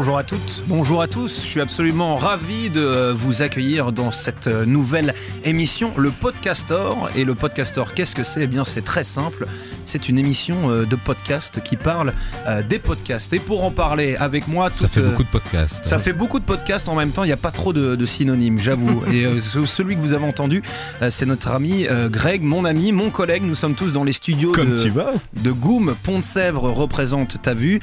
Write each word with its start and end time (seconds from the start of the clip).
Bonjour 0.00 0.16
à 0.16 0.24
toutes, 0.24 0.64
bonjour 0.66 1.02
à 1.02 1.08
tous. 1.08 1.42
Je 1.42 1.46
suis 1.46 1.60
absolument 1.60 2.16
ravi 2.16 2.70
de 2.70 3.10
vous 3.14 3.42
accueillir 3.42 3.92
dans 3.92 4.10
cette 4.10 4.46
nouvelle 4.46 5.12
émission, 5.44 5.92
le 5.98 6.10
Podcastor. 6.10 7.10
Et 7.16 7.24
le 7.24 7.34
Podcastor, 7.34 7.92
qu'est-ce 7.92 8.14
que 8.16 8.22
c'est? 8.22 8.44
Eh 8.44 8.46
bien, 8.46 8.64
c'est 8.64 8.80
très 8.80 9.04
simple. 9.04 9.46
C'est 9.84 10.08
une 10.08 10.18
émission 10.18 10.70
euh, 10.70 10.86
de 10.86 10.96
podcast 10.96 11.60
qui 11.62 11.76
parle 11.76 12.14
euh, 12.46 12.62
des 12.62 12.78
podcasts. 12.78 13.30
Et 13.34 13.40
pour 13.40 13.62
en 13.62 13.70
parler 13.70 14.16
avec 14.16 14.48
moi, 14.48 14.70
Ça 14.72 14.88
fait 14.88 15.00
euh, 15.00 15.10
beaucoup 15.10 15.22
de 15.24 15.28
podcasts. 15.28 15.84
Ça 15.84 15.98
fait 15.98 16.14
beaucoup 16.14 16.38
de 16.38 16.44
podcasts 16.46 16.88
en 16.88 16.94
même 16.94 17.12
temps, 17.12 17.24
il 17.24 17.28
n'y 17.28 17.32
a 17.34 17.36
pas 17.36 17.50
trop 17.50 17.74
de, 17.74 17.94
de 17.94 18.06
synonymes, 18.06 18.58
j'avoue. 18.58 19.02
Et 19.12 19.26
euh, 19.26 19.38
ce- 19.38 19.66
celui 19.66 19.96
que 19.96 20.00
vous 20.00 20.14
avez 20.14 20.24
entendu, 20.24 20.62
c'est 21.10 21.26
notre 21.26 21.50
ami 21.50 21.86
euh, 21.90 22.08
Greg, 22.08 22.40
mon 22.42 22.64
ami, 22.64 22.92
mon 22.92 23.10
collègue. 23.10 23.42
Nous 23.44 23.54
sommes 23.54 23.74
tous 23.74 23.92
dans 23.92 24.04
les 24.04 24.12
studios 24.12 24.52
Comme 24.52 24.76
de, 24.76 25.50
Goum. 25.52 25.94
Pont 26.02 26.20
de 26.20 26.24
Sèvres 26.24 26.70
représente, 26.70 27.36
t'as 27.42 27.52
vu. 27.54 27.80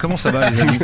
Comment 0.00 0.16
ça 0.16 0.32
va, 0.32 0.50
les 0.50 0.60
amis? 0.62 0.78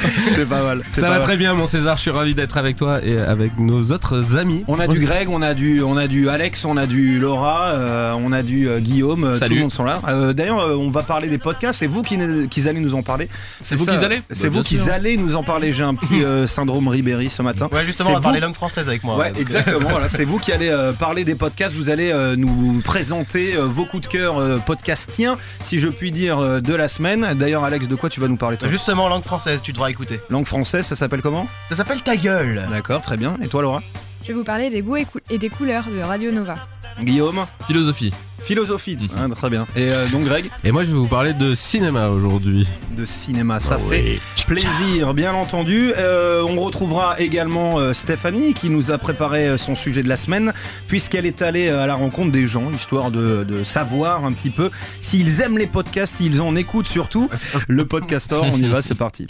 C'est 0.34 0.48
pas 0.48 0.62
mal. 0.62 0.82
Ça 0.88 1.02
pas 1.02 1.08
va 1.08 1.14
mal. 1.16 1.22
très 1.22 1.36
bien, 1.36 1.54
mon 1.54 1.66
César. 1.66 1.96
Je 1.96 2.02
suis 2.02 2.10
ravi 2.10 2.34
d'être 2.34 2.56
avec 2.56 2.76
toi 2.76 3.00
et 3.04 3.18
avec 3.18 3.58
nos 3.58 3.92
autres 3.92 4.36
amis. 4.36 4.64
On 4.68 4.78
a 4.80 4.86
du 4.86 5.00
Greg, 5.00 5.28
on 5.30 5.42
a 5.42 5.54
du, 5.54 5.82
on 5.82 5.96
a 5.96 6.06
du 6.06 6.28
Alex, 6.28 6.64
on 6.64 6.76
a 6.76 6.86
du 6.86 7.18
Laura, 7.18 7.68
euh, 7.70 8.12
on 8.16 8.32
a 8.32 8.42
du 8.42 8.68
euh, 8.68 8.80
Guillaume, 8.80 9.24
euh, 9.24 9.32
tout 9.32 9.38
Salut. 9.38 9.54
le 9.56 9.60
monde 9.62 9.72
sont 9.72 9.84
là. 9.84 10.00
Euh, 10.08 10.32
D'ailleurs, 10.32 10.78
on 10.78 10.90
va 10.90 11.02
parler 11.02 11.28
des 11.28 11.38
podcasts. 11.38 11.78
C'est 11.80 11.86
vous 11.86 12.02
qui, 12.02 12.18
qui 12.48 12.68
allez 12.68 12.80
nous 12.80 12.94
en 12.94 13.02
parler. 13.02 13.28
C'est 13.62 13.76
vous 13.76 13.84
qui 13.86 13.90
allez 13.90 14.22
C'est 14.30 14.48
Bah, 14.50 14.56
vous 14.58 14.62
qui 14.62 14.78
allez 14.90 15.16
nous 15.16 15.36
en 15.36 15.42
parler. 15.42 15.72
J'ai 15.72 15.84
un 15.84 15.94
petit 15.94 16.22
euh, 16.24 16.46
syndrome 16.46 16.88
Ribéry 16.88 17.30
ce 17.30 17.42
matin. 17.42 17.68
Ouais, 17.72 17.84
justement, 17.84 18.10
on 18.10 18.14
va 18.14 18.20
parler 18.20 18.40
langue 18.40 18.54
française 18.54 18.86
avec 18.88 19.04
moi. 19.04 19.16
Ouais, 19.16 19.30
donc, 19.30 19.40
exactement. 19.40 19.88
voilà, 19.90 20.08
c'est 20.08 20.24
vous 20.24 20.38
qui 20.38 20.52
allez 20.52 20.68
euh, 20.70 20.92
parler 20.92 21.24
des 21.24 21.34
podcasts. 21.34 21.74
Vous 21.74 21.90
allez 21.90 22.10
euh, 22.12 22.36
nous 22.36 22.80
présenter 22.84 23.54
euh, 23.56 23.66
vos 23.66 23.84
coups 23.84 24.02
de 24.02 24.06
cœur 24.12 24.38
euh, 24.38 24.58
podcastiens, 24.58 25.36
si 25.60 25.78
je 25.78 25.88
puis 25.88 26.10
dire, 26.12 26.38
euh, 26.38 26.60
de 26.60 26.74
la 26.74 26.88
semaine. 26.88 27.34
D'ailleurs, 27.34 27.64
Alex, 27.64 27.88
de 27.88 27.94
quoi 27.94 28.08
tu 28.08 28.20
vas 28.20 28.28
nous 28.28 28.36
parler 28.36 28.56
toi? 28.56 28.68
Justement, 28.68 29.08
langue 29.08 29.24
française, 29.24 29.60
tu 29.62 29.71
devras 29.72 29.90
écouter. 29.90 30.20
Langue 30.30 30.46
française, 30.46 30.86
ça 30.86 30.96
s'appelle 30.96 31.22
comment 31.22 31.46
Ça 31.68 31.76
s'appelle 31.76 32.02
ta 32.02 32.16
gueule. 32.16 32.66
D'accord, 32.70 33.00
très 33.02 33.16
bien. 33.16 33.36
Et 33.42 33.48
toi, 33.48 33.62
Laura? 33.62 33.82
Je 34.22 34.28
vais 34.28 34.34
vous 34.34 34.44
parler 34.44 34.70
des 34.70 34.82
goûts 34.82 34.96
et, 34.96 35.04
cou- 35.04 35.18
et 35.30 35.38
des 35.38 35.48
couleurs 35.50 35.84
de 35.86 36.00
Radio 36.00 36.30
Nova. 36.30 36.56
Guillaume 37.00 37.46
Philosophie. 37.66 38.12
Philosophie. 38.42 38.96
Mhm. 39.00 39.08
Ah, 39.16 39.34
très 39.34 39.50
bien. 39.50 39.66
Et 39.76 39.90
euh, 39.92 40.08
donc, 40.08 40.24
Greg 40.24 40.50
Et 40.64 40.72
moi, 40.72 40.82
je 40.82 40.88
vais 40.88 40.96
vous 40.96 41.06
parler 41.06 41.32
de 41.32 41.54
cinéma 41.54 42.08
aujourd'hui. 42.08 42.68
de 42.96 43.04
cinéma. 43.04 43.60
Ça 43.60 43.76
Ah 43.78 43.88
fait 43.90 44.02
oui. 44.02 44.44
plaisir, 44.46 45.14
bien 45.14 45.32
entendu. 45.32 45.92
Euh, 45.96 46.42
on 46.42 46.60
retrouvera 46.60 47.20
également 47.20 47.78
euh, 47.78 47.92
Stéphanie 47.92 48.52
qui 48.54 48.68
nous 48.68 48.90
a 48.90 48.98
préparé 48.98 49.56
son 49.58 49.76
sujet 49.76 50.02
de 50.02 50.08
la 50.08 50.16
semaine, 50.16 50.52
puisqu'elle 50.88 51.24
est 51.24 51.40
allée 51.40 51.68
à 51.68 51.86
la 51.86 51.94
rencontre 51.94 52.32
des 52.32 52.48
gens, 52.48 52.64
histoire 52.72 53.12
de, 53.12 53.44
de 53.44 53.62
savoir 53.62 54.24
un 54.24 54.32
petit 54.32 54.50
peu 54.50 54.70
s'ils 55.00 55.40
aiment 55.40 55.58
les 55.58 55.68
podcasts, 55.68 56.16
s'ils 56.16 56.40
en 56.42 56.56
écoutent 56.56 56.88
surtout. 56.88 57.30
Le 57.68 57.86
podcastor, 57.86 58.44
on 58.44 58.56
y 58.56 58.66
va, 58.68 58.82
c'est 58.82 58.96
parti. 58.96 59.26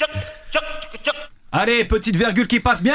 Allez, 1.55 1.85
petite 1.85 2.17
virgule 2.17 2.47
qui 2.47 2.61
passe 2.61 2.83
bien 2.83 2.95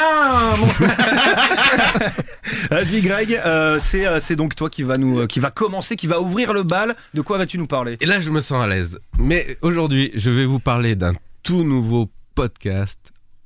mon- 0.58 0.66
Vas-y 2.70 3.02
Greg, 3.02 3.40
euh, 3.46 3.78
c'est 3.80 4.04
euh, 4.06 4.18
c'est 4.20 4.34
donc 4.34 4.56
toi 4.56 4.68
qui 4.68 4.82
va 4.82 4.96
nous 4.96 5.20
euh, 5.20 5.26
qui 5.26 5.38
va 5.38 5.50
commencer, 5.52 5.94
qui 5.94 6.08
va 6.08 6.20
ouvrir 6.20 6.52
le 6.52 6.64
bal. 6.64 6.96
De 7.14 7.20
quoi 7.20 7.38
vas-tu 7.38 7.56
nous 7.56 7.68
parler? 7.68 7.96
Et 8.00 8.06
là, 8.06 8.20
je 8.20 8.30
me 8.30 8.40
sens 8.40 8.60
à 8.62 8.66
l'aise. 8.66 8.98
Mais 9.18 9.56
aujourd'hui, 9.62 10.10
je 10.14 10.30
vais 10.30 10.44
vous 10.44 10.58
parler 10.58 10.96
d'un 10.96 11.12
tout 11.44 11.62
nouveau 11.62 12.10
podcast 12.34 12.98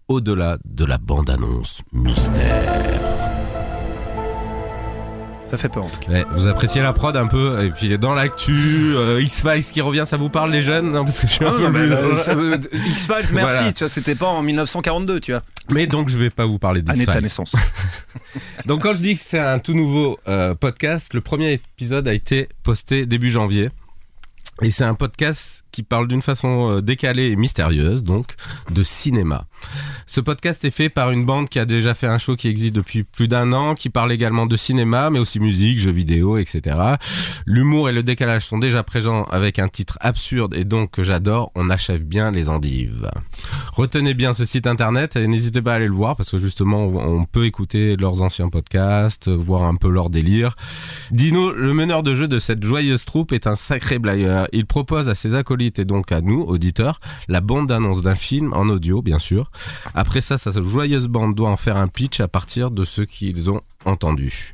au-delà 0.08 0.56
de 0.64 0.84
la 0.86 0.96
bande-annonce 0.98 1.82
mystère. 1.92 3.01
Ça 5.52 5.58
fait 5.58 5.68
peur 5.68 5.84
en 5.84 5.88
tout 5.90 6.00
cas. 6.00 6.10
Ouais, 6.10 6.24
vous 6.34 6.46
appréciez 6.48 6.80
la 6.80 6.94
prod 6.94 7.14
un 7.14 7.26
peu 7.26 7.62
Et 7.66 7.70
puis 7.70 7.98
dans 7.98 8.14
l'actu, 8.14 8.94
euh, 8.96 9.20
X-Files 9.20 9.62
qui 9.70 9.82
revient, 9.82 10.04
ça 10.06 10.16
vous 10.16 10.30
parle 10.30 10.50
les 10.50 10.62
jeunes 10.62 10.90
Non, 10.92 11.04
parce 11.04 11.20
que 11.20 11.26
je 11.26 11.32
suis 11.34 11.44
un 11.44 11.48
Ah, 11.54 11.58
peu 11.58 11.68
bah, 11.70 11.78
euh, 11.80 12.34
veut- 12.34 12.60
X-Files, 12.72 13.16
merci, 13.34 13.56
Voilà. 13.58 13.72
tu 13.74 13.78
vois, 13.80 13.88
c'était 13.90 14.14
pas 14.14 14.28
en 14.28 14.40
1942, 14.42 15.20
tu 15.20 15.32
vois. 15.32 15.42
Mais 15.70 15.86
donc, 15.86 16.08
je 16.08 16.16
vais 16.16 16.30
pas 16.30 16.46
vous 16.46 16.58
parler 16.58 16.80
Année 16.88 17.00
de 17.00 17.04
ta 17.04 17.20
d'X-Files. 17.20 17.22
naissance. 17.24 17.54
Donc 18.66 18.82
quand 18.82 18.94
je 18.94 19.00
dis 19.02 19.14
que 19.14 19.20
c'est 19.20 19.38
un 19.38 19.58
tout 19.58 19.74
nouveau 19.74 20.16
euh, 20.26 20.54
podcast, 20.54 21.12
le 21.12 21.20
premier 21.20 21.52
épisode 21.52 22.08
a 22.08 22.14
été 22.14 22.48
posté 22.62 23.04
début 23.04 23.30
janvier. 23.30 23.68
Et 24.62 24.70
c'est 24.70 24.84
un 24.84 24.94
podcast 24.94 25.61
qui 25.72 25.82
parle 25.82 26.06
d'une 26.06 26.22
façon 26.22 26.70
euh, 26.70 26.82
décalée 26.82 27.30
et 27.30 27.36
mystérieuse, 27.36 28.04
donc 28.04 28.34
de 28.70 28.82
cinéma. 28.82 29.46
Ce 30.06 30.20
podcast 30.20 30.64
est 30.64 30.70
fait 30.70 30.88
par 30.88 31.10
une 31.10 31.24
bande 31.24 31.48
qui 31.48 31.58
a 31.58 31.64
déjà 31.64 31.94
fait 31.94 32.06
un 32.06 32.18
show 32.18 32.36
qui 32.36 32.48
existe 32.48 32.74
depuis 32.74 33.02
plus 33.02 33.28
d'un 33.28 33.52
an, 33.52 33.74
qui 33.74 33.88
parle 33.88 34.12
également 34.12 34.46
de 34.46 34.56
cinéma, 34.56 35.10
mais 35.10 35.18
aussi 35.18 35.40
musique, 35.40 35.78
jeux 35.78 35.90
vidéo, 35.90 36.36
etc. 36.36 36.76
L'humour 37.46 37.88
et 37.88 37.92
le 37.92 38.02
décalage 38.02 38.44
sont 38.44 38.58
déjà 38.58 38.82
présents 38.82 39.24
avec 39.24 39.58
un 39.58 39.68
titre 39.68 39.96
absurde 40.00 40.54
et 40.54 40.64
donc 40.64 40.90
que 40.90 41.02
j'adore, 41.02 41.50
on 41.54 41.70
achève 41.70 42.04
bien 42.04 42.30
les 42.30 42.48
endives. 42.48 43.10
Retenez 43.72 44.14
bien 44.14 44.34
ce 44.34 44.44
site 44.44 44.66
internet 44.66 45.16
et 45.16 45.26
n'hésitez 45.26 45.62
pas 45.62 45.72
à 45.72 45.76
aller 45.76 45.88
le 45.88 45.94
voir 45.94 46.16
parce 46.16 46.30
que 46.30 46.38
justement 46.38 46.84
on 46.84 47.24
peut 47.24 47.46
écouter 47.46 47.96
leurs 47.96 48.20
anciens 48.20 48.50
podcasts, 48.50 49.30
voir 49.30 49.64
un 49.64 49.76
peu 49.76 49.88
leur 49.88 50.10
délire. 50.10 50.56
Dino, 51.10 51.50
le 51.50 51.72
meneur 51.72 52.02
de 52.02 52.14
jeu 52.14 52.28
de 52.28 52.38
cette 52.38 52.62
joyeuse 52.62 53.04
troupe, 53.06 53.32
est 53.32 53.46
un 53.46 53.56
sacré 53.56 53.98
blagueur. 53.98 54.46
Il 54.52 54.66
propose 54.66 55.08
à 55.08 55.14
ses 55.14 55.34
acolytes 55.34 55.61
et 55.66 55.84
donc 55.84 56.12
à 56.12 56.20
nous, 56.20 56.42
auditeurs, 56.42 57.00
la 57.28 57.40
bande 57.40 57.68
d'annonce 57.68 58.02
d'un 58.02 58.16
film 58.16 58.52
en 58.52 58.68
audio, 58.68 59.02
bien 59.02 59.18
sûr. 59.18 59.50
Après 59.94 60.20
ça, 60.20 60.38
sa 60.38 60.50
joyeuse 60.50 61.08
bande 61.08 61.34
doit 61.34 61.50
en 61.50 61.56
faire 61.56 61.76
un 61.76 61.88
pitch 61.88 62.20
à 62.20 62.28
partir 62.28 62.70
de 62.70 62.84
ce 62.84 63.02
qu'ils 63.02 63.50
ont 63.50 63.60
entendu. 63.84 64.52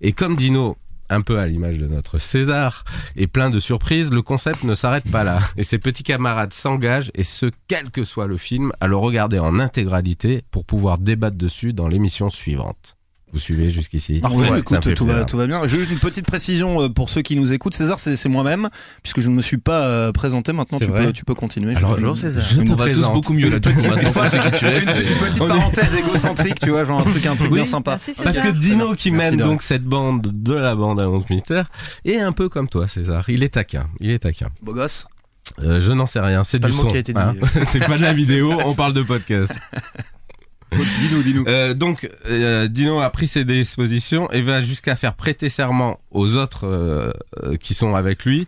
Et 0.00 0.12
comme 0.12 0.36
Dino 0.36 0.76
un 1.08 1.20
peu 1.20 1.38
à 1.38 1.46
l'image 1.46 1.78
de 1.78 1.86
notre 1.86 2.18
César, 2.18 2.84
est 3.16 3.26
plein 3.26 3.50
de 3.50 3.60
surprises, 3.60 4.10
le 4.10 4.22
concept 4.22 4.64
ne 4.64 4.74
s'arrête 4.74 5.08
pas 5.10 5.24
là. 5.24 5.38
Et 5.56 5.64
ses 5.64 5.78
petits 5.78 6.02
camarades 6.02 6.52
s'engagent, 6.52 7.10
et 7.14 7.24
ce, 7.24 7.46
quel 7.68 7.90
que 7.90 8.04
soit 8.04 8.26
le 8.26 8.36
film, 8.36 8.72
à 8.80 8.86
le 8.86 8.96
regarder 8.96 9.38
en 9.38 9.58
intégralité 9.60 10.42
pour 10.50 10.64
pouvoir 10.64 10.98
débattre 10.98 11.36
dessus 11.36 11.72
dans 11.72 11.88
l'émission 11.88 12.28
suivante. 12.28 12.96
Vous 13.32 13.40
suivez 13.40 13.68
jusqu'ici 13.70 14.20
Parfait, 14.20 14.36
Ouais, 14.36 14.60
écoute, 14.60 14.94
tout 14.94 15.04
va, 15.04 15.24
tout 15.24 15.36
va 15.36 15.46
bien. 15.46 15.66
Juste 15.66 15.90
une 15.90 15.98
petite 15.98 16.26
précision 16.26 16.82
euh, 16.82 16.88
pour 16.88 17.10
ceux 17.10 17.22
qui 17.22 17.34
nous 17.36 17.52
écoutent. 17.52 17.74
César, 17.74 17.98
c'est 17.98 18.28
moi-même, 18.28 18.70
puisque 19.02 19.20
je 19.20 19.28
ne 19.28 19.34
me 19.34 19.42
suis 19.42 19.58
pas 19.58 19.82
euh, 19.84 20.12
présenté. 20.12 20.52
Maintenant, 20.52 20.78
tu 20.78 20.86
peux, 20.86 21.12
tu 21.12 21.24
peux 21.24 21.34
continuer. 21.34 21.74
Je- 21.74 21.78
Alors, 21.78 21.96
je 22.16 22.60
te 22.60 22.72
On 22.72 22.74
va 22.76 22.88
tous 22.88 23.08
beaucoup 23.10 23.34
mieux 23.34 23.50
là 23.50 23.56
Une 23.56 23.60
petite 23.62 25.38
parenthèse 25.38 25.96
égocentrique, 25.96 26.60
tu 26.60 26.70
vois, 26.70 26.84
genre 26.84 27.00
un 27.00 27.04
truc, 27.10 27.26
un 27.26 27.34
truc 27.36 27.50
Oui. 27.50 27.56
bien 27.58 27.66
sympa. 27.66 27.92
Merci, 27.92 28.12
Parce 28.22 28.38
que 28.38 28.48
Dino 28.52 28.94
qui 28.94 29.10
Merci 29.10 29.36
mène 29.36 29.46
donc 29.46 29.62
cette 29.62 29.84
bande 29.84 30.22
de 30.32 30.54
la 30.54 30.74
bande 30.74 31.00
annonce 31.00 31.28
mystère 31.28 31.68
est 32.04 32.18
un 32.18 32.32
peu 32.32 32.48
comme 32.48 32.68
toi 32.68 32.86
César. 32.88 33.28
Il 33.28 33.42
est 33.42 33.50
taquin. 33.54 33.88
Il 34.00 34.10
est 34.10 34.20
taquin. 34.20 34.48
Beau 34.62 34.72
gosse. 34.72 35.06
Euh, 35.62 35.80
je 35.80 35.92
n'en 35.92 36.06
sais 36.06 36.20
rien. 36.20 36.42
C'est 36.44 36.58
du 36.58 36.70
son. 36.72 36.88
hein. 37.16 37.34
C'est 37.64 37.80
pas 37.80 37.96
de 37.98 38.02
la 38.02 38.12
vidéo. 38.14 38.52
On 38.64 38.74
parle 38.74 38.94
de 38.94 39.02
podcast. 39.02 39.52
Dis-nous, 40.72 41.22
dis-nous. 41.22 41.44
Euh, 41.46 41.74
donc, 41.74 42.10
euh, 42.28 42.66
Dino 42.66 43.00
a 43.00 43.08
pris 43.10 43.28
ses 43.28 43.44
dispositions 43.44 44.30
et 44.32 44.42
va 44.42 44.62
jusqu'à 44.62 44.96
faire 44.96 45.14
prêter 45.14 45.48
serment 45.48 46.00
aux 46.10 46.34
autres 46.36 46.66
euh, 46.66 47.12
euh, 47.44 47.56
qui 47.56 47.72
sont 47.74 47.94
avec 47.94 48.24
lui. 48.24 48.46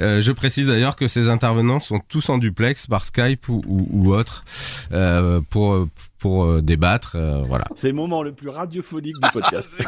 Euh, 0.00 0.20
je 0.22 0.32
précise 0.32 0.66
d'ailleurs 0.66 0.96
que 0.96 1.06
ces 1.08 1.28
intervenants 1.28 1.80
sont 1.80 2.00
tous 2.08 2.28
en 2.30 2.38
duplex 2.38 2.86
par 2.86 3.04
Skype 3.04 3.48
ou, 3.48 3.62
ou, 3.66 3.88
ou 3.92 4.14
autre 4.14 4.44
euh, 4.92 5.40
pour 5.50 5.86
pour 6.18 6.44
euh, 6.44 6.62
débattre. 6.62 7.12
euh, 7.16 7.42
voilà. 7.46 7.64
C'est 7.76 7.88
le 7.88 7.94
moment 7.94 8.22
le 8.22 8.32
plus 8.32 8.48
radiophonique 8.48 9.16
du 9.22 9.30
podcast. 9.32 9.82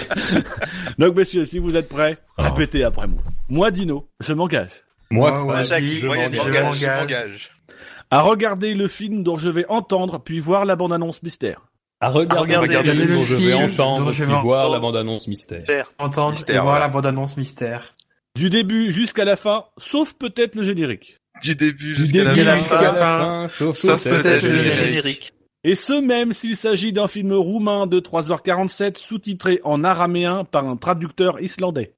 Donc, 0.98 1.16
messieurs, 1.16 1.44
si 1.44 1.58
vous 1.58 1.76
êtes 1.76 1.88
prêts, 1.88 2.18
Alors. 2.36 2.54
répétez 2.54 2.84
après 2.84 3.06
moi. 3.06 3.18
Moi, 3.48 3.70
Dino, 3.70 4.08
je 4.20 4.32
m'engage 4.32 4.70
Moi, 5.10 5.30
Vas-y, 5.44 5.98
je 5.98 6.00
je 6.00 6.62
m'engage. 6.62 7.50
À 8.10 8.20
regarder 8.22 8.74
le 8.74 8.88
film 8.88 9.22
dont 9.22 9.36
je 9.36 9.48
vais 9.50 9.66
entendre 9.68 10.20
puis 10.20 10.38
voir 10.38 10.64
la 10.64 10.76
bande-annonce 10.76 11.22
mystère. 11.22 11.62
À 12.00 12.10
regarder, 12.10 12.56
le 12.56 12.94
le 12.94 13.06
film 13.06 13.08
dont 13.08 13.22
je 13.24 13.34
vais 13.36 13.54
entendre 13.54 14.12
puis 14.12 14.24
voir 14.24 14.68
la 14.70 14.78
bande-annonce 14.78 15.28
mystère. 15.28 15.58
Mystère. 15.60 15.92
Entendre 15.98 16.32
Mystère, 16.32 16.54
et 16.54 16.58
voir 16.58 16.72
voilà. 16.74 16.86
la 16.86 16.92
bande-annonce 16.92 17.36
mystère. 17.36 17.94
Du 18.36 18.50
début 18.50 18.90
jusqu'à 18.90 19.24
la 19.24 19.36
fin, 19.36 19.64
sauf 19.78 20.12
peut-être 20.14 20.54
le 20.56 20.62
générique. 20.62 21.16
Du 21.42 21.56
début 21.56 21.96
jusqu'à 21.96 22.24
la 22.24 22.34
fin. 22.34 22.56
jusqu'à 22.56 22.82
la 22.82 22.92
fin, 22.92 23.48
sauf, 23.48 23.74
Sauf 23.76 24.04
peut-être 24.04 24.42
le 24.42 24.48
le 24.50 24.56
Le 24.56 24.62
générique. 24.64 24.84
générique. 24.84 25.32
Et 25.64 25.74
ce 25.74 26.00
même 26.00 26.32
s'il 26.32 26.54
s'agit 26.56 26.92
d'un 26.92 27.08
film 27.08 27.32
roumain 27.32 27.86
de 27.86 27.98
3h47 27.98 28.98
sous-titré 28.98 29.60
en 29.64 29.82
araméen 29.82 30.44
par 30.44 30.64
un 30.66 30.76
traducteur 30.76 31.40
islandais. 31.40 31.95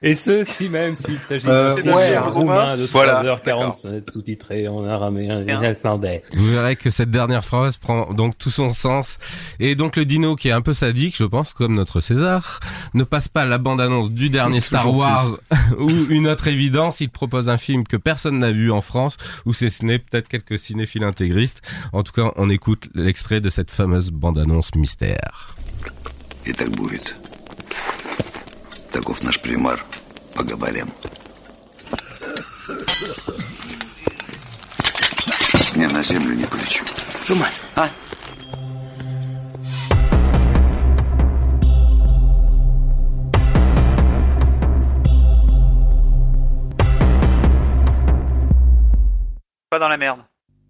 Et 0.00 0.14
ceci 0.14 0.68
même 0.68 0.94
s'il 0.94 1.18
s'agit 1.18 1.48
euh, 1.48 1.74
d'un 1.82 1.92
ouais, 1.92 2.16
roumain 2.18 2.76
de 2.76 2.86
3h40 2.86 4.08
sous-titré 4.08 4.68
en 4.68 4.84
araméen 4.84 5.44
et 5.44 5.74
finlandais. 5.74 6.22
Vous 6.36 6.52
verrez 6.52 6.76
que 6.76 6.90
cette 6.90 7.10
dernière 7.10 7.44
phrase 7.44 7.78
prend 7.78 8.12
donc 8.14 8.38
tout 8.38 8.50
son 8.50 8.72
sens. 8.72 9.18
Et 9.58 9.74
donc 9.74 9.96
le 9.96 10.04
dino 10.04 10.36
qui 10.36 10.50
est 10.50 10.52
un 10.52 10.60
peu 10.60 10.72
sadique, 10.72 11.16
je 11.16 11.24
pense, 11.24 11.52
comme 11.52 11.74
notre 11.74 12.00
César, 12.00 12.60
ne 12.94 13.02
passe 13.02 13.26
pas 13.26 13.44
la 13.44 13.58
bande-annonce 13.58 14.12
du 14.12 14.30
dernier 14.30 14.60
Star 14.60 14.94
Wars 14.94 15.36
ou 15.80 15.90
une 16.10 16.28
autre 16.28 16.46
évidence. 16.46 17.00
Il 17.00 17.10
propose 17.10 17.48
un 17.48 17.58
film 17.58 17.84
que 17.84 17.96
personne 17.96 18.38
n'a 18.38 18.52
vu 18.52 18.70
en 18.70 18.82
France 18.82 19.16
ou 19.46 19.52
c'est 19.52 19.68
ce 19.68 19.84
n'est 19.84 19.98
peut-être 19.98 20.28
quelques 20.28 20.60
cinéphiles 20.60 21.02
intégristes. 21.02 21.60
En 21.92 22.04
tout 22.04 22.12
cas, 22.12 22.30
on 22.36 22.50
écoute 22.50 22.88
l'extrait 22.94 23.40
de 23.40 23.50
cette 23.50 23.72
fameuse 23.72 24.12
bande-annonce 24.12 24.76
mystère. 24.76 25.56
Et 26.46 26.52
Таков 29.07 29.23
наш 29.23 29.39
примар. 29.41 29.83
Поговорим. 30.35 30.91
Не 35.75 35.87
на 35.87 36.03
землю 36.03 36.35
не 36.35 36.45
полечу. 36.45 36.85
Думай, 37.27 37.49
а? 37.75 37.89
Pas 49.69 49.79
dans 49.79 49.87
la 49.87 49.97
merde. 49.97 50.19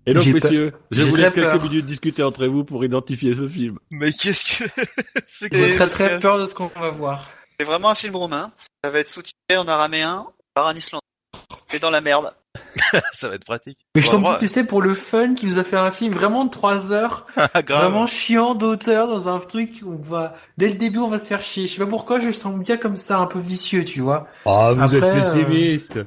Et 0.05 0.13
donc, 0.13 0.23
J'ai 0.23 0.33
pas- 0.33 0.39
messieurs, 0.49 0.73
je 0.91 0.99
j'ai 0.99 1.05
vous 1.05 1.11
très 1.13 1.21
laisse 1.23 1.31
quelques 1.33 1.51
peur. 1.51 1.63
minutes 1.63 1.85
discuter 1.85 2.23
entre 2.23 2.45
vous 2.47 2.65
pour 2.65 2.83
identifier 2.83 3.33
ce 3.33 3.47
film. 3.47 3.79
Mais 3.89 4.11
qu'est-ce 4.11 4.63
que 4.63 4.69
c'est 5.27 5.53
J'ai 5.53 5.75
très 5.75 5.85
c'est- 5.87 6.09
très 6.09 6.19
peur 6.19 6.39
de 6.39 6.45
ce 6.45 6.53
qu'on 6.53 6.67
va 6.67 6.89
voir. 6.89 7.29
C'est 7.58 7.66
vraiment 7.66 7.90
un 7.90 7.94
film 7.94 8.14
roumain. 8.14 8.52
Ça 8.84 8.90
va 8.90 9.00
être 9.00 9.08
sous-titré 9.08 9.56
en 9.56 9.66
araméen 9.66 10.32
par 10.54 10.68
un 10.68 10.76
Islandais. 10.76 11.04
Et 11.72 11.80
dans 11.80 11.90
la 11.90 12.00
merde. 12.00 12.32
Ça 13.12 13.28
va 13.28 13.34
être 13.34 13.44
pratique. 13.44 13.78
Mais 13.94 14.02
je 14.02 14.10
Bon, 14.10 14.24
sens 14.24 14.34
que 14.36 14.40
tu 14.40 14.48
sais, 14.48 14.64
pour 14.64 14.82
le 14.82 14.94
fun, 14.94 15.34
qui 15.34 15.46
nous 15.46 15.58
a 15.58 15.64
fait 15.64 15.76
un 15.76 15.90
film 15.90 16.12
vraiment 16.12 16.44
de 16.44 16.50
3 16.50 16.92
heures, 16.92 17.26
Ah, 17.36 17.48
vraiment 17.68 18.06
chiant 18.06 18.54
d'auteur 18.54 19.08
dans 19.08 19.28
un 19.28 19.38
truc 19.38 19.80
où 19.84 19.92
on 19.92 20.02
va, 20.02 20.34
dès 20.56 20.68
le 20.68 20.74
début, 20.74 20.98
on 20.98 21.08
va 21.08 21.18
se 21.18 21.26
faire 21.26 21.42
chier. 21.42 21.66
Je 21.66 21.72
sais 21.74 21.78
pas 21.78 21.86
pourquoi, 21.86 22.20
je 22.20 22.26
le 22.26 22.32
sens 22.32 22.58
bien 22.58 22.76
comme 22.76 22.96
ça, 22.96 23.18
un 23.18 23.26
peu 23.26 23.38
vicieux, 23.38 23.84
tu 23.84 24.00
vois. 24.00 24.28
Ah, 24.46 24.72
vous 24.74 24.82
Après, 24.82 24.96
êtes 24.98 25.04
euh, 25.04 25.20
pessimiste. 25.20 26.00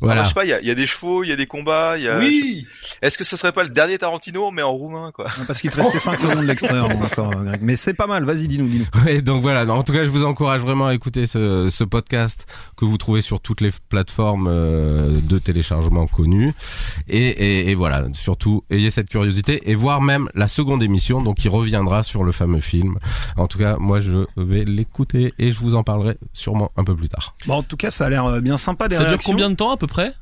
Voilà. 0.00 0.22
Ah, 0.22 0.24
je 0.24 0.28
sais 0.28 0.34
pas, 0.34 0.44
il 0.44 0.48
y 0.48 0.52
a, 0.52 0.60
il 0.60 0.66
y 0.66 0.70
a 0.70 0.74
des 0.74 0.86
chevaux, 0.86 1.24
il 1.24 1.30
y 1.30 1.32
a 1.32 1.36
des 1.36 1.46
combats, 1.46 1.96
il 1.96 2.04
y 2.04 2.08
a... 2.08 2.18
Oui. 2.18 2.66
Est-ce 3.02 3.18
que 3.18 3.24
ce 3.24 3.36
serait 3.36 3.52
pas 3.52 3.62
le 3.62 3.68
dernier 3.70 3.98
Tarantino, 3.98 4.50
mais 4.50 4.62
en 4.62 4.72
roumain, 4.72 5.10
quoi? 5.12 5.26
Parce 5.46 5.60
qu'il 5.60 5.70
te 5.70 5.76
restait 5.76 5.98
5 5.98 6.18
secondes 6.18 6.40
de 6.40 6.46
l'extrait 6.46 6.78
hein, 6.78 6.88
encore, 7.02 7.32
euh, 7.32 7.44
Greg. 7.44 7.60
Mais 7.62 7.76
c'est 7.76 7.94
pas 7.94 8.06
mal, 8.06 8.24
vas-y, 8.24 8.48
dis-nous, 8.48 8.66
dis-nous. 8.66 9.04
Ouais, 9.04 9.20
donc 9.22 9.42
voilà. 9.42 9.64
En 9.72 9.82
tout 9.82 9.92
cas, 9.92 10.04
je 10.04 10.10
vous 10.10 10.24
encourage 10.24 10.60
vraiment 10.60 10.86
à 10.88 10.94
écouter 10.94 11.26
ce, 11.26 11.68
ce 11.70 11.84
podcast 11.84 12.46
que 12.76 12.84
vous 12.84 12.96
trouvez 12.98 13.22
sur 13.22 13.40
toutes 13.40 13.60
les 13.60 13.70
plateformes 13.88 14.46
euh, 14.48 15.12
de 15.22 15.38
téléchargement 15.38 16.03
connues. 16.06 16.52
Et, 17.08 17.18
et, 17.18 17.70
et 17.70 17.74
voilà, 17.74 18.06
surtout, 18.12 18.64
ayez 18.70 18.90
cette 18.90 19.08
curiosité 19.08 19.70
et 19.70 19.74
voir 19.74 20.00
même 20.00 20.28
la 20.34 20.48
seconde 20.48 20.82
émission, 20.82 21.22
donc 21.22 21.36
qui 21.36 21.48
reviendra 21.48 22.02
sur 22.02 22.24
le 22.24 22.32
fameux 22.32 22.60
film. 22.60 22.98
En 23.36 23.46
tout 23.46 23.58
cas, 23.58 23.76
moi, 23.78 24.00
je 24.00 24.26
vais 24.36 24.64
l'écouter 24.64 25.34
et 25.38 25.52
je 25.52 25.58
vous 25.58 25.74
en 25.74 25.82
parlerai 25.82 26.16
sûrement 26.32 26.70
un 26.76 26.84
peu 26.84 26.94
plus 26.94 27.08
tard. 27.08 27.34
Bon, 27.46 27.54
en 27.54 27.62
tout 27.62 27.76
cas, 27.76 27.90
ça 27.90 28.06
a 28.06 28.10
l'air 28.10 28.24
euh, 28.26 28.40
bien 28.40 28.56
sympa. 28.58 28.88
Des 28.88 28.96
Ça 28.96 29.04
dure 29.04 29.18
combien 29.24 29.50
de 29.50 29.54
temps 29.54 29.70
à 29.70 29.76
peu 29.76 29.86
près? 29.86 30.12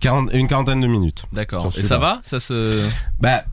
40, 0.00 0.30
une 0.32 0.48
quarantaine 0.48 0.80
de 0.80 0.86
minutes. 0.86 1.24
D'accord. 1.32 1.72
Et 1.76 1.82
ça 1.82 1.98
va? 1.98 2.20
Ça 2.22 2.40
se. 2.40 2.82
Bah. 3.20 3.44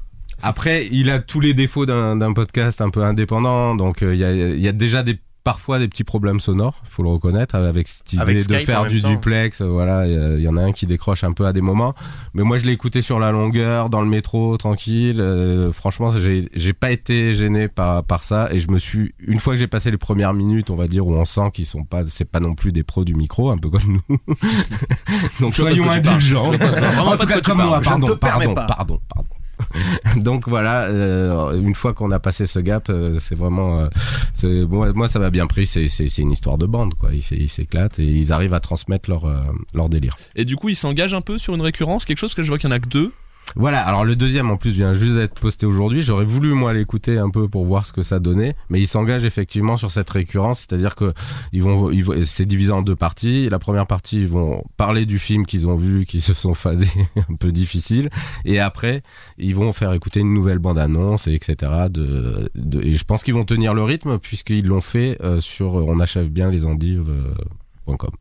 Après, 0.44 0.88
il 0.92 1.10
a 1.10 1.18
tous 1.18 1.39
les 1.39 1.56
défauts 1.56 1.88
d'un 1.88 2.31
podcast 2.34 2.80
un 2.81 2.92
peu 2.92 3.04
indépendant, 3.04 3.74
donc 3.74 4.04
euh, 4.04 4.13
il 4.13 4.19
y, 4.19 4.24
a, 4.24 4.31
il 4.31 4.60
y 4.60 4.68
a 4.68 4.72
déjà 4.72 5.01
des 5.01 5.19
parfois 5.47 5.79
des 5.79 5.88
petits 5.88 6.03
problèmes 6.03 6.39
sonores, 6.39 6.81
faut 6.89 7.03
le 7.03 7.09
reconnaître, 7.09 7.55
avec 7.55 7.88
cette 7.88 8.11
idée 8.13 8.21
Avec 8.21 8.35
de 8.38 8.41
Skype 8.41 8.65
faire 8.65 8.85
du 8.85 9.01
temps. 9.01 9.09
duplex. 9.09 9.61
euh, 9.61 9.67
Voilà, 9.67 10.05
il 10.07 10.41
y 10.41 10.47
en 10.47 10.57
a 10.57 10.61
un 10.61 10.71
qui 10.73 10.85
décroche 10.85 11.23
un 11.23 11.31
peu 11.31 11.45
à 11.45 11.53
des 11.53 11.61
moments, 11.61 11.94
mais 12.33 12.44
moi 12.44 12.57
je 12.57 12.65
l'ai 12.65 12.73
écouté 12.73 13.01
sur 13.01 13.17
la 13.19 13.31
longueur, 13.31 13.89
dans 13.89 14.01
le 14.01 14.07
métro, 14.07 14.57
tranquille. 14.57 15.21
euh, 15.21 15.71
franchement, 15.71 16.09
j'ai 16.53 16.73
pas 16.73 16.91
été 16.91 17.33
gêné 17.33 17.67
par 17.67 18.03
par 18.03 18.23
ça, 18.23 18.49
et 18.51 18.59
je 18.59 18.69
me 18.69 18.77
suis 18.77 19.13
une 19.19 19.39
fois 19.39 19.53
que 19.53 19.59
j'ai 19.59 19.67
passé 19.67 19.89
les 19.91 19.97
premières 19.97 20.33
minutes, 20.33 20.69
on 20.69 20.75
va 20.75 20.88
dire 20.88 21.07
où 21.07 21.13
on 21.13 21.25
sent 21.25 21.50
qu'ils 21.53 21.65
sont 21.65 21.83
pas, 21.85 22.03
c'est 22.07 22.25
pas 22.29 22.39
non 22.41 22.53
plus 22.53 22.71
des 22.71 22.83
pros 22.83 23.05
du 23.05 23.15
micro, 23.15 23.50
un 23.50 23.57
peu 23.57 23.69
comme 23.69 24.00
nous. 24.09 24.17
Donc 25.39 25.55
soyons 25.55 25.89
indulgents. 25.89 26.51
En 27.00 27.17
tout 27.17 27.27
cas, 27.27 27.41
comme 27.41 27.57
moi, 27.61 27.79
pardon, 27.81 28.15
pardon, 28.17 28.53
pardon. 28.55 29.00
Donc 30.18 30.48
voilà, 30.48 30.83
euh, 30.83 31.59
une 31.59 31.75
fois 31.75 31.94
qu'on 31.94 32.12
a 32.12 32.19
passé 32.19 32.48
ce 32.48 32.59
gap, 32.59 32.89
euh, 32.89 33.19
c'est 33.19 33.36
vraiment, 33.36 33.80
euh, 33.81 33.88
c'est 34.33 34.65
moi, 34.65 35.07
ça 35.09 35.19
m'a 35.19 35.30
bien 35.30 35.48
pris. 35.48 35.65
C'est 35.68 35.88
une 36.18 36.31
histoire 36.31 36.57
de 36.57 36.65
bande 36.65 36.94
quoi. 36.95 37.09
Ils 37.13 37.21
s'é- 37.24 37.38
ils 37.38 37.50
s'éclatent 37.50 38.00
et 38.00 38.06
ils 38.06 38.31
arrivent 38.31 38.54
à 38.54 38.59
transmettre 38.59 39.09
leur 39.09 39.25
euh, 39.25 39.36
leur 39.74 39.89
délire. 39.89 40.18
Et 40.36 40.45
du 40.45 40.56
coup, 40.56 40.69
il 40.69 40.75
s'engage 40.75 41.13
un 41.13 41.21
peu 41.21 41.38
sur 41.38 41.56
une 41.56 41.62
récurrence, 41.62 42.06
quelque 42.06 42.18
chose 42.19 42.33
que 42.36 42.44
je 42.44 42.48
vois 42.50 42.57
qu'il 42.57 42.69
y 42.69 42.74
en 42.74 42.75
a 42.75 42.80
que 42.80 42.88
deux. 42.89 43.12
Voilà. 43.55 43.85
Alors 43.85 44.05
le 44.05 44.15
deuxième 44.15 44.49
en 44.49 44.57
plus 44.57 44.71
vient 44.71 44.94
juste 44.94 45.15
d'être 45.15 45.39
posté 45.39 45.65
aujourd'hui. 45.65 46.01
J'aurais 46.01 46.25
voulu 46.25 46.53
moi 46.53 46.73
l'écouter 46.73 47.17
un 47.17 47.29
peu 47.29 47.47
pour 47.47 47.65
voir 47.65 47.85
ce 47.88 47.94
que 47.94 48.01
ça 48.01 48.19
donnait, 48.19 48.55
mais 48.69 48.79
ils 48.79 48.88
s'engagent 48.88 49.25
effectivement 49.25 49.77
sur 49.77 49.91
cette 49.91 50.09
récurrence, 50.09 50.59
c'est-à-dire 50.59 50.95
que 50.95 51.13
ils 51.53 51.63
vont, 51.63 51.91
c'est 52.23 52.45
divisé 52.45 52.71
en 52.71 52.81
deux 52.81 52.95
parties. 52.95 53.49
La 53.49 53.59
première 53.59 53.88
partie, 53.88 54.17
ils 54.17 54.27
vont 54.27 54.63
parler 54.77 55.05
du 55.05 55.17
film 55.19 55.45
qu'ils 55.45 55.67
ont 55.67 55.75
vu, 55.75 56.05
qui 56.05 56.21
se 56.21 56.33
sont 56.33 56.53
fadés, 56.55 56.88
un 57.29 57.35
peu 57.35 57.51
difficile, 57.51 58.09
et 58.45 58.59
après 58.59 59.01
ils 59.38 59.55
vont 59.55 59.73
faire 59.73 59.93
écouter 59.93 60.19
une 60.19 60.33
nouvelle 60.33 60.59
bande-annonce 60.59 61.27
et 61.27 61.33
etc. 61.33 61.71
Et 62.81 62.93
je 62.93 63.03
pense 63.03 63.23
qu'ils 63.23 63.33
vont 63.33 63.45
tenir 63.45 63.73
le 63.73 63.83
rythme 63.83 64.19
puisqu'ils 64.19 64.67
l'ont 64.67 64.81
fait 64.81 65.17
euh, 65.21 65.39
sur 65.39 65.79
euh, 65.79 65.85
on 65.88 66.00
achève 66.00 66.29
bien 66.29 66.50
les 66.50 66.65
endives.com. 66.65 68.11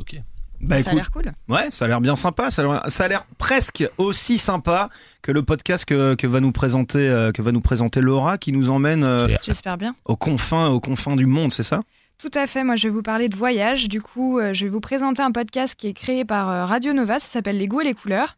Ok. 0.00 0.20
Bah, 0.64 0.78
ça 0.78 0.90
a 0.90 0.94
l'air 0.94 1.10
cool. 1.10 1.32
Ouais, 1.48 1.68
ça 1.70 1.84
a 1.84 1.88
l'air 1.88 2.00
bien 2.00 2.16
sympa. 2.16 2.50
Ça 2.50 2.62
a 2.62 2.64
l'air- 2.64 2.82
ça 2.88 3.04
a 3.04 3.08
l'air 3.08 3.24
presque 3.38 3.88
aussi 3.98 4.38
sympa 4.38 4.88
que 5.22 5.30
le 5.32 5.42
podcast 5.42 5.84
que, 5.84 6.14
que 6.14 6.26
va 6.26 6.40
nous 6.40 6.52
présenter 6.52 7.08
euh, 7.08 7.32
que 7.32 7.42
va 7.42 7.52
nous 7.52 7.60
présenter 7.60 8.00
Laura, 8.00 8.38
qui 8.38 8.52
nous 8.52 8.70
emmène 8.70 9.04
euh, 9.04 9.28
J'espère 9.42 9.76
bien. 9.78 9.94
aux 10.04 10.16
confins 10.16 10.68
aux 10.68 10.80
confins 10.80 11.16
du 11.16 11.26
monde, 11.26 11.52
c'est 11.52 11.62
ça? 11.62 11.82
Tout 12.18 12.30
à 12.34 12.46
fait, 12.46 12.62
moi 12.64 12.76
je 12.76 12.88
vais 12.88 12.94
vous 12.94 13.02
parler 13.02 13.28
de 13.28 13.36
voyage. 13.36 13.88
Du 13.88 14.00
coup, 14.00 14.38
euh, 14.38 14.54
je 14.54 14.64
vais 14.64 14.70
vous 14.70 14.80
présenter 14.80 15.20
un 15.22 15.32
podcast 15.32 15.74
qui 15.74 15.88
est 15.88 15.92
créé 15.94 16.24
par 16.24 16.48
euh, 16.48 16.64
Radio 16.64 16.92
Nova, 16.92 17.18
ça 17.18 17.26
s'appelle 17.26 17.58
Les 17.58 17.66
goûts 17.68 17.80
et 17.80 17.84
les 17.84 17.94
couleurs. 17.94 18.36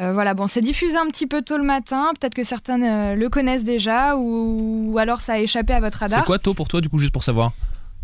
Euh, 0.00 0.12
voilà, 0.12 0.34
bon, 0.34 0.48
c'est 0.48 0.60
diffusé 0.60 0.96
un 0.96 1.06
petit 1.06 1.28
peu 1.28 1.40
tôt 1.42 1.56
le 1.56 1.62
matin, 1.62 2.10
peut-être 2.20 2.34
que 2.34 2.42
certains 2.42 2.82
euh, 2.82 3.14
le 3.14 3.28
connaissent 3.28 3.62
déjà 3.62 4.16
ou, 4.16 4.90
ou 4.92 4.98
alors 4.98 5.20
ça 5.20 5.34
a 5.34 5.38
échappé 5.38 5.72
à 5.72 5.78
votre 5.78 5.98
radar. 5.98 6.18
C'est 6.18 6.24
quoi 6.24 6.40
tôt 6.40 6.52
pour 6.52 6.66
toi, 6.66 6.80
du 6.80 6.88
coup, 6.88 6.98
juste 6.98 7.12
pour 7.12 7.22
savoir? 7.22 7.52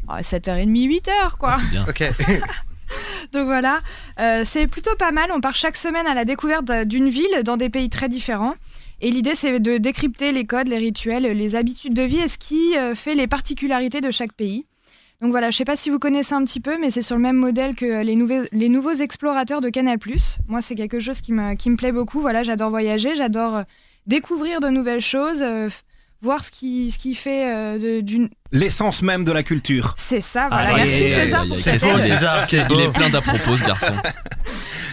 Ah, 0.06 0.20
7h30, 0.20 0.68
8h 0.70 1.36
quoi. 1.38 1.50
Ah, 1.54 1.56
C'est 1.58 1.70
bien. 1.70 1.84
Ok. 1.88 2.04
Donc 3.32 3.46
voilà, 3.46 3.81
Euh, 4.19 4.42
c'est 4.44 4.66
plutôt 4.66 4.94
pas 4.96 5.12
mal. 5.12 5.31
On 5.32 5.40
part 5.40 5.54
chaque 5.54 5.76
semaine 5.76 6.06
à 6.06 6.14
la 6.14 6.25
découverte 6.25 6.64
d'un- 6.64 6.84
d'une 6.84 7.08
ville 7.08 7.42
dans 7.44 7.56
des 7.56 7.70
pays 7.70 7.88
très 7.88 8.08
différents. 8.08 8.54
Et 9.00 9.10
l'idée, 9.10 9.34
c'est 9.34 9.60
de 9.60 9.78
décrypter 9.78 10.31
les 10.32 10.44
codes, 10.44 10.69
les 10.69 10.76
rituels, 10.78 11.22
les 11.22 11.56
habitudes 11.56 11.94
de 11.94 12.02
vie 12.02 12.19
et 12.20 12.28
ce 12.28 12.37
qui 12.38 12.76
euh, 12.76 12.94
fait 12.94 13.14
les 13.14 13.26
particularités 13.26 14.00
de 14.02 14.10
chaque 14.10 14.34
pays. 14.34 14.66
Donc 15.22 15.31
voilà, 15.31 15.50
je 15.50 15.56
sais 15.58 15.64
pas 15.66 15.76
si 15.76 15.90
vous 15.90 15.98
connaissez 15.98 16.34
un 16.34 16.44
petit 16.44 16.60
peu, 16.60 16.78
mais 16.78 16.90
c'est 16.90 17.02
sur 17.02 17.14
le 17.16 17.22
même 17.22 17.37
modèle 17.37 17.75
que 17.75 18.02
les, 18.02 18.16
nouveaux- 18.16 18.46
les 18.52 18.69
nouveaux 18.70 18.92
explorateurs 18.94 19.60
de 19.60 19.69
Canal+. 19.70 19.98
Moi, 20.48 20.60
c'est 20.62 20.75
quelque 20.75 20.98
chose 21.00 21.20
qui 21.20 21.32
me, 21.32 21.54
qui 21.54 21.69
me 21.70 21.76
plaît 21.76 21.92
beaucoup. 21.92 22.20
Voilà, 22.20 22.42
j'adore 22.42 22.70
voyager, 22.70 23.14
j'adore 23.14 23.56
euh, 23.56 23.62
découvrir 24.06 24.60
de 24.60 24.69
nouvelles 24.69 25.02
choses, 25.02 25.42
voir 26.22 26.44
ce 26.44 26.50
qui, 26.50 26.90
ce 26.90 26.99
qui 26.99 27.14
fait 27.14 27.46
euh, 27.46 28.02
d'une... 28.02 28.28
L'essence 28.52 29.02
même 29.02 29.25
de 29.25 29.32
la 29.32 29.43
culture. 29.43 29.94
C'est 29.96 30.20
ça, 30.20 30.49
voilà. 30.49 30.70
Ah, 30.72 30.76
Merci 30.76 31.09
César 31.09 31.47
pour 31.47 31.59
cette 31.61 31.83
aide. 31.83 32.68
Il 32.71 32.80
est 32.80 32.92
plein 32.92 33.09
d'à 33.09 33.21
propos, 33.21 33.56
ce 33.56 33.64
garçon. 33.64 33.94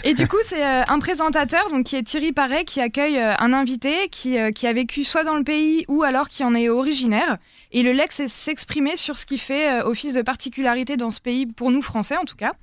Et 0.03 0.13
du 0.13 0.27
coup, 0.27 0.37
c'est 0.43 0.63
euh, 0.63 0.83
un 0.87 0.99
présentateur 0.99 1.69
donc, 1.69 1.85
qui 1.85 1.95
est 1.95 2.03
Thierry 2.03 2.31
Paré 2.31 2.63
qui 2.65 2.79
accueille 2.79 3.17
euh, 3.17 3.33
un 3.39 3.51
invité 3.51 4.07
qui, 4.09 4.37
euh, 4.37 4.51
qui 4.51 4.67
a 4.67 4.73
vécu 4.73 5.03
soit 5.03 5.23
dans 5.23 5.35
le 5.35 5.43
pays 5.43 5.83
ou 5.87 6.03
alors 6.03 6.29
qui 6.29 6.43
en 6.43 6.53
est 6.55 6.69
originaire. 6.69 7.37
Et 7.71 7.83
le 7.83 7.91
lex 7.91 8.19
est 8.19 8.27
s'exprimer 8.27 8.95
sur 8.95 9.17
ce 9.17 9.25
qui 9.25 9.37
fait 9.37 9.81
euh, 9.81 9.85
office 9.85 10.13
de 10.13 10.21
particularité 10.21 10.95
dans 10.97 11.11
ce 11.11 11.19
pays, 11.19 11.45
pour 11.47 11.71
nous 11.71 11.81
Français 11.81 12.15
en 12.15 12.25
tout 12.25 12.37
cas. 12.37 12.53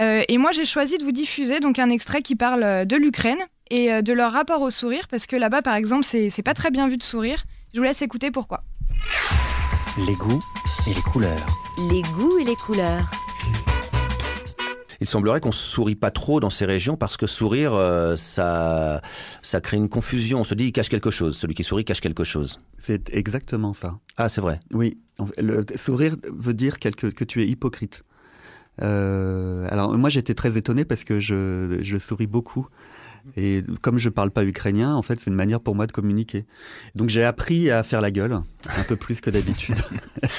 Euh, 0.00 0.22
et 0.28 0.38
moi, 0.38 0.50
j'ai 0.52 0.66
choisi 0.66 0.98
de 0.98 1.04
vous 1.04 1.12
diffuser 1.12 1.60
donc 1.60 1.78
un 1.78 1.90
extrait 1.90 2.22
qui 2.22 2.34
parle 2.34 2.62
euh, 2.62 2.84
de 2.84 2.96
l'Ukraine 2.96 3.38
et 3.70 3.92
euh, 3.92 4.02
de 4.02 4.12
leur 4.12 4.32
rapport 4.32 4.60
au 4.60 4.70
sourire, 4.70 5.06
parce 5.08 5.26
que 5.26 5.36
là-bas, 5.36 5.62
par 5.62 5.76
exemple, 5.76 6.04
c'est 6.04 6.30
c'est 6.30 6.42
pas 6.42 6.54
très 6.54 6.70
bien 6.70 6.88
vu 6.88 6.96
de 6.96 7.02
sourire. 7.02 7.44
Je 7.74 7.80
vous 7.80 7.84
laisse 7.84 8.02
écouter 8.02 8.30
pourquoi. 8.30 8.62
Les 10.06 10.14
goûts 10.14 10.40
et 10.86 10.94
les 10.94 11.02
couleurs. 11.02 11.44
Les 11.90 12.02
goûts 12.02 12.38
et 12.38 12.44
les 12.44 12.54
couleurs. 12.54 13.10
Il 15.00 15.08
semblerait 15.08 15.40
qu'on 15.40 15.50
sourit 15.50 15.96
pas 15.96 16.12
trop 16.12 16.38
dans 16.38 16.50
ces 16.50 16.66
régions 16.66 16.96
parce 16.96 17.16
que 17.16 17.26
sourire, 17.26 17.74
euh, 17.74 18.14
ça, 18.14 19.02
ça 19.42 19.60
crée 19.60 19.76
une 19.76 19.88
confusion. 19.88 20.38
On 20.38 20.44
se 20.44 20.54
dit, 20.54 20.66
il 20.66 20.72
cache 20.72 20.88
quelque 20.88 21.10
chose. 21.10 21.36
Celui 21.36 21.54
qui 21.54 21.64
sourit 21.64 21.84
cache 21.84 22.00
quelque 22.00 22.22
chose. 22.22 22.60
C'est 22.78 23.12
exactement 23.12 23.72
ça. 23.72 23.98
Ah, 24.16 24.28
c'est 24.28 24.40
vrai. 24.40 24.60
Oui, 24.72 25.00
le 25.38 25.66
sourire 25.74 26.14
veut 26.32 26.54
dire 26.54 26.78
quelque, 26.78 27.08
que 27.08 27.24
tu 27.24 27.42
es 27.42 27.48
hypocrite. 27.48 28.04
Euh, 28.82 29.68
alors 29.70 29.96
moi 29.96 30.10
j'étais 30.10 30.34
très 30.34 30.58
étonné 30.58 30.84
parce 30.84 31.04
que 31.04 31.20
je, 31.20 31.78
je 31.80 31.96
souris 31.96 32.26
beaucoup 32.26 32.66
et 33.36 33.62
comme 33.80 33.98
je 33.98 34.08
parle 34.08 34.30
pas 34.30 34.44
ukrainien 34.44 34.94
en 34.94 35.02
fait 35.02 35.18
c'est 35.18 35.30
une 35.30 35.36
manière 35.36 35.60
pour 35.60 35.74
moi 35.74 35.86
de 35.86 35.92
communiquer 35.92 36.44
donc 36.94 37.08
j'ai 37.08 37.24
appris 37.24 37.70
à 37.70 37.82
faire 37.82 38.00
la 38.00 38.10
gueule 38.10 38.32
un 38.32 38.82
peu 38.86 38.96
plus 38.96 39.20
que 39.20 39.30
d'habitude 39.30 39.76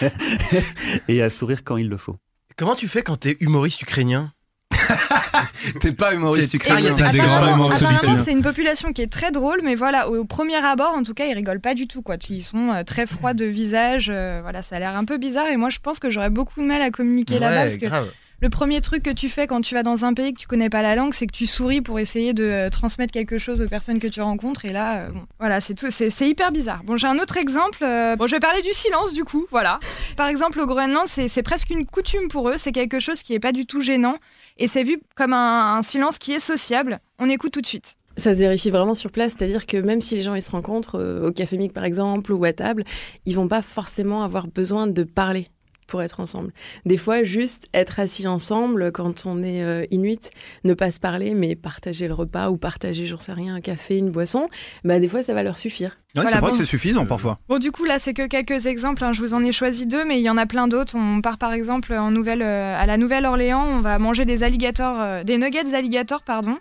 et 1.08 1.22
à 1.22 1.30
sourire 1.30 1.64
quand 1.64 1.78
il 1.78 1.90
le 1.90 1.98
faut 1.98 2.18
Comment 2.58 2.76
tu 2.76 2.88
fais 2.88 3.02
quand 3.02 3.18
t'es 3.18 3.36
humoriste 3.42 3.82
ukrainien 3.82 4.32
T'es 5.82 5.92
pas 5.92 6.14
humoriste 6.14 6.54
ukrainien. 6.54 6.92
Ah, 6.94 6.98
T'as 6.98 7.12
des 7.12 7.20
Apparemment, 7.20 7.70
apparemment, 7.70 8.24
c'est 8.24 8.32
une 8.32 8.42
population 8.42 8.94
qui 8.94 9.02
est 9.02 9.12
très 9.12 9.32
drôle, 9.32 9.60
mais 9.64 9.76
voilà, 9.76 10.10
au 10.10 10.24
premier 10.26 10.56
abord, 10.56 10.94
en 10.94 11.04
tout 11.04 11.14
cas, 11.14 11.26
ils 11.26 11.34
rigolent 11.34 11.60
pas 11.60 11.74
du 11.74 11.88
tout. 11.88 12.02
Quoi. 12.02 12.16
Ils 12.30 12.42
sont 12.44 12.70
euh, 12.70 12.84
très 12.84 13.08
froids 13.08 13.34
de 13.34 13.46
visage. 13.46 14.10
euh, 14.10 14.40
voilà, 14.42 14.62
ça 14.62 14.76
a 14.78 14.80
l'air 14.80 14.96
un 14.96 15.04
peu 15.04 15.18
bizarre. 15.18 15.48
Et 15.48 15.58
moi, 15.58 15.70
je 15.70 15.80
pense 15.80 16.00
que 16.00 16.10
j'aurais 16.10 16.30
beaucoup 16.30 16.62
de 16.62 16.66
mal 16.66 16.82
à 16.82 16.92
communiquer 16.92 17.40
là-bas 17.40 17.64
parce 17.64 17.78
que 17.78 17.88
grave. 17.88 18.10
Le 18.42 18.50
premier 18.50 18.82
truc 18.82 19.04
que 19.04 19.12
tu 19.12 19.30
fais 19.30 19.48
quand 19.48 19.62
tu 19.62 19.74
vas 19.76 19.84
dans 19.84 20.04
un 20.04 20.14
pays 20.14 20.34
que 20.34 20.40
tu 20.40 20.48
connais 20.48 20.70
pas 20.70 20.82
la 20.82 20.96
langue, 20.96 21.14
c'est 21.14 21.28
que 21.28 21.32
tu 21.32 21.48
souris 21.48 21.82
pour 21.82 22.00
essayer 22.00 22.34
de 22.34 22.44
euh, 22.44 22.70
transmettre 22.70 23.14
quelque 23.14 23.38
chose 23.38 23.62
aux 23.62 23.68
personnes 23.68 24.00
que 24.00 24.08
tu 24.08 24.22
rencontres. 24.22 24.66
Et 24.66 24.74
là, 24.74 25.04
euh, 25.04 25.10
voilà, 25.40 25.62
c'est 25.62 25.74
tout, 25.74 25.88
c'est 25.90 26.28
hyper 26.28 26.52
bizarre. 26.52 26.84
Bon, 26.84 26.98
j'ai 26.98 27.08
un 27.08 27.18
autre 27.20 27.38
exemple. 27.38 27.80
euh, 27.84 28.16
bon, 28.16 28.28
je 28.28 28.36
vais 28.36 28.40
parler 28.40 28.62
du 28.62 28.74
silence 28.74 29.14
du 29.14 29.24
coup. 29.24 29.48
Voilà. 29.52 29.80
Par 30.18 30.28
exemple, 30.28 30.60
au 30.60 30.66
Groenland, 30.66 31.08
c'est 31.08 31.44
presque 31.44 31.70
une 31.70 31.86
coutume 31.86 32.28
pour 32.28 32.50
eux. 32.50 32.56
C'est 32.58 32.72
quelque 32.72 33.00
chose 33.00 33.24
qui 33.24 33.34
est 33.34 33.40
pas 33.40 33.52
du 33.52 33.66
tout 33.66 33.80
gênant 33.80 34.18
et 34.58 34.68
c'est 34.68 34.84
vu 34.84 35.00
comme 35.16 35.34
un, 35.34 35.82
silence 35.82 36.18
qui 36.18 36.34
est 36.34 36.40
sociable. 36.40 37.00
On 37.20 37.30
écoute 37.30 37.54
tout 37.54 37.62
de 37.62 37.66
suite. 37.66 37.96
Ça 38.18 38.34
se 38.34 38.40
vérifie 38.40 38.70
vraiment 38.70 38.96
sur 38.96 39.12
place, 39.12 39.34
c'est-à-dire 39.38 39.66
que 39.66 39.78
même 39.78 40.02
si 40.02 40.16
les 40.16 40.22
gens 40.22 40.36
ils 40.36 40.42
se 40.42 40.52
rencontrent 40.52 41.26
au 41.26 41.32
café 41.32 41.58
mic 41.58 41.74
par 41.74 41.84
exemple 41.84 42.32
ou 42.32 42.44
à 42.46 42.54
table, 42.54 42.86
ils 43.26 43.36
vont 43.36 43.50
pas 43.50 43.62
forcément 43.62 44.24
avoir 44.24 44.48
besoin 44.48 44.88
de 44.88 45.04
parler 45.04 45.50
pour 45.88 46.02
être 46.02 46.20
ensemble. 46.20 46.52
Des 46.86 46.98
fois, 46.98 47.24
juste 47.24 47.68
être 47.74 48.00
assis 48.00 48.28
ensemble 48.28 48.92
quand 48.92 49.26
on 49.26 49.44
est 49.44 49.64
euh, 49.64 49.86
inuit, 49.92 50.30
ne 50.64 50.74
pas 50.74 50.92
se 50.92 51.00
parler, 51.00 51.34
mais 51.34 51.56
partager 51.56 52.08
le 52.08 52.14
repas 52.14 52.50
ou 52.50 52.58
partager, 52.58 53.06
j'en 53.06 53.20
sais 53.20 53.34
rien, 53.34 53.56
un 53.56 53.62
café, 53.62 53.98
une 53.98 54.12
boisson, 54.12 54.48
bah 54.84 55.00
des 55.00 55.08
fois 55.08 55.24
ça 55.24 55.34
va 55.34 55.44
leur 55.44 55.58
suffire. 55.58 55.92
Ouais, 56.16 56.22
Voilà, 56.22 56.30
c'est 56.30 56.36
vrai 56.38 56.48
bon. 56.48 56.52
que 56.52 56.58
c'est 56.58 56.70
suffisant 56.70 57.06
parfois. 57.06 57.40
Bon, 57.50 57.58
du 57.60 57.72
coup, 57.74 57.84
là, 57.84 58.00
c'est 58.00 58.14
que 58.14 58.26
quelques 58.28 58.68
exemples. 58.68 59.04
hein. 59.04 59.12
Je 59.12 59.20
vous 59.22 59.34
en 59.34 59.44
ai 59.44 59.52
choisi 59.52 59.86
deux, 59.86 60.06
mais 60.06 60.18
il 60.18 60.24
y 60.24 60.30
en 60.30 60.38
a 60.38 60.46
plein 60.46 60.70
d'autres. 60.70 60.96
On 60.96 61.20
part 61.22 61.38
par 61.38 61.52
exemple 61.52 61.94
en 61.94 62.10
Nouvelle, 62.10 62.42
euh, 62.42 62.74
à 62.80 62.86
la 62.86 62.96
Nouvelle-Orléans. 62.98 63.66
On 63.66 63.82
va 63.82 64.00
manger 64.00 64.24
des 64.24 64.42
alligators, 64.44 65.02
euh, 65.02 65.24
des 65.26 65.38
nuggets 65.38 65.66
d'alligators, 65.70 66.24
pardon. 66.24 66.58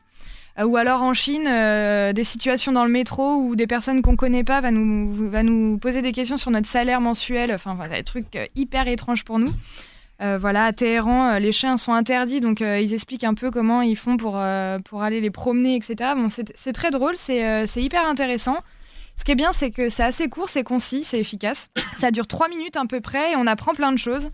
Euh, 0.58 0.64
ou 0.64 0.76
alors 0.76 1.02
en 1.02 1.14
Chine, 1.14 1.46
euh, 1.48 2.12
des 2.12 2.24
situations 2.24 2.72
dans 2.72 2.84
le 2.84 2.90
métro 2.90 3.36
où 3.36 3.56
des 3.56 3.66
personnes 3.66 4.02
qu'on 4.02 4.16
connaît 4.16 4.44
pas 4.44 4.60
va 4.60 4.70
nous, 4.70 5.28
va 5.28 5.42
nous 5.42 5.78
poser 5.78 6.00
des 6.00 6.12
questions 6.12 6.36
sur 6.36 6.50
notre 6.50 6.68
salaire 6.68 7.00
mensuel. 7.00 7.52
Enfin, 7.52 7.74
voilà, 7.74 7.96
des 7.96 8.04
trucs 8.04 8.36
euh, 8.36 8.46
hyper 8.54 8.88
étranges 8.88 9.24
pour 9.24 9.38
nous. 9.38 9.52
Voilà, 10.38 10.64
à 10.64 10.72
Téhéran, 10.72 11.36
les 11.36 11.52
chiens 11.52 11.76
sont 11.76 11.92
interdits, 11.92 12.40
donc 12.40 12.60
ils 12.60 12.94
expliquent 12.94 13.24
un 13.24 13.34
peu 13.34 13.50
comment 13.50 13.82
ils 13.82 13.96
font 13.96 14.16
pour, 14.16 14.42
pour 14.84 15.02
aller 15.02 15.20
les 15.20 15.30
promener, 15.30 15.76
etc. 15.76 16.12
Bon, 16.16 16.28
c'est 16.30 16.72
très 16.72 16.90
drôle, 16.90 17.14
c'est 17.14 17.66
hyper 17.76 18.06
intéressant. 18.06 18.56
Ce 19.18 19.24
qui 19.24 19.32
est 19.32 19.34
bien, 19.34 19.52
c'est 19.52 19.70
que 19.70 19.90
c'est 19.90 20.02
assez 20.02 20.30
court, 20.30 20.48
c'est 20.48 20.62
concis, 20.62 21.04
c'est 21.04 21.20
efficace. 21.20 21.68
Ça 21.94 22.10
dure 22.10 22.26
trois 22.26 22.48
minutes 22.48 22.76
à 22.76 22.86
peu 22.86 23.02
près 23.02 23.32
et 23.32 23.36
on 23.36 23.46
apprend 23.46 23.74
plein 23.74 23.92
de 23.92 23.98
choses. 23.98 24.30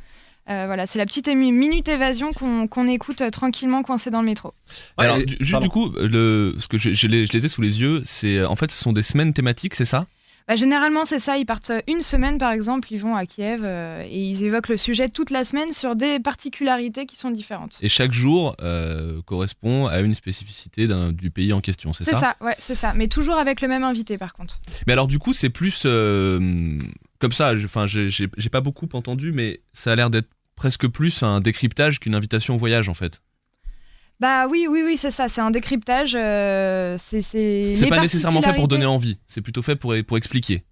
Euh, 0.51 0.67
voilà, 0.67 0.87
c'est 0.87 0.99
la 0.99 1.07
petite 1.07 1.29
minute 1.29 1.89
évasion 1.89 2.33
qu'on 2.33 2.67
qu'on 2.67 2.89
écoute 2.89 3.21
euh, 3.21 3.31
tranquillement 3.31 3.83
coincé 3.83 4.11
dans 4.11 4.21
le 4.21 4.27
métro. 4.27 4.53
Alors, 4.97 5.19
du- 5.19 5.37
juste 5.39 5.53
pardon. 5.53 5.67
du 5.67 5.71
coup, 5.71 5.93
le, 5.97 6.57
ce 6.59 6.67
que 6.67 6.77
je, 6.77 6.93
je 6.93 7.07
les, 7.07 7.27
je 7.27 7.33
les 7.33 7.45
ai 7.45 7.49
sous 7.49 7.63
les 7.63 7.81
yeux, 7.81 8.03
c'est 8.05 8.45
en 8.45 8.57
fait, 8.57 8.71
ce 8.71 8.83
sont 8.83 8.93
des 8.93 9.03
semaines 9.05 9.33
thématiques, 9.33 9.75
c'est 9.77 9.85
ça? 9.85 10.07
Bah, 10.49 10.57
généralement, 10.57 11.05
c'est 11.05 11.21
ça. 11.21 11.37
Ils 11.39 11.45
partent 11.47 11.71
une 11.87 12.03
semaine, 12.03 12.37
par 12.39 12.51
exemple, 12.51 12.89
ils 12.91 12.97
vont 12.99 13.15
à 13.15 13.25
Kiev 13.27 13.61
euh, 13.63 14.03
et 14.05 14.21
ils 14.31 14.43
évoquent 14.43 14.71
le 14.71 14.77
sujet 14.77 15.09
toute 15.09 15.31
la 15.31 15.45
semaine 15.45 15.73
sur 15.73 15.95
des 15.95 16.19
particularités 16.19 17.07
qui 17.07 17.15
sont 17.15 17.31
différentes. 17.31 17.79
Et 17.83 17.89
chaque 17.89 18.13
jour 18.13 18.57
euh, 18.61 19.23
correspond 19.27 19.87
à 19.87 20.01
une 20.01 20.17
spécificité 20.17 20.89
du 21.13 21.31
pays 21.31 21.53
en 21.53 21.61
question, 21.61 21.93
c'est 21.93 22.03
C'est 22.03 22.15
ça, 22.15 22.21
ça, 22.21 22.37
ouais, 22.45 22.57
c'est 22.59 22.75
ça. 22.75 22.93
Mais 22.97 23.07
toujours 23.07 23.37
avec 23.37 23.61
le 23.61 23.69
même 23.69 23.85
invité, 23.85 24.19
par 24.19 24.33
contre. 24.33 24.59
Mais 24.89 24.95
alors, 24.95 25.07
du 25.07 25.21
coup, 25.21 25.33
c'est 25.35 25.51
plus 25.51 25.83
euh, 25.87 26.81
comme 27.21 27.33
ça. 27.33 27.53
Enfin, 27.65 27.87
j'ai 27.87 28.29
pas 28.51 28.61
beaucoup 28.63 28.89
entendu, 28.95 29.31
mais 29.31 29.61
ça 29.73 29.93
a 29.93 29.95
l'air 29.95 30.11
d'être 30.11 30.29
presque 30.61 30.87
plus 30.89 31.23
un 31.23 31.41
décryptage 31.41 32.01
qu'une 32.01 32.15
invitation 32.15 32.57
au 32.57 32.59
voyage, 32.59 32.91
en 32.91 32.95
fait. 32.95 33.23
Bah 34.21 34.47
oui, 34.47 34.67
oui, 34.69 34.83
oui, 34.85 34.99
c'est 34.99 35.11
ça. 35.11 35.27
C'est 35.27 35.41
un 35.41 35.51
décryptage. 35.51 36.15
euh, 36.15 36.99
c'est 36.99 37.89
pas 37.89 37.99
nécessairement 37.99 38.43
fait 38.43 38.53
pour 38.53 38.69
donner 38.69 38.85
envie, 38.85 39.19
c'est 39.27 39.41
plutôt 39.41 39.63
fait 39.63 39.77
pour, 39.77 39.95
pour 40.07 40.19
expliquer. 40.19 40.65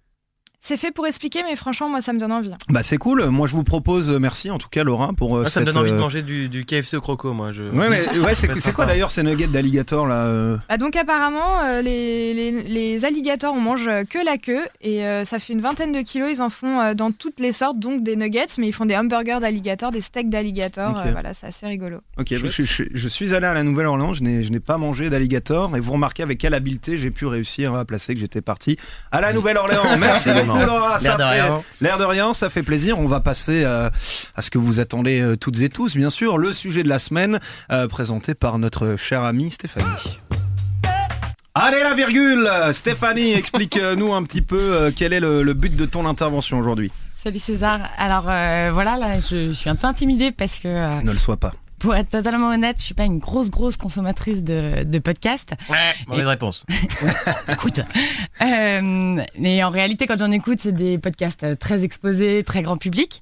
C'est 0.61 0.75
fait 0.77 0.91
pour 0.91 1.07
expliquer, 1.07 1.41
mais 1.43 1.55
franchement, 1.55 1.87
moi, 1.89 2.01
ça 2.01 2.11
me 2.11 2.19
donne 2.19 2.33
envie. 2.33 2.51
Bah 2.69 2.83
c'est 2.83 2.97
cool. 2.97 3.25
Moi 3.27 3.47
je 3.47 3.53
vous 3.53 3.63
propose, 3.63 4.11
euh, 4.11 4.19
merci 4.19 4.51
en 4.51 4.57
tout 4.57 4.67
cas 4.69 4.83
Laura 4.83 5.11
pour 5.15 5.37
euh, 5.37 5.41
Moi, 5.41 5.49
ça 5.49 5.61
me 5.61 5.65
donne 5.65 5.77
envie 5.77 5.91
de 5.91 5.95
euh, 5.95 5.99
manger 5.99 6.21
du, 6.21 6.49
du 6.49 6.65
KFC 6.65 6.97
au 6.97 7.01
croco, 7.01 7.31
moi. 7.33 7.51
Je... 7.53 7.63
Ouais, 7.63 7.87
mais 7.89 8.17
ouais, 8.19 8.35
c'est 8.35 8.73
quoi 8.73 8.85
d'ailleurs 8.85 9.09
ces 9.09 9.23
nuggets 9.23 9.47
d'alligator 9.47 10.05
là 10.05 10.25
euh 10.25 10.57
Bah 10.67 10.75
donc 10.77 10.95
apparemment, 10.97 11.61
euh, 11.63 11.81
les, 11.81 12.33
les, 12.33 12.63
les 12.63 13.05
alligators, 13.05 13.53
on 13.55 13.61
mange 13.61 13.89
que 14.09 14.23
la 14.23 14.37
queue 14.37 14.61
et 14.81 15.05
euh, 15.05 15.23
ça 15.23 15.39
fait 15.39 15.53
une 15.53 15.61
vingtaine 15.61 15.93
de 15.93 16.01
kilos. 16.01 16.29
Ils 16.31 16.41
en 16.41 16.49
font 16.49 16.79
euh, 16.81 16.93
dans 16.93 17.11
toutes 17.11 17.39
les 17.39 17.53
sortes, 17.53 17.79
donc 17.79 18.03
des 18.03 18.15
nuggets, 18.17 18.45
mais 18.57 18.67
ils 18.67 18.73
font 18.73 18.85
des 18.85 18.97
hamburgers 18.97 19.39
d'alligator, 19.39 19.91
des 19.91 20.01
steaks 20.01 20.29
d'alligator. 20.29 20.99
Euh, 21.05 21.11
voilà, 21.13 21.33
c'est 21.33 21.47
assez 21.47 21.67
rigolo. 21.67 21.99
Ok, 22.17 22.27
je, 22.35 22.47
je- 22.47 22.63
je- 22.63 22.83
je 22.93 23.07
suis 23.07 23.33
allé 23.33 23.45
à 23.45 23.53
la 23.53 23.63
Nouvelle-Orléans, 23.63 24.11
je 24.13 24.23
n'ai 24.23 24.43
je 24.43 24.51
n'ai 24.51 24.59
pas 24.59 24.77
mangé 24.77 25.09
d'alligator 25.09 25.75
et 25.77 25.79
vous 25.79 25.93
remarquez 25.93 26.21
avec 26.23 26.37
quelle 26.37 26.53
habileté 26.53 26.97
j'ai 26.97 27.11
pu 27.11 27.25
réussir 27.25 27.73
à 27.75 27.85
placer 27.85 28.13
que 28.13 28.19
j'étais 28.19 28.41
parti 28.41 28.75
à 29.11 29.21
la 29.21 29.31
Nouvelle-Orléans. 29.33 29.83
Merci 29.99 30.29
ça 30.57 30.99
L'air 30.99 31.17
de 31.17 31.23
fait 31.23 31.29
rien. 31.29 31.61
l'air 31.81 31.97
de 31.97 32.03
rien, 32.05 32.33
ça 32.33 32.49
fait 32.49 32.63
plaisir. 32.63 32.99
On 32.99 33.05
va 33.07 33.19
passer 33.19 33.63
euh, 33.65 33.89
à 34.35 34.41
ce 34.41 34.49
que 34.49 34.57
vous 34.57 34.79
attendez 34.79 35.21
euh, 35.21 35.35
toutes 35.37 35.59
et 35.61 35.69
tous, 35.69 35.95
bien 35.95 36.09
sûr, 36.09 36.37
le 36.37 36.53
sujet 36.53 36.83
de 36.83 36.89
la 36.89 36.99
semaine 36.99 37.39
euh, 37.71 37.87
présenté 37.87 38.33
par 38.35 38.57
notre 38.59 38.95
chère 38.97 39.23
amie 39.23 39.51
Stéphanie. 39.51 40.19
Allez 41.55 41.81
la 41.83 41.93
virgule 41.93 42.49
Stéphanie, 42.71 43.33
explique-nous 43.37 44.13
un 44.13 44.23
petit 44.23 44.41
peu 44.41 44.57
euh, 44.59 44.91
quel 44.95 45.13
est 45.13 45.19
le, 45.19 45.41
le 45.43 45.53
but 45.53 45.75
de 45.75 45.85
ton 45.85 46.05
intervention 46.05 46.57
aujourd'hui. 46.59 46.91
Salut 47.21 47.39
César. 47.39 47.81
Alors 47.97 48.25
euh, 48.29 48.69
voilà, 48.73 48.95
là 48.97 49.19
je, 49.19 49.49
je 49.49 49.53
suis 49.53 49.69
un 49.69 49.75
peu 49.75 49.87
intimidée 49.87 50.31
parce 50.31 50.59
que 50.59 50.67
euh, 50.69 50.89
Ne 51.03 51.11
le 51.11 51.17
sois 51.17 51.35
pas. 51.37 51.51
Pour 51.79 51.95
être 51.95 52.09
totalement 52.09 52.49
honnête, 52.49 52.77
je 52.79 52.83
suis 52.83 52.93
pas 52.93 53.05
une 53.05 53.19
grosse 53.19 53.49
grosse 53.49 53.77
consommatrice 53.77 54.43
de, 54.43 54.83
de 54.83 54.99
podcasts. 54.99 55.53
Mauvaise 56.07 56.25
Et- 56.25 56.29
réponse. 56.29 56.65
Écoute, 57.49 57.81
euh, 58.41 59.23
et 59.35 59.63
en 59.63 59.69
réalité 59.69 60.05
quand 60.05 60.17
j'en 60.19 60.31
écoute, 60.31 60.59
c'est 60.59 60.71
des 60.71 60.97
podcasts 60.97 61.57
très 61.59 61.83
exposés, 61.83 62.43
très 62.43 62.61
grand 62.61 62.77
public. 62.77 63.21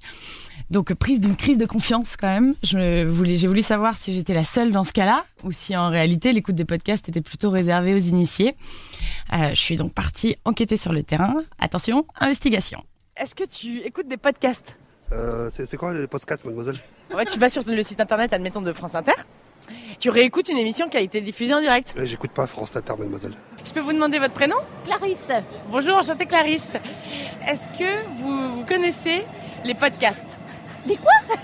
Donc 0.70 0.94
prise 0.96 1.22
d'une 1.22 1.38
crise 1.38 1.58
de 1.58 1.66
confiance 1.66 2.18
quand 2.18 2.28
même. 2.28 2.54
Je 2.64 3.06
voulais, 3.06 3.38
j'ai 3.38 3.48
voulu 3.48 3.62
savoir 3.62 3.96
si 3.96 4.14
j'étais 4.14 4.34
la 4.34 4.44
seule 4.44 4.72
dans 4.74 4.84
ce 4.84 4.92
cas-là 4.92 5.24
ou 5.44 5.52
si 5.54 5.78
en 5.78 5.90
réalité 5.90 6.34
l'écoute 6.34 6.56
des 6.56 6.66
podcasts 6.66 7.08
était 7.08 7.22
plutôt 7.22 7.50
réservée 7.50 7.94
aux 7.94 8.00
initiés. 8.00 8.56
Euh, 9.34 9.50
je 9.52 9.62
suis 9.62 9.76
donc 9.78 9.94
partie 9.94 10.36
enquêter 10.44 10.76
sur 10.76 10.92
le 10.92 11.04
terrain. 11.04 11.36
Attention, 11.60 12.06
investigation. 12.20 12.84
Est-ce 13.16 13.34
que 13.34 13.46
tu 13.46 13.80
écoutes 13.80 14.10
des 14.10 14.18
podcasts? 14.18 14.76
Euh, 15.12 15.50
c'est 15.52 15.78
quoi 15.78 15.94
les 15.94 16.08
podcasts, 16.08 16.44
mademoiselle? 16.46 16.78
En 17.14 17.18
fait, 17.18 17.26
tu 17.26 17.40
vas 17.40 17.50
sur 17.50 17.64
le 17.66 17.84
site 17.84 18.00
internet, 18.02 18.34
admettons, 18.34 18.62
de 18.62 18.74
France 18.74 18.96
Inter. 18.96 19.14
Tu 20.00 20.10
réécoutes 20.10 20.50
une 20.50 20.58
émission 20.58 20.90
qui 20.90 20.98
a 20.98 21.02
été 21.02 21.22
diffusée 21.22 21.54
en 21.54 21.60
direct. 21.62 21.94
J'écoute 22.04 22.32
pas 22.32 22.46
France 22.48 22.76
Inter, 22.76 22.94
mademoiselle. 23.00 23.34
Je 23.66 23.72
peux 23.74 23.80
vous 23.80 23.94
demander 23.94 24.20
votre 24.20 24.34
prénom? 24.34 24.56
Clarisse. 24.86 25.32
Bonjour, 25.72 25.98
enchantée 25.98 26.26
Clarisse. 26.26 26.74
Est-ce 27.48 27.68
que 27.78 28.06
vous 28.22 28.64
connaissez 28.66 29.24
les 29.66 29.74
podcasts? 29.74 30.38
Les 30.86 30.98
quoi? 30.98 31.12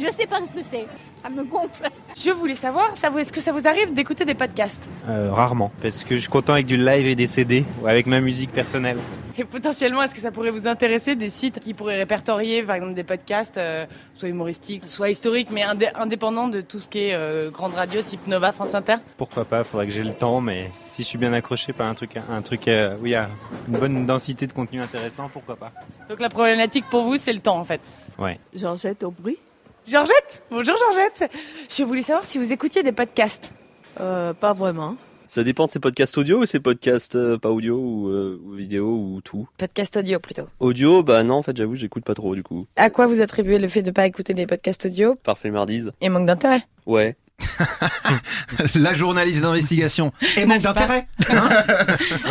Je 0.00 0.08
sais 0.10 0.26
pas 0.26 0.38
ce 0.46 0.54
que 0.54 0.62
c'est. 0.62 0.86
Ça 1.22 1.28
me 1.28 1.42
gonfle. 1.44 1.88
Je 2.16 2.30
voulais 2.30 2.54
savoir, 2.54 2.94
ça 2.96 3.10
vous, 3.10 3.18
est-ce 3.18 3.32
que 3.32 3.40
ça 3.40 3.50
vous 3.52 3.66
arrive 3.66 3.92
d'écouter 3.92 4.24
des 4.24 4.34
podcasts? 4.34 4.84
Euh, 5.08 5.32
rarement, 5.32 5.72
parce 5.82 6.04
que 6.04 6.14
je 6.14 6.20
suis 6.20 6.28
content 6.28 6.52
avec 6.52 6.66
du 6.66 6.76
live 6.76 7.06
et 7.06 7.16
des 7.16 7.26
CD, 7.26 7.64
ou 7.82 7.88
avec 7.88 8.06
ma 8.06 8.20
musique 8.20 8.52
personnelle. 8.52 8.98
Et 9.40 9.44
potentiellement, 9.44 10.02
est-ce 10.02 10.16
que 10.16 10.20
ça 10.20 10.32
pourrait 10.32 10.50
vous 10.50 10.66
intéresser 10.66 11.14
des 11.14 11.30
sites 11.30 11.60
qui 11.60 11.72
pourraient 11.72 11.96
répertorier, 11.98 12.64
par 12.64 12.74
exemple, 12.74 12.94
des 12.94 13.04
podcasts, 13.04 13.56
euh, 13.56 13.86
soit 14.12 14.28
humoristiques, 14.28 14.82
soit 14.86 15.10
historiques, 15.10 15.48
mais 15.52 15.62
indé- 15.62 15.92
indépendants 15.94 16.48
de 16.48 16.60
tout 16.60 16.80
ce 16.80 16.88
qui 16.88 17.04
est 17.04 17.14
euh, 17.14 17.48
grande 17.48 17.74
radio, 17.74 18.02
type 18.02 18.26
Nova, 18.26 18.50
France 18.50 18.74
Inter? 18.74 18.96
Pourquoi 19.16 19.44
pas, 19.44 19.62
faudrait 19.62 19.86
que 19.86 19.92
j'ai 19.92 20.02
le 20.02 20.12
temps, 20.12 20.40
mais 20.40 20.72
si 20.88 21.04
je 21.04 21.06
suis 21.06 21.18
bien 21.18 21.32
accroché 21.32 21.72
par 21.72 21.86
un 21.86 21.94
truc, 21.94 22.16
un 22.16 22.42
truc 22.42 22.66
euh, 22.66 22.96
où 23.00 23.06
il 23.06 23.12
y 23.12 23.14
a 23.14 23.28
une 23.68 23.78
bonne 23.78 24.06
densité 24.06 24.48
de 24.48 24.52
contenu 24.52 24.82
intéressant, 24.82 25.28
pourquoi 25.32 25.54
pas? 25.54 25.70
Donc 26.08 26.20
la 26.20 26.30
problématique 26.30 26.86
pour 26.90 27.04
vous, 27.04 27.16
c'est 27.16 27.32
le 27.32 27.38
temps, 27.38 27.58
en 27.58 27.64
fait. 27.64 27.80
Ouais. 28.18 28.40
Georgette 28.52 29.04
Aubry. 29.04 29.38
Georgette? 29.86 30.42
Bonjour 30.50 30.74
Georgette 30.76 31.30
Je 31.70 31.84
voulais 31.84 32.02
savoir 32.02 32.26
si 32.26 32.38
vous 32.38 32.52
écoutiez 32.52 32.82
des 32.82 32.92
podcasts. 32.92 33.52
Euh, 34.00 34.34
pas 34.34 34.52
vraiment. 34.52 34.96
Ça 35.28 35.44
dépend 35.44 35.66
de 35.66 35.70
ces 35.70 35.78
podcasts 35.78 36.16
audio 36.16 36.40
ou 36.40 36.46
ces 36.46 36.58
podcasts 36.58 37.14
euh, 37.14 37.36
pas 37.36 37.50
audio 37.50 37.76
ou, 37.76 38.08
euh, 38.08 38.40
ou 38.46 38.52
vidéo 38.52 38.86
ou 38.86 39.20
tout. 39.20 39.46
Podcast 39.58 39.94
audio 39.98 40.18
plutôt. 40.18 40.44
Audio, 40.58 41.02
bah 41.02 41.22
non, 41.22 41.34
en 41.34 41.42
fait, 41.42 41.54
j'avoue, 41.54 41.74
j'écoute 41.74 42.02
pas 42.02 42.14
trop 42.14 42.34
du 42.34 42.42
coup. 42.42 42.66
À 42.76 42.88
quoi 42.88 43.06
vous 43.06 43.20
attribuez 43.20 43.58
le 43.58 43.68
fait 43.68 43.82
de 43.82 43.90
pas 43.90 44.06
écouter 44.06 44.32
des 44.32 44.46
podcasts 44.46 44.86
audio? 44.86 45.16
Parfait 45.16 45.50
mardise. 45.50 45.92
Et 46.00 46.08
manque 46.08 46.24
d'intérêt 46.26 46.62
Ouais. 46.86 47.14
La 48.74 48.94
journaliste 48.94 49.42
d'investigation 49.42 50.12
et 50.36 50.46
manque 50.46 50.62
d'intérêt. 50.62 51.06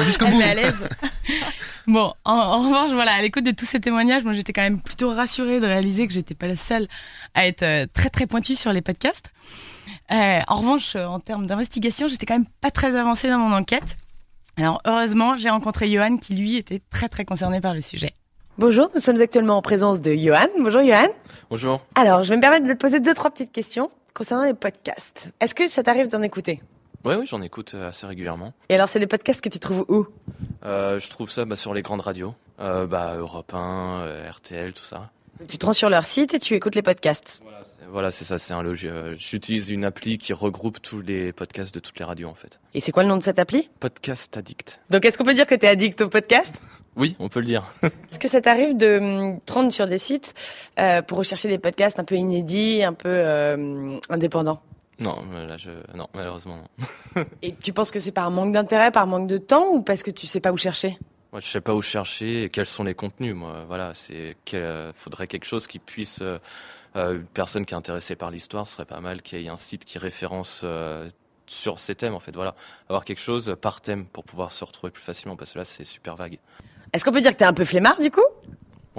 Jusqu'au 0.05 0.25
Elle 0.25 0.31
bout. 0.33 0.41
à 0.41 0.53
l'aise. 0.53 0.87
Bon, 1.87 2.13
en, 2.25 2.33
en 2.33 2.67
revanche, 2.67 2.91
voilà, 2.91 3.13
à 3.13 3.21
l'écoute 3.21 3.45
de 3.45 3.51
tous 3.51 3.65
ces 3.65 3.79
témoignages, 3.79 4.23
moi 4.23 4.33
j'étais 4.33 4.51
quand 4.53 4.61
même 4.61 4.81
plutôt 4.81 5.09
rassurée 5.11 5.59
de 5.59 5.65
réaliser 5.65 6.05
que 6.07 6.13
j'étais 6.13 6.35
pas 6.35 6.47
la 6.47 6.57
seule 6.57 6.87
à 7.33 7.47
être 7.47 7.63
euh, 7.63 7.85
très 7.93 8.09
très 8.09 8.27
pointue 8.27 8.55
sur 8.55 8.73
les 8.73 8.81
podcasts. 8.81 9.31
Euh, 10.11 10.39
en 10.47 10.55
revanche, 10.57 10.95
euh, 10.95 11.05
en 11.05 11.19
termes 11.19 11.47
d'investigation, 11.47 12.07
j'étais 12.09 12.25
quand 12.25 12.35
même 12.35 12.47
pas 12.61 12.71
très 12.71 12.95
avancée 12.95 13.29
dans 13.29 13.37
mon 13.37 13.55
enquête. 13.55 13.95
Alors 14.57 14.81
heureusement, 14.85 15.37
j'ai 15.37 15.49
rencontré 15.49 15.89
Johan 15.89 16.17
qui 16.17 16.35
lui 16.35 16.57
était 16.57 16.81
très 16.89 17.07
très 17.07 17.23
concerné 17.25 17.61
par 17.61 17.73
le 17.73 17.81
sujet. 17.81 18.11
Bonjour, 18.57 18.89
nous 18.95 18.99
sommes 19.01 19.21
actuellement 19.21 19.55
en 19.57 19.61
présence 19.61 20.01
de 20.01 20.13
Johan. 20.15 20.47
Bonjour 20.59 20.81
Johan. 20.81 21.07
Bonjour. 21.49 21.79
Alors, 21.95 22.23
je 22.23 22.29
vais 22.29 22.37
me 22.37 22.41
permettre 22.41 22.65
de 22.67 22.73
te 22.73 22.77
poser 22.77 22.99
deux 22.99 23.13
trois 23.13 23.29
petites 23.29 23.51
questions 23.51 23.91
concernant 24.17 24.45
les 24.45 24.55
podcasts. 24.55 25.31
Est-ce 25.39 25.53
que 25.53 25.67
ça 25.67 25.83
t'arrive 25.83 26.07
d'en 26.07 26.23
écouter? 26.23 26.61
Ouais, 27.05 27.15
oui, 27.15 27.27
j'en 27.27 27.41
écoute 27.43 27.73
euh, 27.75 27.89
assez 27.89 28.07
régulièrement. 28.07 28.51
Et 28.69 28.75
alors, 28.75 28.89
c'est 28.89 28.99
des 28.99 29.05
podcasts 29.07 29.41
que 29.41 29.49
tu 29.49 29.59
trouves 29.59 29.85
où? 29.87 30.07
Euh, 30.65 30.99
je 30.99 31.07
trouve 31.09 31.29
ça 31.31 31.45
bah, 31.45 31.55
sur 31.55 31.73
les 31.75 31.83
grandes 31.83 32.01
radios, 32.01 32.33
euh, 32.59 32.87
bah, 32.87 33.15
Europe 33.15 33.53
1, 33.53 34.01
euh, 34.01 34.29
RTL, 34.31 34.73
tout 34.73 34.83
ça. 34.83 35.11
Tu 35.47 35.59
te 35.59 35.65
rends 35.67 35.73
sur 35.73 35.89
leur 35.91 36.03
site 36.05 36.33
et 36.33 36.39
tu 36.39 36.55
écoutes 36.55 36.73
les 36.73 36.81
podcasts. 36.81 37.41
Voilà, 37.89 38.11
c'est 38.11 38.25
ça, 38.25 38.37
c'est 38.39 38.53
un 38.53 38.63
logis. 38.63 38.87
euh, 38.87 39.15
J'utilise 39.15 39.69
une 39.69 39.85
appli 39.85 40.17
qui 40.17 40.33
regroupe 40.33 40.81
tous 40.81 41.01
les 41.01 41.31
podcasts 41.31 41.73
de 41.73 41.79
toutes 41.79 41.97
les 41.99 42.03
radios 42.05 42.27
en 42.27 42.33
fait. 42.33 42.59
Et 42.73 42.81
c'est 42.81 42.91
quoi 42.91 43.03
le 43.03 43.09
nom 43.09 43.15
de 43.17 43.23
cette 43.23 43.39
appli? 43.39 43.69
Podcast 43.79 44.35
Addict. 44.35 44.81
Donc, 44.89 45.05
est-ce 45.05 45.17
qu'on 45.17 45.23
peut 45.23 45.33
dire 45.35 45.47
que 45.47 45.55
tu 45.55 45.65
es 45.65 45.69
addict 45.69 46.01
au 46.01 46.09
podcast? 46.09 46.55
Oui, 46.97 47.15
on 47.19 47.29
peut 47.29 47.39
le 47.39 47.45
dire. 47.45 47.71
Est-ce 47.83 48.19
que 48.19 48.27
ça 48.27 48.41
t'arrive 48.41 48.75
de 48.75 48.97
hum, 48.97 49.39
te 49.41 49.53
rendre 49.53 49.71
sur 49.71 49.85
des 49.87 49.99
sites 49.99 50.33
euh, 50.79 51.01
pour 51.03 51.19
rechercher 51.19 51.47
des 51.47 51.59
podcasts 51.59 51.99
un 51.99 52.03
peu 52.03 52.15
inédits, 52.15 52.83
un 52.83 52.93
peu 52.93 53.07
euh, 53.09 53.99
indépendants? 54.09 54.59
Non, 54.99 55.23
euh, 55.33 55.45
là, 55.45 55.57
je... 55.57 55.69
non, 55.95 56.07
malheureusement, 56.15 56.57
non. 57.15 57.23
Et 57.43 57.53
tu 57.53 57.71
penses 57.71 57.91
que 57.91 57.99
c'est 57.99 58.11
par 58.11 58.31
manque 58.31 58.51
d'intérêt, 58.51 58.89
par 58.91 59.05
manque 59.05 59.27
de 59.27 59.37
temps 59.37 59.67
ou 59.69 59.81
parce 59.81 60.01
que 60.01 60.09
tu 60.09 60.25
sais 60.25 60.39
pas 60.39 60.51
où 60.51 60.57
chercher? 60.57 60.97
Moi, 61.31 61.39
je 61.39 61.47
sais 61.47 61.61
pas 61.61 61.75
où 61.75 61.83
chercher 61.83 62.43
et 62.45 62.49
quels 62.49 62.65
sont 62.65 62.83
les 62.83 62.95
contenus. 62.95 63.35
Moi, 63.35 63.63
voilà, 63.67 63.91
c'est 63.93 64.35
euh, 64.55 64.91
faudrait 64.95 65.27
quelque 65.27 65.45
chose 65.45 65.67
qui 65.67 65.77
puisse. 65.77 66.21
euh, 66.21 66.39
une 66.95 67.25
personne 67.25 67.63
qui 67.63 67.75
est 67.75 67.77
intéressée 67.77 68.15
par 68.15 68.31
l'histoire, 68.31 68.65
ce 68.65 68.73
serait 68.73 68.85
pas 68.85 69.01
mal 69.01 69.21
qu'il 69.21 69.39
y 69.39 69.45
ait 69.45 69.49
un 69.49 69.57
site 69.57 69.85
qui 69.85 69.99
référence 69.99 70.65
sur 71.45 71.79
ces 71.79 71.93
thèmes. 71.93 72.15
En 72.15 72.19
fait, 72.19 72.33
voilà, 72.33 72.55
avoir 72.89 73.05
quelque 73.05 73.21
chose 73.21 73.55
par 73.61 73.81
thème 73.81 74.05
pour 74.07 74.23
pouvoir 74.23 74.51
se 74.51 74.63
retrouver 74.63 74.89
plus 74.89 75.03
facilement, 75.03 75.35
parce 75.35 75.53
que 75.53 75.59
là, 75.59 75.65
c'est 75.65 75.83
super 75.83 76.15
vague. 76.15 76.39
Est-ce 76.93 77.05
qu'on 77.05 77.11
peut 77.11 77.21
dire 77.21 77.31
que 77.31 77.37
t'es 77.37 77.45
un 77.45 77.53
peu 77.53 77.65
flemmard 77.65 77.99
du 77.99 78.11
coup? 78.11 78.21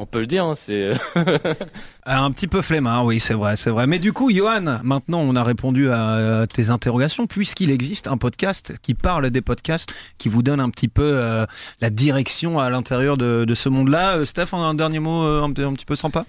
On 0.01 0.07
peut 0.07 0.21
le 0.21 0.29
dire, 0.29 0.45
hein, 0.45 0.55
c'est. 0.55 0.93
Un 2.07 2.31
petit 2.31 2.47
peu 2.47 2.63
flemmard, 2.63 3.05
oui, 3.05 3.19
c'est 3.19 3.35
vrai, 3.35 3.57
c'est 3.57 3.71
vrai. 3.71 3.89
Mais 3.89 3.99
du 3.99 4.13
coup, 4.13 4.31
Johan, 4.31 4.79
maintenant 4.85 5.19
on 5.19 5.35
a 5.35 5.43
répondu 5.43 5.91
à 5.91 6.47
tes 6.47 6.71
interrogations, 6.71 7.27
puisqu'il 7.27 7.73
existe 7.73 8.07
un 8.07 8.17
podcast 8.17 8.75
qui 8.81 8.95
parle 8.95 9.31
des 9.31 9.41
podcasts, 9.41 9.93
qui 10.17 10.29
vous 10.29 10.45
donne 10.45 10.61
un 10.61 10.71
petit 10.71 10.87
peu 10.87 11.03
euh, 11.03 11.47
la 11.81 11.91
direction 11.91 12.61
à 12.61 12.71
l'intérieur 12.71 13.17
de, 13.17 13.45
de 13.45 13.55
ce 13.55 13.69
monde-là. 13.69 14.19
Euh, 14.19 14.25
Steph, 14.25 14.55
un 14.55 14.75
dernier 14.75 15.01
mot 15.01 15.25
euh, 15.25 15.43
un 15.43 15.53
petit 15.53 15.85
peu 15.85 15.97
sympa? 15.97 16.27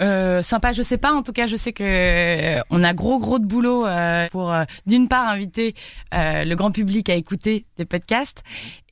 Euh, 0.00 0.40
sympa, 0.42 0.72
je 0.72 0.82
sais 0.82 0.98
pas. 0.98 1.12
En 1.12 1.22
tout 1.22 1.32
cas, 1.32 1.46
je 1.46 1.56
sais 1.56 1.72
que 1.72 1.84
euh, 1.84 2.60
on 2.70 2.82
a 2.82 2.94
gros 2.94 3.18
gros 3.18 3.38
de 3.38 3.44
boulot 3.44 3.86
euh, 3.86 4.28
pour 4.30 4.52
euh, 4.52 4.64
d'une 4.86 5.08
part 5.08 5.28
inviter 5.28 5.74
euh, 6.14 6.44
le 6.44 6.56
grand 6.56 6.70
public 6.70 7.10
à 7.10 7.14
écouter 7.14 7.66
des 7.76 7.84
podcasts 7.84 8.42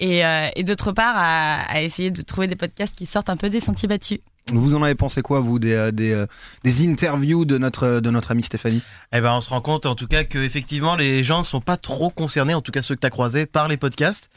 et, 0.01 0.25
euh, 0.25 0.49
et 0.55 0.65
d'autre 0.65 0.93
part 0.93 1.15
à, 1.17 1.61
à 1.71 1.81
essayer 1.81 2.11
de 2.11 2.23
trouver 2.23 2.47
des 2.47 2.57
podcasts 2.57 2.97
qui 2.97 3.07
sortent 3.07 3.31
un 3.31 3.37
peu 3.37 3.49
des 3.49 3.61
sentiers 3.61 3.89
battus. 3.89 4.19
Vous 4.53 4.75
en 4.75 4.83
avez 4.83 4.95
pensé 4.95 5.21
quoi, 5.21 5.41
vous, 5.41 5.59
des, 5.59 5.91
des, 5.93 6.25
des 6.65 6.89
interviews 6.89 7.45
de 7.45 7.59
notre, 7.59 8.01
de 8.01 8.11
notre 8.11 8.31
amie 8.31 8.43
Stéphanie? 8.43 8.81
Eh 9.13 9.21
ben, 9.21 9.35
on 9.35 9.43
se 9.43 9.51
rend 9.51 9.61
compte 9.61 9.85
en 9.85 9.95
tout 9.95 10.07
cas 10.07 10.25
que 10.25 10.39
effectivement 10.39 10.97
les 10.97 11.23
gens 11.23 11.41
ne 11.41 11.45
sont 11.45 11.61
pas 11.61 11.77
trop 11.77 12.09
concernés, 12.09 12.55
en 12.55 12.63
tout 12.63 12.73
cas 12.73 12.81
ceux 12.81 12.95
que 12.95 13.01
tu 13.01 13.07
as 13.07 13.11
croisés, 13.11 13.45
par 13.45 13.69
les 13.69 13.77
podcasts. 13.77 14.31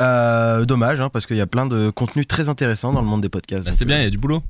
Euh, 0.00 0.64
dommage, 0.64 1.00
hein, 1.00 1.10
parce 1.12 1.26
qu'il 1.26 1.36
y 1.36 1.40
a 1.40 1.48
plein 1.48 1.66
de 1.66 1.90
contenus 1.90 2.28
très 2.28 2.48
intéressants 2.48 2.92
dans 2.92 3.02
le 3.02 3.08
monde 3.08 3.20
des 3.20 3.28
podcasts. 3.28 3.64
Bah, 3.66 3.72
c'est 3.72 3.84
bien, 3.84 3.98
il 3.98 4.04
y 4.04 4.06
a 4.06 4.10
du 4.10 4.18
boulot. 4.18 4.44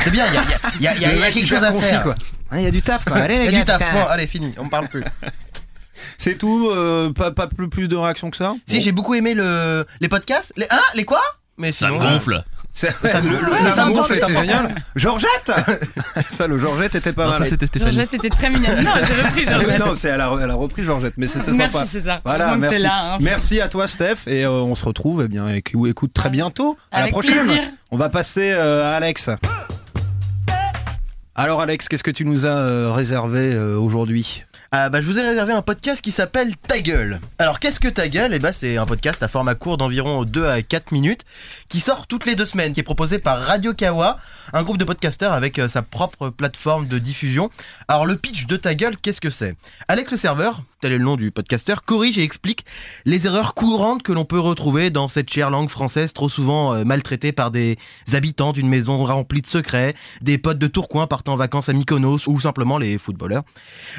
C'est 0.00 0.10
bien, 0.10 0.24
il 0.28 0.34
y 0.34 0.36
a, 0.38 0.42
y 0.42 0.94
a- 0.94 0.94
y 0.94 0.96
a- 0.96 1.00
y 1.00 1.04
a- 1.04 1.12
il 1.14 1.20
y 1.20 1.24
a 1.24 1.30
quelque 1.30 1.48
chose 1.48 1.62
à 1.64 1.72
faire. 1.72 2.02
quoi. 2.02 2.14
Ah, 2.50 2.58
Il 2.58 2.64
y 2.64 2.66
a 2.66 2.70
du 2.70 2.82
taf, 2.82 3.04
quoi. 3.04 3.16
Allez, 3.16 3.38
les 3.38 3.44
Il 3.46 3.52
y 3.52 3.56
a 3.56 3.64
gars, 3.64 3.76
du 3.76 3.78
taf. 3.84 3.92
Bon, 3.94 4.04
allez, 4.06 4.26
fini, 4.26 4.52
on 4.58 4.68
parle 4.68 4.88
plus. 4.88 5.04
C'est 6.18 6.36
tout 6.36 6.70
euh, 6.70 7.12
pas, 7.12 7.30
pas 7.30 7.46
plus, 7.46 7.68
plus 7.68 7.86
de 7.88 7.96
réactions 7.96 8.30
que 8.30 8.36
ça 8.36 8.54
Si, 8.66 8.78
Bon. 8.78 8.82
j'ai 8.82 8.92
beaucoup 8.92 9.14
aimé 9.14 9.34
le, 9.34 9.86
les 10.00 10.08
podcasts. 10.08 10.52
Les, 10.56 10.66
hein, 10.70 10.78
les 10.94 11.04
quoi 11.04 11.20
Mais 11.58 11.70
Ça 11.72 11.88
me 11.90 11.98
sinon, 11.98 12.12
gonfle. 12.12 12.42
C'est- 12.72 12.90
Ça 13.06 13.20
me- 13.22 13.30
le- 13.30 13.40
le- 13.42 13.50
Ouais, 13.52 13.58
ça 13.58 13.72
ça 13.72 13.84
gonfle, 13.84 13.98
gonfle, 14.00 14.14
c'est 14.26 14.32
ça. 14.32 14.40
génial. 14.40 14.74
Georgette 14.96 15.52
Ça, 16.30 16.46
le 16.46 16.56
Georgette 16.58 16.94
était 16.94 17.12
pas 17.12 17.24
Non, 17.24 17.30
mal. 17.30 17.38
ça 17.38 17.44
c'était 17.44 17.66
Stéphanie. 17.66 17.92
Georgette 17.92 18.14
était 18.14 18.30
très 18.30 18.48
mignonne. 18.50 18.82
Non, 18.82 18.92
j'ai 19.06 19.22
repris 19.22 19.44
Ah 19.46 19.52
Georgette. 19.52 19.78
non, 19.78 19.94
c'est 19.94 20.08
elle 20.08 20.20
a, 20.22 20.30
elle 20.42 20.50
a 20.50 20.54
repris 20.54 20.82
Georgette, 20.84 21.14
mais 21.18 21.26
c'était 21.26 21.52
Merci, 21.52 21.72
sympa. 21.74 21.86
César. 21.86 22.20
Voilà, 22.24 22.56
merci. 22.56 22.82
là, 22.82 23.14
hein. 23.14 23.18
Merci 23.20 23.60
à 23.60 23.68
toi, 23.68 23.86
Steph, 23.86 24.26
et 24.26 24.44
euh, 24.44 24.50
on 24.50 24.74
se 24.74 24.84
retrouve, 24.86 25.22
eh 25.24 25.28
bien, 25.28 25.46
éc- 25.48 25.88
écoute 25.88 26.12
très 26.14 26.30
bientôt. 26.30 26.76
À 26.90 26.96
la 26.96 27.02
Avec 27.02 27.12
prochaine. 27.12 27.44
plaisir. 27.44 27.62
On 27.90 27.98
va 27.98 28.08
passer 28.08 28.52
euh, 28.52 28.90
à 28.92 28.96
Alex. 28.96 29.28
Alors, 31.34 31.62
Alex, 31.62 31.88
qu'est-ce 31.88 32.02
que 32.02 32.10
tu 32.10 32.26
nous 32.26 32.44
as 32.44 32.50
euh, 32.50 32.92
réservé 32.92 33.54
euh, 33.54 33.78
aujourd'hui? 33.78 34.44
Ah 34.70 34.90
bah, 34.90 35.00
je 35.00 35.06
vous 35.06 35.18
ai 35.18 35.22
réservé 35.22 35.54
un 35.54 35.62
podcast 35.62 36.02
qui 36.02 36.12
s'appelle 36.12 36.56
Ta 36.56 36.80
gueule. 36.80 37.20
Alors 37.38 37.58
qu'est-ce 37.60 37.80
que 37.80 37.88
Ta 37.88 38.08
gueule? 38.08 38.34
Eh 38.34 38.38
bah, 38.38 38.52
c'est 38.52 38.76
un 38.76 38.84
podcast 38.86 39.22
à 39.22 39.28
format 39.28 39.54
court 39.54 39.76
d'environ 39.76 40.24
2 40.24 40.46
à 40.46 40.60
4 40.62 40.92
minutes 40.92 41.22
qui 41.68 41.80
sort 41.80 42.06
toutes 42.06 42.26
les 42.26 42.36
deux 42.36 42.44
semaines, 42.46 42.72
qui 42.72 42.80
est 42.80 42.82
proposé 42.82 43.18
par 43.18 43.38
Radio 43.38 43.74
Kawa, 43.74 44.18
un 44.52 44.62
groupe 44.62 44.78
de 44.78 44.84
podcasteurs 44.84 45.32
avec 45.32 45.58
euh, 45.58 45.68
sa 45.68 45.82
propre 45.82 46.28
plateforme 46.30 46.86
de 46.86 46.98
diffusion. 46.98 47.50
Alors 47.88 48.06
le 48.06 48.16
pitch 48.16 48.46
de 48.46 48.56
Ta 48.56 48.74
gueule, 48.74 48.96
qu'est-ce 48.96 49.20
que 49.20 49.30
c'est? 49.30 49.56
Alex 49.88 50.10
le 50.12 50.16
serveur, 50.18 50.62
tel 50.82 50.92
est 50.92 50.98
le 50.98 51.04
nom 51.04 51.16
du 51.16 51.30
podcasteur, 51.30 51.84
corrige 51.84 52.18
et 52.18 52.22
explique 52.22 52.66
les 53.04 53.26
erreurs 53.26 53.54
courantes 53.54 54.02
que 54.02 54.12
l'on 54.12 54.24
peut 54.24 54.40
retrouver 54.40 54.90
dans 54.90 55.08
cette 55.08 55.32
chère 55.32 55.48
langue 55.48 55.70
française 55.70 56.12
trop 56.12 56.28
souvent 56.28 56.74
euh, 56.74 56.84
maltraitée 56.84 57.32
par 57.32 57.50
des 57.52 57.78
habitants 58.12 58.52
d'une 58.52 58.68
maison 58.68 59.02
remplie 59.04 59.42
de 59.42 59.46
secrets, 59.46 59.94
des 60.20 60.38
potes 60.38 60.58
de 60.58 60.66
Tourcoing 60.66 61.06
partant 61.06 61.34
en 61.34 61.36
vacances 61.36 61.68
à 61.68 61.72
Mykonos 61.72 62.26
ou 62.26 62.40
simplement 62.40 62.78
les 62.78 62.98
footballeurs. 62.98 63.44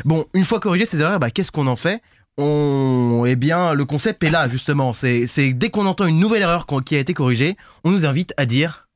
Bon, 0.04 0.26
une 0.34 0.44
fois 0.44 0.60
corrigées 0.60 0.86
ces 0.86 1.00
erreurs, 1.00 1.20
bah, 1.20 1.32
qu'est-ce 1.32 1.52
qu'on 1.52 1.68
en 1.68 1.78
fait? 1.78 2.02
On, 2.38 3.24
eh 3.26 3.38
bien, 3.38 3.74
le 3.74 3.86
concept 3.86 4.22
est 4.24 4.32
là 4.32 4.50
justement. 4.50 4.92
C'est, 4.94 5.28
dès 5.54 5.70
qu'on 5.70 5.86
entend 5.86 6.06
une 6.06 6.20
nouvelle 6.20 6.42
erreur 6.42 6.68
qui 6.86 6.96
a 6.96 7.00
été 7.00 7.14
corrigée, 7.14 7.56
on 7.86 7.92
nous 7.92 8.06
invite 8.06 8.34
à 8.36 8.46
dire. 8.46 8.88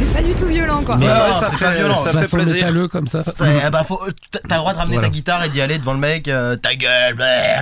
C'est 0.00 0.12
pas 0.12 0.22
du 0.22 0.34
tout 0.34 0.46
violent, 0.46 0.82
quoi. 0.82 0.96
Ouais, 0.96 1.04
Ouais, 1.06 1.10
ouais, 1.12 1.34
ça 1.34 1.48
c'est 1.50 1.56
fait- 1.58 1.64
pas 1.64 1.70
violent. 1.72 1.96
ça 1.96 2.12
fait 2.12 2.28
plaisir. 2.36 2.54
métalleux 2.54 2.88
comme 2.88 3.06
ça. 3.08 3.22
Ah 3.62 3.70
bah, 3.70 3.84
faut- 3.84 4.00
t'as 4.30 4.54
le 4.56 4.60
droit 4.60 4.72
de 4.72 4.78
ramener 4.78 4.94
Voilà. 4.96 5.08
ta 5.08 5.12
guitare 5.12 5.44
et 5.44 5.48
d'y 5.50 5.60
aller 5.60 5.78
devant 5.78 5.92
le 5.92 5.98
mec, 5.98 6.28
euh, 6.28 6.56
ta 6.56 6.74
gueule, 6.74 7.16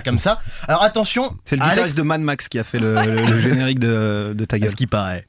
comme 0.04 0.18
ça. 0.18 0.38
Alors 0.66 0.82
attention, 0.82 1.36
C'est 1.44 1.56
le 1.56 1.62
Alex- 1.62 1.74
guitariste 1.74 1.96
de 1.96 2.02
Mad 2.02 2.20
Max 2.20 2.48
qui 2.48 2.58
a 2.58 2.64
fait 2.64 2.78
le, 2.78 2.94
le- 2.94 3.24
le 3.26 3.40
générique 3.40 3.78
de, 3.80 4.32
de 4.34 4.44
ta 4.44 4.56
à 4.56 4.58
gueule. 4.60 4.70
ce 4.70 4.76
qui 4.76 4.86
paraît. 4.86 5.26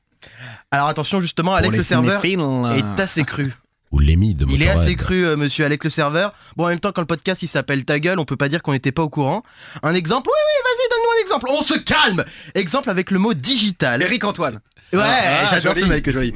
Alors 0.72 0.88
attention 0.88 1.20
justement, 1.20 1.56
Alex 1.56 1.76
le 1.76 1.84
serveur 1.84 2.24
est 2.24 3.00
assez 3.02 3.24
cru. 3.24 3.54
Ou 3.92 3.98
l'émis 3.98 4.36
de 4.36 4.46
Il 4.48 4.62
est 4.62 4.70
assez 4.70 4.96
cru, 4.96 5.26
euh, 5.26 5.36
monsieur 5.36 5.66
Alex 5.66 5.84
le 5.84 5.90
serveur. 5.90 6.32
Bon, 6.56 6.66
en 6.66 6.68
même 6.68 6.80
temps, 6.80 6.92
quand 6.92 7.02
le 7.02 7.08
podcast 7.08 7.42
il 7.42 7.48
s'appelle 7.48 7.86
Ta 7.86 8.00
gueule, 8.00 8.20
on 8.20 8.26
peut 8.26 8.38
pas 8.38 8.48
dire 8.48 8.62
qu'on 8.62 8.74
n'était 8.74 8.92
pas 8.92 9.02
au 9.02 9.10
courant. 9.10 9.42
Un 9.82 9.96
exemple 9.96 10.30
Oui, 10.30 10.38
oui, 10.38 10.64
vas-y, 10.64 10.90
donne-nous 10.92 11.18
un 11.18 11.22
exemple. 11.24 11.48
On 11.58 11.64
se 11.64 11.80
calme 11.80 12.24
Exemple 12.54 12.92
avec 12.92 13.10
le 13.10 13.18
mot 13.18 13.34
digital. 13.34 14.04
Eric 14.04 14.24
Antoine. 14.26 14.60
Ouais, 14.94 15.00
Ah, 15.04 15.48
j'adore 15.50 15.76
joli, 15.76 15.86
ce 15.86 15.90
mec 15.92 16.08
aussi. 16.08 16.34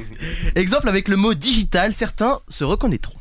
Exemple 0.54 0.88
avec 0.88 1.08
le 1.08 1.16
mot 1.16 1.34
digital, 1.34 1.92
certains 1.94 2.40
se 2.48 2.64
reconnaîtront. 2.64 3.18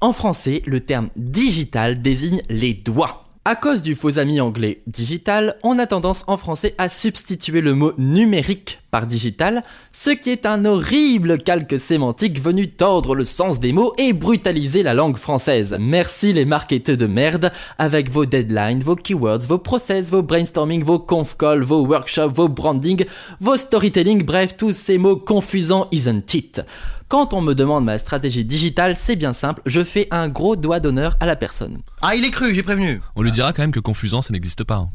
En 0.00 0.12
français, 0.12 0.62
le 0.66 0.80
terme 0.80 1.08
digital 1.16 2.02
désigne 2.02 2.42
les 2.48 2.74
doigts. 2.74 3.28
À 3.44 3.56
cause 3.56 3.82
du 3.82 3.94
faux 3.94 4.18
ami 4.18 4.40
anglais 4.40 4.82
digital, 4.86 5.56
on 5.62 5.78
a 5.78 5.86
tendance 5.86 6.24
en 6.26 6.36
français 6.36 6.74
à 6.78 6.88
substituer 6.88 7.60
le 7.60 7.74
mot 7.74 7.92
numérique 7.98 8.80
par 8.92 9.06
digital, 9.06 9.62
ce 9.90 10.10
qui 10.10 10.28
est 10.28 10.44
un 10.44 10.66
horrible 10.66 11.38
calque 11.38 11.80
sémantique 11.80 12.38
venu 12.38 12.68
tordre 12.68 13.14
le 13.14 13.24
sens 13.24 13.58
des 13.58 13.72
mots 13.72 13.94
et 13.96 14.12
brutaliser 14.12 14.82
la 14.82 14.92
langue 14.92 15.16
française. 15.16 15.74
Merci 15.80 16.34
les 16.34 16.44
marketeurs 16.44 16.98
de 16.98 17.06
merde, 17.06 17.50
avec 17.78 18.10
vos 18.10 18.26
deadlines, 18.26 18.82
vos 18.82 18.94
keywords, 18.94 19.46
vos 19.48 19.56
process, 19.56 20.10
vos 20.10 20.20
brainstorming, 20.20 20.84
vos 20.84 20.98
conf 20.98 21.36
calls, 21.38 21.62
vos 21.62 21.86
workshops, 21.86 22.34
vos 22.34 22.48
branding, 22.48 23.06
vos 23.40 23.56
storytelling, 23.56 24.22
bref, 24.24 24.58
tous 24.58 24.72
ces 24.72 24.98
mots 24.98 25.16
confusants, 25.16 25.88
isn't 25.90 26.34
it? 26.34 26.60
Quand 27.08 27.32
on 27.32 27.40
me 27.40 27.54
demande 27.54 27.86
ma 27.86 27.96
stratégie 27.96 28.44
digitale, 28.44 28.96
c'est 28.98 29.16
bien 29.16 29.32
simple, 29.32 29.62
je 29.64 29.82
fais 29.82 30.06
un 30.10 30.28
gros 30.28 30.54
doigt 30.54 30.80
d'honneur 30.80 31.16
à 31.18 31.24
la 31.24 31.36
personne. 31.36 31.80
Ah, 32.02 32.14
il 32.14 32.26
est 32.26 32.30
cru, 32.30 32.54
j'ai 32.54 32.62
prévenu. 32.62 33.00
On 33.16 33.22
lui 33.22 33.32
dira 33.32 33.54
quand 33.54 33.62
même 33.62 33.72
que 33.72 33.80
confusant, 33.80 34.20
ça 34.20 34.34
n'existe 34.34 34.64
pas. 34.64 34.74
hein. 34.76 34.90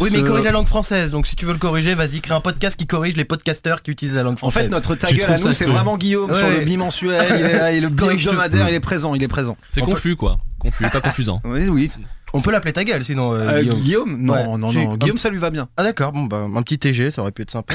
Oui, 0.00 0.10
mais 0.12 0.18
il 0.18 0.24
corrige 0.24 0.44
la 0.44 0.50
langue 0.50 0.66
française, 0.66 1.10
donc 1.10 1.26
si 1.26 1.36
tu 1.36 1.46
veux 1.46 1.52
le 1.52 1.58
corriger, 1.58 1.94
vas-y, 1.94 2.20
crée 2.20 2.34
un 2.34 2.40
podcast 2.40 2.76
qui 2.78 2.86
corrige 2.86 3.16
les 3.16 3.24
podcasteurs 3.24 3.82
qui 3.82 3.90
utilisent 3.90 4.16
la 4.16 4.22
langue 4.22 4.34
En 4.34 4.36
française. 4.36 4.64
fait, 4.64 4.68
notre 4.68 4.94
ta 4.94 5.10
gueule 5.12 5.32
à 5.32 5.38
nous, 5.38 5.52
c'est 5.52 5.64
vraiment 5.64 5.96
Guillaume 5.96 6.30
Ouais. 6.30 6.38
sur 6.38 6.48
le 6.50 6.60
bimensuel. 6.60 7.24
Il 7.40 7.46
est 7.46 7.52
là, 7.58 7.72
et 7.72 7.80
le 7.80 7.88
hebdomadaire, 8.10 8.68
il 8.68 8.74
est 8.74 8.80
présent, 8.80 9.14
il 9.14 9.22
est 9.22 9.28
présent. 9.28 9.56
C'est 9.70 9.80
peut- 9.80 9.86
confus 9.92 10.16
quoi. 10.16 10.38
Confus, 10.58 10.84
pas 10.90 11.00
confusant. 11.00 11.40
Oui, 11.44 11.68
oui. 11.68 11.90
On 12.32 12.40
peut 12.40 12.50
l'appeler 12.50 12.72
ta 12.74 12.84
gueule 12.84 13.04
sinon. 13.04 13.32
euh, 13.32 13.38
Euh, 13.38 13.62
Guillaume. 13.62 13.80
Guillaume 13.80 14.16
Non, 14.18 14.32
Ouais. 14.34 14.58
non, 14.58 14.72
non. 14.72 14.94
Guillaume, 14.96 15.16
ça 15.16 15.30
lui 15.30 15.38
va 15.38 15.48
bien. 15.50 15.68
Ah 15.76 15.82
d'accord, 15.84 16.12
bon 16.12 16.24
bah 16.24 16.38
un 16.54 16.62
petit 16.62 16.78
TG, 16.78 17.10
ça 17.10 17.22
aurait 17.22 17.30
pu 17.32 17.42
être 17.42 17.50
sympa. 17.50 17.74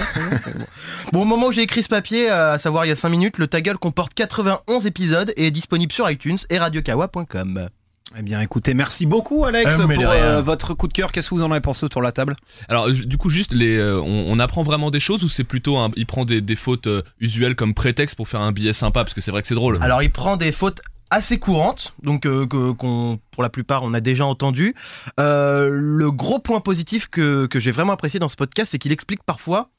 bon, 1.13 1.21
au 1.21 1.25
moment 1.25 1.47
où 1.47 1.51
j'ai 1.51 1.61
écrit 1.63 1.81
ce 1.83 1.89
papier, 1.89 2.29
à 2.29 2.57
savoir 2.57 2.85
il 2.85 2.89
y 2.89 2.91
a 2.91 2.95
5 2.95 3.09
minutes, 3.09 3.37
le 3.39 3.47
Ta 3.47 3.61
gueule 3.61 3.77
comporte 3.77 4.13
91 4.13 4.85
épisodes 4.85 5.33
et 5.37 5.47
est 5.47 5.51
disponible 5.51 5.91
sur 5.91 6.09
iTunes 6.11 6.37
et 6.49 6.59
radiokawa.com. 6.59 7.69
Eh 8.17 8.23
bien, 8.23 8.41
écoutez, 8.41 8.73
merci 8.73 9.05
beaucoup, 9.05 9.45
Alex, 9.45 9.79
Euh, 9.79 9.87
pour 9.87 10.03
euh, 10.09 10.41
votre 10.41 10.73
coup 10.73 10.87
de 10.87 10.93
cœur. 10.93 11.11
Qu'est-ce 11.11 11.29
que 11.29 11.35
vous 11.35 11.43
en 11.43 11.51
avez 11.51 11.61
pensé 11.61 11.85
autour 11.85 12.01
de 12.01 12.05
la 12.05 12.11
table? 12.11 12.35
Alors 12.67 12.89
du 12.91 13.17
coup 13.17 13.29
juste 13.29 13.53
les, 13.53 13.77
euh, 13.77 14.01
on, 14.01 14.25
on 14.27 14.39
apprend 14.39 14.63
vraiment 14.63 14.91
des 14.91 14.99
choses 14.99 15.23
ou 15.23 15.29
c'est 15.29 15.45
plutôt 15.45 15.77
un, 15.77 15.91
il 15.95 16.05
prend 16.05 16.25
des, 16.25 16.41
des 16.41 16.57
fautes 16.57 16.87
euh, 16.87 17.01
usuelles 17.19 17.55
comme 17.55 17.73
prétexte 17.73 18.15
pour 18.17 18.27
faire 18.27 18.41
un 18.41 18.51
billet 18.51 18.73
sympa? 18.73 19.03
Parce 19.03 19.13
que 19.13 19.21
c'est 19.21 19.31
vrai 19.31 19.41
que 19.41 19.47
c'est 19.47 19.55
drôle. 19.55 19.77
Alors 19.81 20.03
il 20.03 20.11
prend 20.11 20.35
des 20.35 20.51
fautes 20.51 20.81
assez 21.09 21.39
courantes, 21.39 21.93
donc 22.03 22.25
euh, 22.25 22.45
que, 22.45 22.71
qu'on, 22.71 23.19
pour 23.31 23.43
la 23.43 23.49
plupart 23.49 23.83
on 23.83 23.93
a 23.93 24.01
déjà 24.01 24.25
entendu. 24.25 24.75
Euh, 25.19 25.69
le 25.71 26.11
gros 26.11 26.39
point 26.39 26.59
positif 26.59 27.07
que, 27.07 27.45
que 27.45 27.59
j'ai 27.61 27.71
vraiment 27.71 27.93
apprécié 27.93 28.19
dans 28.19 28.29
ce 28.29 28.35
podcast, 28.35 28.71
c'est 28.71 28.77
qu'il 28.79 28.91
explique 28.91 29.23
parfois 29.23 29.69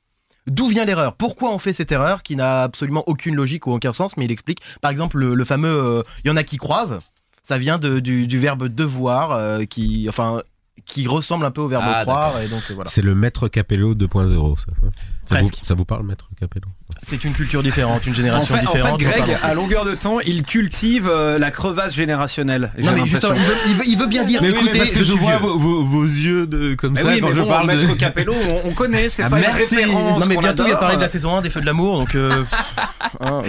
d'où 0.47 0.66
vient 0.66 0.85
l'erreur, 0.85 1.14
pourquoi 1.14 1.53
on 1.53 1.59
fait 1.59 1.73
cette 1.73 1.92
erreur 1.92 2.23
qui 2.23 2.35
n'a 2.35 2.62
absolument 2.64 3.05
aucune 3.07 3.35
logique 3.37 3.66
ou 3.66 3.73
aucun 3.73 3.92
sens, 3.92 4.16
mais 4.16 4.25
il 4.25 4.33
explique 4.33 4.59
par 4.81 4.90
exemple 4.90 5.18
le, 5.18 5.35
le 5.35 5.45
fameux 5.45 5.68
euh, 5.68 6.03
il 6.25 6.29
y 6.29 6.31
en 6.31 6.37
a 6.37 6.42
qui 6.42 6.57
croivent, 6.57 6.99
ça 7.42 7.59
vient 7.59 7.78
de, 7.78 7.98
du, 8.00 8.26
du 8.26 8.38
verbe 8.38 8.68
devoir 8.68 9.33
euh, 9.33 9.64
qui 9.64 10.07
enfin 10.09 10.42
qui 10.87 11.07
ressemble 11.07 11.44
un 11.46 11.50
peu 11.52 11.61
au 11.61 11.68
verbe 11.68 11.85
Ah, 11.87 12.00
croire 12.02 12.40
et 12.40 12.48
donc 12.48 12.62
euh, 12.70 12.74
voilà. 12.74 12.90
C'est 12.90 13.02
le 13.02 13.14
maître 13.14 13.46
Capello 13.46 13.94
2.0. 13.94 14.59
Ça, 14.59 14.64
ça, 15.26 15.40
vous, 15.42 15.50
ça 15.61 15.74
vous 15.74 15.85
parle, 15.85 16.05
maître 16.05 16.28
Capello? 16.40 16.66
C'est 17.02 17.22
une 17.24 17.33
culture 17.35 17.62
différente, 17.62 18.05
une 18.07 18.12
en 18.12 18.16
génération 18.16 18.57
fait, 18.57 18.66
en 18.66 18.72
différente. 18.72 19.02
fait, 19.02 19.20
Greg, 19.20 19.38
à 19.42 19.55
longueur 19.55 19.85
de 19.85 19.94
temps, 19.94 20.18
il 20.20 20.42
cultive 20.42 21.09
euh, 21.09 21.38
la 21.38 21.50
crevasse 21.52 21.94
générationnelle. 21.94 22.72
Non 22.78 22.92
mais 22.92 23.07
justement, 23.07 23.35
il 23.35 23.42
veut, 23.42 23.55
il 23.68 23.74
veut- 23.76 23.87
il 23.87 23.98
veut 23.98 24.07
bien 24.09 24.24
dire 24.24 24.40
Mais 24.42 24.48
oui, 24.48 24.55
mais 24.55 24.61
écoutez, 24.62 24.78
parce 24.78 24.92
que 24.92 25.02
je 25.05 25.12
vois 25.12 25.37
vos, 25.38 25.57
vos- 25.59 25.85
vos 25.85 26.05
yeux 26.05 26.46
de, 26.48 26.74
comme 26.74 26.94
Mais 26.94 27.02
ça 27.02 27.09
oui, 27.09 27.20
quand 27.20 27.28
mais 27.28 27.35
je 27.37 27.40
bon, 27.42 27.48
parle 27.48 27.66
Maître 27.68 27.88
de... 27.88 27.94
Capello, 27.94 28.35
on, 28.35 28.68
on 28.70 28.72
connaît, 28.72 29.09
c'est 29.09 29.22
Ah, 29.22 29.31
pas 29.31 29.38
merci. 29.38 29.74
une 29.74 29.81
référence. 29.83 30.20
Non 30.20 30.26
mais 30.26 30.37
bientôt 30.37 30.64
il 30.66 30.70
va 30.72 30.76
parler 30.78 30.96
de 30.96 31.02
la 31.02 31.09
saison 31.09 31.37
1 31.37 31.42
des 31.42 31.50
Feux 31.50 31.61
de 31.61 31.66
l'amour 31.66 31.98
donc 31.98 32.14
euh, 32.16 32.44
hein, 33.20 33.42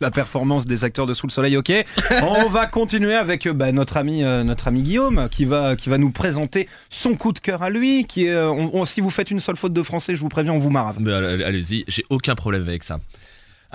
la 0.00 0.10
performance 0.10 0.66
des 0.66 0.84
acteurs 0.84 1.06
de 1.06 1.14
Sous 1.14 1.26
le 1.26 1.32
Soleil, 1.32 1.56
ok. 1.56 1.72
On 2.22 2.48
va 2.48 2.66
continuer 2.66 3.14
avec 3.14 3.46
euh, 3.46 3.52
bah, 3.52 3.72
notre 3.72 3.96
ami, 3.96 4.22
euh, 4.24 4.44
notre 4.44 4.68
ami 4.68 4.82
Guillaume, 4.82 5.28
qui 5.30 5.44
va, 5.44 5.76
qui 5.76 5.88
va 5.88 5.98
nous 5.98 6.10
présenter 6.10 6.68
son 6.90 7.14
coup 7.14 7.32
de 7.32 7.38
cœur 7.38 7.62
à 7.62 7.70
lui. 7.70 8.04
Qui 8.06 8.26
est, 8.26 8.30
euh, 8.30 8.50
on- 8.50 8.70
on- 8.74 8.84
si 8.84 9.00
vous 9.00 9.10
faites 9.10 9.30
une 9.30 9.40
seule 9.40 9.56
faute 9.56 9.72
de 9.72 9.82
français, 9.82 10.14
je 10.14 10.20
vous 10.20 10.28
préviens, 10.28 10.52
on 10.52 10.58
vous 10.58 10.70
marave. 10.70 10.98
Allez-y, 11.08 11.84
j'ai 11.88 12.04
aucun 12.10 12.34
problème 12.34 12.62
avec 12.62 12.82
ça. 12.82 12.98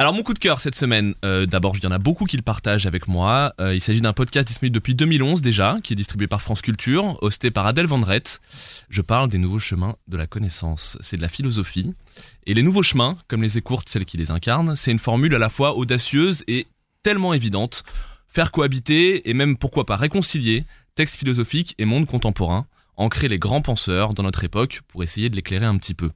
Alors 0.02 0.16
mon 0.16 0.24
coup 0.24 0.34
de 0.34 0.40
cœur 0.40 0.60
cette 0.60 0.74
semaine, 0.74 1.14
euh, 1.24 1.46
d'abord 1.46 1.78
il 1.78 1.84
y 1.84 1.86
en 1.86 1.92
a 1.92 2.00
beaucoup 2.00 2.26
qui 2.26 2.36
le 2.36 2.42
partagent 2.42 2.88
avec 2.88 3.08
moi. 3.08 3.54
Euh, 3.62 3.76
il 3.76 3.80
s'agit 3.80 4.02
d'un 4.02 4.14
podcast 4.14 4.48
disponible 4.48 4.74
depuis 4.74 4.96
2011 4.96 5.42
déjà, 5.42 5.78
qui 5.84 5.94
est 5.94 5.96
distribué 5.96 6.26
par 6.26 6.42
France 6.42 6.64
Culture, 6.64 7.20
hosté 7.22 7.52
par 7.52 7.68
Adèle 7.68 7.86
Vendrette. 7.86 8.42
Je 8.90 9.04
parle 9.04 9.30
des 9.30 9.38
nouveaux 9.38 9.60
chemins 9.60 9.96
de 10.08 10.18
la 10.18 10.26
connaissance. 10.26 10.98
C'est 11.02 11.18
de 11.18 11.22
la 11.22 11.28
philosophie. 11.28 11.94
Et 12.48 12.56
les 12.56 12.64
nouveaux 12.64 12.82
chemins, 12.82 13.16
comme 13.28 13.44
les 13.44 13.60
écourtes, 13.60 13.90
celles 13.90 14.06
qui 14.06 14.18
les 14.18 14.32
incarnent, 14.32 14.76
c'est 14.76 14.90
une 14.90 14.98
formule 14.98 15.36
à 15.36 15.38
la 15.38 15.50
fois 15.50 15.78
audacieuse 15.78 16.44
et 16.48 16.66
tellement 17.04 17.36
évidente. 17.36 17.84
Faire 18.28 18.50
cohabiter 18.50 19.30
et 19.30 19.36
même 19.36 19.56
pourquoi 19.56 19.86
pas 19.86 19.98
réconcilier 19.98 20.64
texte 20.96 21.18
philosophique 21.18 21.76
et 21.78 21.86
monde 21.86 22.08
contemporain, 22.08 22.66
ancrer 22.98 23.28
les 23.28 23.38
grands 23.38 23.62
penseurs 23.62 24.16
dans 24.16 24.24
notre 24.24 24.44
époque 24.46 24.82
pour 24.88 25.04
essayer 25.04 25.30
de 25.30 25.36
l'éclairer 25.36 25.68
un 25.68 25.78
petit 25.78 25.94
peu. 25.94 26.10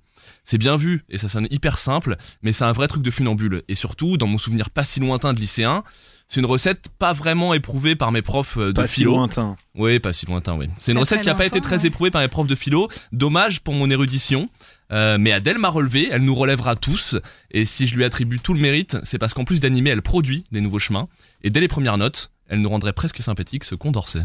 C'est 0.44 0.58
bien 0.58 0.78
vu 0.78 1.04
et 1.10 1.18
ça 1.18 1.30
sonne 1.30 1.48
hyper 1.50 1.78
simple, 1.78 2.18
mais 2.42 2.54
c'est 2.54 2.66
un 2.66 2.72
vrai 2.72 2.88
truc 2.88 3.04
de 3.04 3.12
funambule. 3.12 3.64
Et 3.68 3.76
surtout, 3.76 4.18
dans 4.18 4.28
mon 4.28 4.38
souvenir 4.38 4.70
pas 4.70 4.84
si 4.84 5.00
lointain 5.00 5.34
de 5.34 5.40
lycéen, 5.40 5.84
c'est 6.28 6.40
une 6.40 6.46
recette 6.46 6.90
pas 6.98 7.14
vraiment 7.14 7.54
éprouvée 7.54 7.96
par 7.96 8.12
mes 8.12 8.22
profs 8.22 8.58
euh, 8.58 8.68
de 8.68 8.82
Pas 8.82 8.88
si 8.88 9.02
philo. 9.02 9.12
lointain. 9.16 9.56
Oui, 9.76 10.00
pas 10.00 10.12
si 10.14 10.26
lointain, 10.26 10.56
oui. 10.56 10.68
C'est 10.78 10.92
une 10.92 10.98
recette 10.98 11.22
qui 11.22 11.30
a 11.30 11.36
pas 11.36 11.46
été 11.46 11.62
très 11.62 11.82
ouais. 11.82 11.88
éprouvée 11.88 12.12
par 12.12 12.22
mes 12.22 12.28
profs 12.28 12.48
de 12.48 12.56
philo. 12.56 12.90
Dommage 13.12 13.62
pour 13.62 13.74
mon 13.74 13.90
érudition. 13.90 14.50
Euh, 14.92 15.18
mais 15.20 15.32
Adèle 15.32 15.58
m'a 15.58 15.70
relevé, 15.70 16.10
elle 16.12 16.24
nous 16.24 16.36
relèvera 16.36 16.76
tous. 16.76 17.16
Et 17.52 17.66
si 17.66 17.88
je 17.88 17.96
lui 17.96 18.04
attribue 18.04 18.40
tout 18.40 18.54
le 18.54 18.60
mérite, 18.60 18.98
c'est 19.04 19.18
parce 19.18 19.34
qu'en 19.34 19.44
plus 19.46 19.62
d'animer, 19.62 19.92
elle 19.92 20.02
produit 20.02 20.46
les 20.52 20.62
nouveaux 20.62 20.80
chemins. 20.80 21.08
Et 21.44 21.50
dès 21.50 21.60
les 21.60 21.68
premières 21.68 21.98
notes, 21.98 22.32
elle 22.48 22.62
nous 22.62 22.70
rendrait 22.70 22.94
presque 22.94 23.20
sympathique 23.20 23.64
ce 23.64 23.76
Condorcet. 23.76 24.24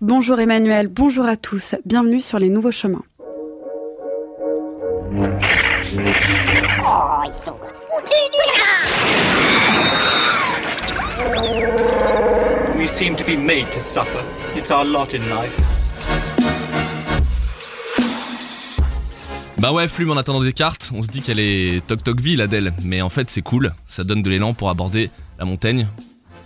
Bonjour 0.00 0.40
Emmanuel, 0.40 0.88
bonjour 0.88 1.26
à 1.26 1.36
tous, 1.36 1.74
bienvenue 1.84 2.20
sur 2.20 2.38
les 2.38 2.48
nouveaux 2.48 2.70
chemins. 2.70 3.02
Oh, 5.12 5.16
We 12.76 12.86
seem 12.86 13.16
to 13.16 13.24
be 13.24 13.36
made 13.36 13.72
to 13.72 13.80
suffer. 13.80 14.24
It's 14.54 14.70
our 14.70 14.84
lot 14.84 15.12
in 15.14 15.28
life. 15.28 15.56
Bah 19.58 19.72
ouais, 19.72 19.88
Flume 19.88 20.12
en 20.12 20.16
attendant 20.16 20.42
des 20.42 20.52
cartes, 20.52 20.92
on 20.94 21.02
se 21.02 21.08
dit 21.08 21.22
qu'elle 21.22 21.40
est 21.40 21.84
toc 21.86 22.04
toc 22.04 22.20
ville 22.20 22.40
Adèle. 22.40 22.72
Mais 22.84 23.02
en 23.02 23.08
fait, 23.08 23.28
c'est 23.30 23.42
cool, 23.42 23.72
ça 23.86 24.04
donne 24.04 24.22
de 24.22 24.30
l'élan 24.30 24.54
pour 24.54 24.70
aborder 24.70 25.10
la 25.40 25.44
montagne. 25.44 25.88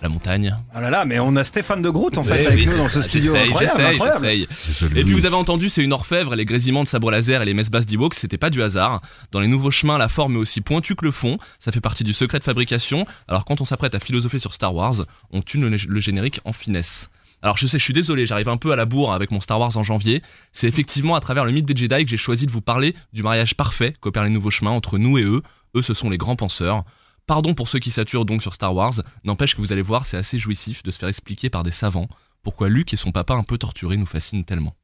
La 0.05 0.11
montagne. 0.11 0.55
Ah 0.75 0.83
là 0.83 0.90
là, 0.90 1.07
mais 1.07 1.19
on 1.19 1.35
a 1.35 1.45
Stéphane 1.45 1.81
de 1.81 1.88
Groot 1.88 2.19
en 2.19 2.25
fait 2.25 2.38
Oui, 2.38 2.47
avec 2.47 2.67
nous 2.67 2.77
dans 2.77 2.88
ce 2.88 3.01
ça, 3.01 3.09
studio. 3.09 3.33
J'essaye, 3.59 3.99
j'essaye. 3.99 4.49
Et 4.95 5.03
puis 5.03 5.14
vous 5.14 5.25
avez 5.25 5.35
entendu, 5.35 5.71
c'est 5.71 5.83
une 5.83 5.95
orfèvre, 5.95 6.35
les 6.35 6.45
grésillements 6.45 6.83
de 6.83 6.88
sabre 6.88 7.11
laser 7.11 7.40
et 7.40 7.47
les 7.47 7.55
messes 7.55 7.71
basses 7.71 7.87
d'Ewoks, 7.87 8.12
c'était 8.12 8.37
pas 8.37 8.51
du 8.51 8.62
hasard. 8.62 9.01
Dans 9.33 9.40
les 9.40 9.49
nouveaux 9.49 9.71
chemins, 9.71 9.97
la 9.97 10.09
forme 10.09 10.35
est 10.35 10.38
aussi 10.38 10.61
pointue 10.61 10.95
que 10.95 11.07
le 11.07 11.11
fond, 11.11 11.38
ça 11.59 11.73
fait 11.73 11.81
partie 11.81 12.05
du 12.05 12.12
secret 12.12 12.38
de 12.38 12.45
fabrication. 12.45 13.07
Alors 13.29 13.47
quand 13.47 13.62
on 13.62 13.64
s'apprête 13.64 13.95
à 13.95 13.99
philosopher 13.99 14.38
sur 14.38 14.53
Star 14.53 14.75
Wars, 14.75 15.07
on 15.31 15.40
tune 15.40 15.67
le, 15.67 15.75
le 15.88 16.01
générique 16.01 16.38
en 16.45 16.53
finesse. 16.53 17.09
Alors 17.40 17.57
je 17.57 17.67
sais, 17.67 17.79
je 17.79 17.85
suis 17.85 17.95
désolé, 17.95 18.27
j'arrive 18.27 18.51
un 18.51 18.59
peu 18.59 18.73
à 18.73 18.77
la 18.77 18.85
bourre 18.85 19.14
avec 19.14 19.31
mon 19.31 19.40
Star 19.40 19.59
Wars 19.59 19.75
en 19.75 19.85
janvier. 19.85 20.21
C'est 20.53 20.69
effectivement 20.69 21.14
à 21.14 21.21
travers 21.21 21.47
le 21.47 21.53
mythe 21.53 21.64
des 21.64 21.75
Jedi 21.75 22.05
que 22.05 22.11
j'ai 22.11 22.19
choisi 22.19 22.45
de 22.45 22.51
vous 22.51 22.61
parler 22.61 22.95
du 23.14 23.23
mariage 23.23 23.55
parfait 23.55 23.95
qu'opèrent 24.01 24.25
les 24.25 24.29
nouveaux 24.29 24.51
chemins 24.51 24.73
entre 24.73 24.99
nous 24.99 25.17
et 25.17 25.23
eux. 25.23 25.40
Eux, 25.75 25.83
ce 25.83 25.95
sont 25.95 26.11
les 26.11 26.19
grands 26.19 26.37
penseurs. 26.37 26.85
Pardon 27.27 27.55
pour 27.55 27.69
ceux 27.69 27.79
qui 27.79 27.91
saturent 27.91 28.27
donc 28.27 28.43
sur 28.43 28.53
Star 28.53 28.75
Wars, 28.75 28.93
n'empêche 29.25 29.55
que 29.55 29.63
vous 29.63 29.73
allez 29.73 29.81
voir, 29.81 30.05
c'est 30.05 30.19
assez 30.19 30.39
jouissif 30.39 30.83
de 30.83 30.91
se 30.91 30.99
faire 30.99 31.09
expliquer 31.09 31.49
par 31.49 31.63
des 31.63 31.71
savants 31.71 32.07
pourquoi 32.43 32.69
Luke 32.69 32.93
et 32.93 32.99
son 32.99 33.13
papa 33.13 33.33
un 33.33 33.43
peu 33.43 33.57
torturé 33.57 33.97
nous 33.97 34.05
fascinent 34.05 34.45
tellement. 34.45 34.75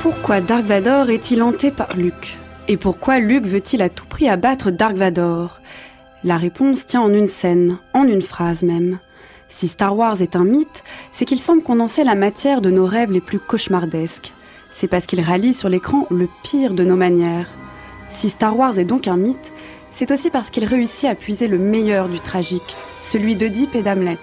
Pourquoi 0.00 0.40
Dark 0.40 0.64
Vador 0.64 1.10
est-il 1.10 1.42
hanté 1.42 1.70
par 1.70 1.94
Luke? 1.94 2.38
Et 2.68 2.78
pourquoi 2.78 3.18
Luke 3.18 3.44
veut-il 3.44 3.82
à 3.82 3.90
tout 3.90 4.06
prix 4.06 4.30
abattre 4.30 4.70
Dark 4.70 4.96
Vador? 4.96 5.60
La 6.24 6.38
réponse 6.38 6.86
tient 6.86 7.02
en 7.02 7.12
une 7.12 7.28
scène, 7.28 7.76
en 7.92 8.04
une 8.04 8.22
phrase 8.22 8.62
même. 8.62 8.98
Si 9.50 9.68
Star 9.68 9.94
Wars 9.94 10.22
est 10.22 10.34
un 10.34 10.44
mythe, 10.44 10.82
c'est 11.12 11.26
qu'il 11.26 11.40
semble 11.40 11.62
condenser 11.62 12.04
la 12.04 12.14
matière 12.14 12.62
de 12.62 12.70
nos 12.70 12.86
rêves 12.86 13.12
les 13.12 13.20
plus 13.20 13.38
cauchemardesques. 13.38 14.32
C'est 14.76 14.88
parce 14.88 15.06
qu'il 15.06 15.22
réalise 15.22 15.58
sur 15.58 15.70
l'écran 15.70 16.06
le 16.10 16.28
pire 16.42 16.74
de 16.74 16.84
nos 16.84 16.96
manières. 16.96 17.48
Si 18.10 18.28
Star 18.28 18.58
Wars 18.58 18.78
est 18.78 18.84
donc 18.84 19.08
un 19.08 19.16
mythe, 19.16 19.54
c'est 19.90 20.10
aussi 20.10 20.28
parce 20.28 20.50
qu'il 20.50 20.66
réussit 20.66 21.08
à 21.08 21.14
puiser 21.14 21.48
le 21.48 21.56
meilleur 21.56 22.10
du 22.10 22.20
tragique, 22.20 22.76
celui 23.00 23.36
d'Oedipe 23.36 23.74
et 23.74 23.80
d'Hamlet. 23.80 24.18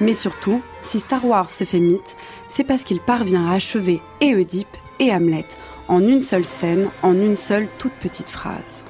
Mais 0.00 0.14
surtout, 0.14 0.60
si 0.82 0.98
Star 0.98 1.24
Wars 1.24 1.48
se 1.48 1.62
fait 1.62 1.78
mythe, 1.78 2.16
c'est 2.50 2.64
parce 2.64 2.82
qu'il 2.82 2.98
parvient 2.98 3.48
à 3.48 3.54
achever 3.54 4.02
et 4.20 4.34
Oedipe 4.34 4.76
et 4.98 5.12
Hamlet 5.12 5.44
en 5.86 6.00
une 6.00 6.22
seule 6.22 6.44
scène, 6.44 6.88
en 7.04 7.14
une 7.14 7.36
seule 7.36 7.68
toute 7.78 7.92
petite 7.92 8.28
phrase. 8.28 8.85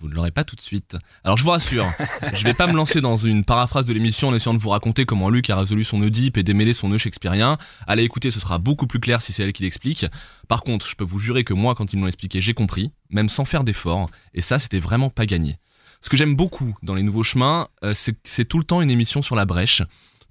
Vous 0.00 0.08
ne 0.08 0.14
l'aurez 0.14 0.30
pas 0.30 0.44
tout 0.44 0.56
de 0.56 0.60
suite. 0.62 0.96
Alors 1.24 1.36
je 1.36 1.44
vous 1.44 1.50
rassure, 1.50 1.86
je 2.34 2.42
vais 2.44 2.54
pas 2.54 2.66
me 2.66 2.72
lancer 2.72 3.02
dans 3.02 3.16
une 3.16 3.44
paraphrase 3.44 3.84
de 3.84 3.92
l'émission 3.92 4.28
en 4.28 4.34
essayant 4.34 4.54
de 4.54 4.58
vous 4.58 4.70
raconter 4.70 5.04
comment 5.04 5.28
Luke 5.28 5.50
a 5.50 5.56
résolu 5.56 5.84
son 5.84 6.00
Oedipe 6.00 6.38
et 6.38 6.42
démêlé 6.42 6.72
son 6.72 6.88
nœud 6.88 6.96
shakespearien. 6.96 7.58
Allez 7.86 8.02
écouter, 8.02 8.30
ce 8.30 8.40
sera 8.40 8.56
beaucoup 8.58 8.86
plus 8.86 8.98
clair 8.98 9.20
si 9.20 9.34
c'est 9.34 9.42
elle 9.42 9.52
qui 9.52 9.62
l'explique. 9.62 10.06
Par 10.48 10.62
contre, 10.62 10.86
je 10.88 10.96
peux 10.96 11.04
vous 11.04 11.18
jurer 11.18 11.44
que 11.44 11.52
moi, 11.52 11.74
quand 11.74 11.92
ils 11.92 11.96
me 11.96 12.02
l'ont 12.02 12.08
expliqué, 12.08 12.40
j'ai 12.40 12.54
compris, 12.54 12.92
même 13.10 13.28
sans 13.28 13.44
faire 13.44 13.62
d'effort, 13.62 14.08
et 14.32 14.40
ça, 14.40 14.58
c'était 14.58 14.80
vraiment 14.80 15.10
pas 15.10 15.26
gagné. 15.26 15.58
Ce 16.00 16.08
que 16.08 16.16
j'aime 16.16 16.34
beaucoup 16.34 16.74
dans 16.82 16.94
les 16.94 17.02
nouveaux 17.02 17.22
chemins, 17.22 17.68
euh, 17.84 17.92
c'est 17.92 18.12
que 18.12 18.18
c'est 18.24 18.46
tout 18.46 18.58
le 18.58 18.64
temps 18.64 18.80
une 18.80 18.90
émission 18.90 19.20
sur 19.20 19.36
la 19.36 19.44
brèche. 19.44 19.82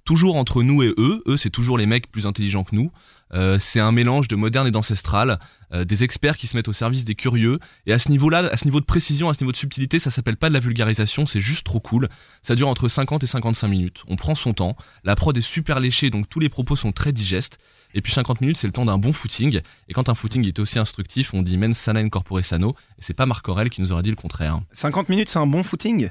Toujours 0.04 0.36
entre 0.36 0.64
nous 0.64 0.82
et 0.82 0.92
eux, 0.98 1.22
eux 1.26 1.36
c'est 1.36 1.50
toujours 1.50 1.78
les 1.78 1.86
mecs 1.86 2.10
plus 2.10 2.26
intelligents 2.26 2.64
que 2.64 2.74
nous. 2.74 2.90
Euh, 3.32 3.58
c'est 3.58 3.80
un 3.80 3.92
mélange 3.92 4.28
de 4.28 4.36
moderne 4.36 4.66
et 4.66 4.70
d'ancestral, 4.70 5.38
euh, 5.72 5.84
des 5.84 6.04
experts 6.04 6.36
qui 6.36 6.46
se 6.46 6.56
mettent 6.56 6.68
au 6.68 6.72
service 6.72 7.04
des 7.04 7.14
curieux. 7.14 7.58
Et 7.86 7.92
à 7.92 7.98
ce 7.98 8.10
niveau-là, 8.10 8.48
à 8.52 8.56
ce 8.56 8.64
niveau 8.64 8.80
de 8.80 8.84
précision, 8.84 9.28
à 9.28 9.34
ce 9.34 9.42
niveau 9.42 9.52
de 9.52 9.56
subtilité, 9.56 9.98
ça 9.98 10.10
s'appelle 10.10 10.36
pas 10.36 10.48
de 10.48 10.54
la 10.54 10.60
vulgarisation, 10.60 11.26
c'est 11.26 11.40
juste 11.40 11.64
trop 11.64 11.80
cool. 11.80 12.08
Ça 12.42 12.54
dure 12.54 12.68
entre 12.68 12.88
50 12.88 13.22
et 13.22 13.26
55 13.26 13.68
minutes. 13.68 14.02
On 14.08 14.16
prend 14.16 14.34
son 14.34 14.52
temps. 14.52 14.76
La 15.04 15.14
prod 15.16 15.36
est 15.36 15.40
super 15.40 15.80
léchée, 15.80 16.10
donc 16.10 16.28
tous 16.28 16.40
les 16.40 16.48
propos 16.48 16.76
sont 16.76 16.92
très 16.92 17.12
digestes. 17.12 17.58
Et 17.94 18.02
puis 18.02 18.12
50 18.12 18.40
minutes, 18.40 18.56
c'est 18.56 18.68
le 18.68 18.72
temps 18.72 18.84
d'un 18.84 18.98
bon 18.98 19.12
footing. 19.12 19.60
Et 19.88 19.92
quand 19.92 20.08
un 20.08 20.14
footing 20.14 20.46
est 20.46 20.58
aussi 20.58 20.78
instructif, 20.78 21.34
on 21.34 21.42
dit 21.42 21.56
mens 21.56 21.76
sana 21.76 22.00
in 22.00 22.08
corpore 22.08 22.44
sano. 22.44 22.76
Et 22.98 23.02
c'est 23.02 23.14
pas 23.14 23.26
Marc 23.26 23.48
Aurel 23.48 23.70
qui 23.70 23.80
nous 23.80 23.92
aurait 23.92 24.02
dit 24.02 24.10
le 24.10 24.16
contraire. 24.16 24.60
50 24.72 25.08
minutes, 25.08 25.28
c'est 25.28 25.38
un 25.38 25.46
bon 25.46 25.62
footing? 25.62 26.10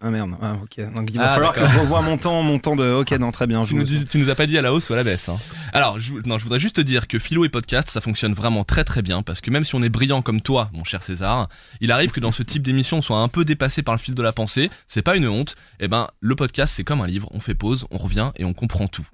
Ah 0.00 0.10
merde, 0.10 0.36
ah, 0.40 0.54
ok. 0.62 0.92
Donc 0.94 1.10
il 1.10 1.18
va 1.18 1.32
Ah, 1.32 1.34
falloir 1.34 1.54
que 1.54 1.66
je 1.66 1.76
revoie 1.76 2.00
mon 2.02 2.16
temps, 2.16 2.40
mon 2.42 2.60
temps 2.60 2.76
de. 2.76 2.88
Ok, 2.92 3.10
non, 3.12 3.32
très 3.32 3.48
bien. 3.48 3.64
je 3.64 3.70
Tu 3.70 3.74
nous, 3.74 3.82
dis- 3.82 4.04
tu 4.04 4.18
nous 4.18 4.30
as 4.30 4.36
pas 4.36 4.46
dit 4.46 4.56
à 4.56 4.62
la 4.62 4.72
hausse 4.72 4.90
ou 4.90 4.92
à 4.92 4.96
la 4.96 5.02
baisse. 5.02 5.28
hein. 5.28 5.36
Alors, 5.72 5.98
je, 5.98 6.14
non, 6.24 6.38
je 6.38 6.44
voudrais 6.44 6.60
juste 6.60 6.76
te 6.76 6.80
dire 6.80 7.08
que 7.08 7.18
philo 7.18 7.44
et 7.44 7.48
podcast, 7.48 7.90
ça 7.90 8.00
fonctionne 8.00 8.32
vraiment 8.32 8.62
très 8.62 8.84
très 8.84 9.02
bien 9.02 9.22
parce 9.22 9.40
que 9.40 9.50
même 9.50 9.64
si 9.64 9.74
on 9.74 9.82
est 9.82 9.88
brillant 9.88 10.22
comme 10.22 10.40
toi, 10.40 10.70
mon 10.72 10.84
cher 10.84 11.02
César, 11.02 11.48
il 11.80 11.90
arrive 11.90 12.12
que 12.12 12.20
dans 12.20 12.30
ce 12.30 12.44
type 12.44 12.62
d'émission, 12.62 12.98
on 12.98 13.02
soit 13.02 13.18
un 13.18 13.26
peu 13.26 13.44
dépassé 13.44 13.82
par 13.82 13.92
le 13.94 13.98
fil 13.98 14.14
de 14.14 14.22
la 14.22 14.32
pensée. 14.32 14.70
C'est 14.86 15.02
pas 15.02 15.16
une 15.16 15.26
honte. 15.26 15.56
Eh 15.80 15.88
ben, 15.88 16.06
le 16.20 16.36
podcast, 16.36 16.74
c'est 16.76 16.84
comme 16.84 17.00
un 17.00 17.06
livre. 17.08 17.28
On 17.32 17.40
fait 17.40 17.56
pause, 17.56 17.86
on 17.90 17.98
revient 17.98 18.30
et 18.36 18.44
on 18.44 18.54
comprend 18.54 18.86
tout. 18.86 19.06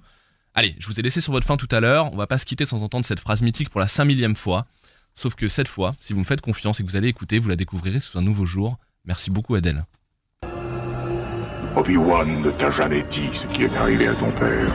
Allez, 0.53 0.75
je 0.77 0.85
vous 0.85 0.99
ai 0.99 1.01
laissé 1.01 1.19
sur 1.19 1.33
votre 1.33 1.47
fin 1.47 1.57
tout 1.57 1.67
à 1.71 1.79
l'heure. 1.79 2.13
On 2.13 2.15
va 2.15 2.27
pas 2.27 2.37
se 2.37 2.45
quitter 2.45 2.65
sans 2.65 2.83
entendre 2.83 3.05
cette 3.05 3.19
phrase 3.19 3.41
mythique 3.41 3.69
pour 3.71 3.79
la 3.79 3.87
5 3.87 4.05
millième 4.05 4.35
fois. 4.35 4.67
Sauf 5.15 5.33
que 5.33 5.47
cette 5.47 5.67
fois, 5.67 5.95
si 5.99 6.13
vous 6.13 6.19
me 6.19 6.25
faites 6.25 6.41
confiance 6.41 6.79
et 6.79 6.83
que 6.83 6.89
vous 6.89 6.95
allez 6.95 7.07
écouter, 7.07 7.39
vous 7.39 7.49
la 7.49 7.55
découvrirez 7.55 7.99
sous 8.01 8.17
un 8.19 8.21
nouveau 8.21 8.45
jour. 8.45 8.77
Merci 9.05 9.31
beaucoup, 9.31 9.55
Adèle. 9.55 9.83
Obi-Wan 11.75 12.41
ne 12.41 12.51
t'a 12.51 12.69
jamais 12.69 13.03
dit 13.03 13.29
ce 13.33 13.47
qui 13.47 13.63
est 13.63 13.77
arrivé 13.77 14.07
à 14.07 14.13
ton 14.13 14.31
père. 14.31 14.67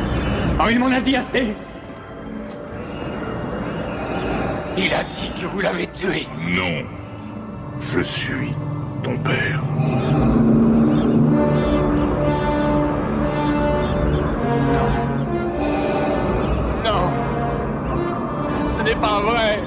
Oh, 0.59 0.69
il 0.71 0.79
m'en 0.79 0.93
a 0.93 1.01
dit 1.01 1.17
assez 1.17 1.55
Il 4.77 4.93
a 4.93 5.05
dit 5.05 5.33
que 5.41 5.47
vous 5.47 5.61
l'avez 5.61 5.87
tué 5.87 6.27
Non. 6.39 6.85
Je 7.81 8.01
suis 8.01 8.53
ton 9.03 9.17
père. 9.19 9.63
Non 16.85 17.11
Ce 18.77 18.83
n'est 18.83 18.97
pas 18.97 19.21
vrai 19.21 19.63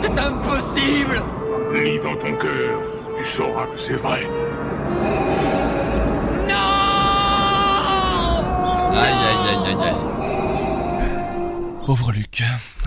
C'est 0.00 0.18
impossible 0.18 1.22
Lis 1.74 1.98
dans 1.98 2.16
ton 2.16 2.32
cœur, 2.36 2.80
tu 3.16 3.24
sauras 3.24 3.66
que 3.66 3.76
c'est 3.76 3.94
vrai. 3.94 4.26
Aïe 8.94 9.12
aïe 9.12 9.48
aïe 9.48 9.66
aïe 9.66 9.88
aïe. 9.88 9.94
Pauvre 11.86 12.12
Luc. 12.12 12.42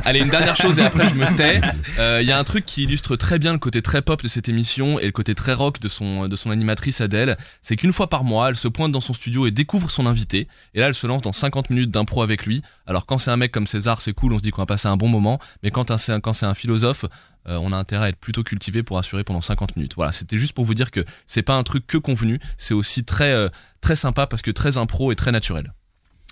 Allez, 0.05 0.19
une 0.19 0.29
dernière 0.29 0.55
chose 0.55 0.77
et 0.77 0.83
après 0.83 1.07
je 1.07 1.15
me 1.15 1.35
tais. 1.35 1.59
Euh, 1.97 2.19
Il 2.21 2.27
y 2.27 2.31
a 2.31 2.37
un 2.37 2.43
truc 2.43 2.65
qui 2.65 2.83
illustre 2.83 3.15
très 3.15 3.39
bien 3.39 3.51
le 3.53 3.57
côté 3.59 3.81
très 3.81 4.01
pop 4.03 4.21
de 4.21 4.27
cette 4.27 4.47
émission 4.47 4.99
et 4.99 5.05
le 5.05 5.11
côté 5.11 5.33
très 5.33 5.53
rock 5.53 5.79
de 5.79 5.87
son, 5.87 6.27
de 6.27 6.35
son 6.35 6.51
animatrice 6.51 7.01
Adèle. 7.01 7.35
C'est 7.63 7.75
qu'une 7.75 7.93
fois 7.93 8.09
par 8.09 8.23
mois, 8.23 8.49
elle 8.49 8.55
se 8.55 8.67
pointe 8.67 8.91
dans 8.91 8.99
son 8.99 9.13
studio 9.13 9.47
et 9.47 9.51
découvre 9.51 9.89
son 9.89 10.05
invité. 10.05 10.47
Et 10.75 10.79
là, 10.79 10.87
elle 10.87 10.93
se 10.93 11.07
lance 11.07 11.21
dans 11.23 11.33
50 11.33 11.71
minutes 11.71 11.89
d'impro 11.89 12.21
avec 12.21 12.45
lui. 12.45 12.61
Alors 12.85 13.05
quand 13.07 13.17
c'est 13.17 13.31
un 13.31 13.37
mec 13.37 13.51
comme 13.51 13.65
César, 13.67 14.01
c'est 14.01 14.13
cool, 14.13 14.33
on 14.33 14.37
se 14.37 14.43
dit 14.43 14.51
qu'on 14.51 14.61
va 14.61 14.67
passer 14.67 14.87
un 14.87 14.97
bon 14.97 15.07
moment. 15.09 15.39
Mais 15.63 15.71
quand 15.71 15.97
c'est 15.97 16.11
un, 16.13 16.19
quand 16.19 16.33
c'est 16.33 16.45
un 16.45 16.53
philosophe, 16.55 17.05
euh, 17.47 17.57
on 17.57 17.71
a 17.71 17.77
intérêt 17.77 18.05
à 18.05 18.09
être 18.09 18.19
plutôt 18.19 18.43
cultivé 18.43 18.83
pour 18.83 18.97
assurer 18.97 19.23
pendant 19.23 19.41
50 19.41 19.75
minutes. 19.75 19.93
Voilà, 19.95 20.11
c'était 20.11 20.37
juste 20.37 20.53
pour 20.53 20.65
vous 20.65 20.73
dire 20.73 20.91
que 20.91 21.03
c'est 21.25 21.41
pas 21.41 21.55
un 21.55 21.63
truc 21.63 21.87
que 21.87 21.97
convenu, 21.97 22.39
c'est 22.57 22.73
aussi 22.73 23.03
très, 23.03 23.31
euh, 23.31 23.49
très 23.81 23.95
sympa 23.95 24.27
parce 24.27 24.41
que 24.41 24.51
très 24.51 24.77
impro 24.77 25.11
et 25.11 25.15
très 25.15 25.31
naturel. 25.31 25.73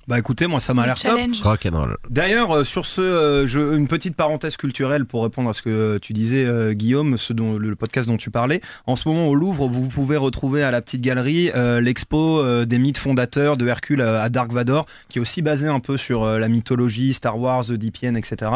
Bah 0.10 0.17
écoutez, 0.17 0.48
moi 0.48 0.60
ça 0.60 0.74
m'a 0.74 0.88
l'air 0.88 0.95
top. 0.95 1.12
Challenge. 1.15 1.39
Rock 1.43 1.67
and 1.72 1.78
roll. 1.78 1.98
D'ailleurs, 2.10 2.50
euh, 2.52 2.63
sur 2.63 2.88
ce, 2.88 3.00
euh, 3.00 3.48
je- 3.48 3.76
une 3.78 3.88
petite 3.88 4.15
parenthèse 4.15 4.58
culturelle 4.58 5.06
pour 5.06 5.22
répondre 5.22 5.48
à 5.52 5.54
ce 5.54 5.62
que 5.62 6.00
tu 6.00 6.13
disais, 6.13 6.43
euh, 6.43 6.74
Guillaume, 6.74 7.15
ce 7.15 7.32
dont, 7.32 7.60
le 7.60 7.76
podcast 7.76 8.08
dont 8.08 8.17
tu 8.17 8.32
parlais. 8.32 8.60
En 8.88 8.95
ce 8.95 9.08
moment, 9.08 9.28
au 9.28 9.36
Louvre, 9.36 9.67
vous 9.67 9.88
pouvez 9.88 10.17
retrouver 10.17 10.63
à 10.63 10.72
la 10.72 10.82
petite 10.82 11.02
galerie 11.02 11.52
euh, 11.56 11.80
l'expo 11.80 12.39
euh, 12.39 12.65
des 12.65 12.80
mythes 12.80 12.98
fondateurs 12.98 13.56
de 13.56 13.67
Hercule 13.67 14.02
à, 14.02 14.24
à 14.24 14.30
Dark 14.30 14.52
Vador, 14.52 14.88
qui 15.10 15.19
est 15.19 15.22
aussi 15.22 15.43
basé 15.43 15.67
un 15.67 15.80
peu 15.80 15.95
sur 15.95 16.24
euh, 16.24 16.39
la 16.39 16.48
mythologie, 16.48 17.13
Star 17.13 17.38
Wars, 17.39 17.65
Deep 17.65 17.98
Yen, 17.98 18.17
etc. 18.17 18.52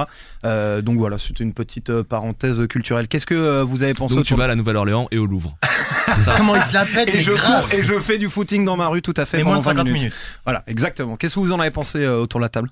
Euh, 0.45 0.81
donc 0.81 0.97
voilà, 0.97 1.19
c'est 1.19 1.39
une 1.39 1.53
petite 1.53 1.91
euh, 1.91 2.01
parenthèse 2.03 2.65
culturelle. 2.67 3.07
Qu'est-ce 3.07 3.27
que 3.27 3.35
euh, 3.35 3.63
vous 3.63 3.83
avez 3.83 3.93
pensé 3.93 4.15
Donc 4.15 4.25
tu 4.25 4.33
vas 4.33 4.45
à 4.45 4.47
la 4.47 4.55
Nouvelle-Orléans 4.55 5.07
et 5.11 5.19
au 5.19 5.27
Louvre. 5.27 5.55
Ça. 6.19 6.33
Comment 6.35 6.55
il 6.55 6.61
se 6.63 6.73
la 6.73 6.83
pète, 6.85 7.13
et 7.13 7.19
je, 7.19 7.31
cours 7.31 7.71
et 7.73 7.83
je 7.83 7.97
fais 7.99 8.17
du 8.17 8.27
footing 8.27 8.65
dans 8.65 8.75
ma 8.75 8.87
rue 8.87 9.01
tout 9.01 9.13
à 9.15 9.25
fait 9.25 9.37
pendant 9.37 9.51
moins 9.51 9.59
de 9.59 9.63
20 9.65 9.69
50 9.71 9.85
minutes. 9.85 10.01
minutes. 10.01 10.15
Voilà, 10.43 10.63
exactement. 10.67 11.15
Qu'est-ce 11.15 11.35
que 11.35 11.39
vous 11.43 11.51
en 11.53 11.59
avez 11.59 11.71
pensé 11.71 11.99
euh, 11.99 12.17
autour 12.19 12.39
de 12.39 12.45
la 12.45 12.49
table? 12.49 12.69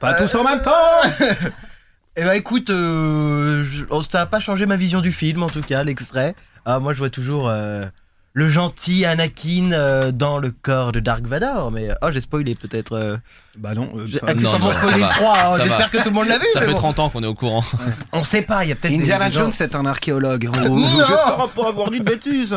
Pas 0.00 0.12
Euh, 0.12 0.16
tous 0.18 0.34
en 0.36 0.44
même 0.44 0.62
temps 0.62 0.72
Eh 2.16 2.24
ben 2.24 2.32
écoute, 2.32 2.70
euh, 2.70 3.62
je- 3.62 3.84
oh, 3.90 4.02
ça 4.02 4.22
a 4.22 4.26
pas 4.26 4.40
changé 4.40 4.66
ma 4.66 4.74
vision 4.76 5.00
du 5.00 5.12
film 5.12 5.42
en 5.44 5.48
tout 5.48 5.60
cas, 5.60 5.84
l'extrait. 5.84 6.34
Ah, 6.66 6.80
moi 6.80 6.92
je 6.92 6.98
vois 6.98 7.10
toujours 7.10 7.48
euh, 7.48 7.86
le 8.32 8.48
gentil 8.48 9.04
Anakin 9.04 9.70
euh, 9.72 10.10
dans 10.10 10.38
le 10.38 10.50
corps 10.50 10.90
de 10.90 10.98
Dark 10.98 11.22
Vador, 11.24 11.70
mais 11.70 11.90
oh 12.02 12.08
j'ai 12.10 12.20
spoilé 12.20 12.56
peut-être. 12.56 12.92
euh. 12.94 13.16
Bah 13.56 13.74
non, 13.74 13.88
J'ai 14.06 14.18
enfin, 14.22 14.32
accessoirement 14.32 14.70
spoilé 14.72 14.96
le 14.96 15.00
va. 15.02 15.08
3, 15.10 15.38
hein, 15.38 15.58
j'espère 15.62 15.90
que 15.92 15.98
tout 15.98 16.08
le 16.08 16.10
monde 16.14 16.26
l'a 16.28 16.38
vu. 16.38 16.46
Ça 16.52 16.60
fait 16.60 16.66
bon. 16.68 16.74
30 16.74 16.98
ans 16.98 17.08
qu'on 17.08 17.22
est 17.22 17.26
au 17.28 17.34
courant. 17.34 17.64
On 18.12 18.24
sait 18.24 18.42
pas, 18.42 18.64
il 18.64 18.68
y 18.70 18.72
a 18.72 18.74
peut-être 18.74 18.94
Indiana 18.94 19.28
des 19.28 19.34
gens- 19.34 19.40
Jones, 19.42 19.52
c'est 19.52 19.74
un 19.76 19.86
archéologue. 19.86 20.48
Oh, 20.52 20.58
Non 20.68 20.88
J'espère 20.88 21.48
pas 21.54 21.68
avoir 21.68 21.90
dit 21.90 22.00
de 22.00 22.04
bêtises. 22.04 22.56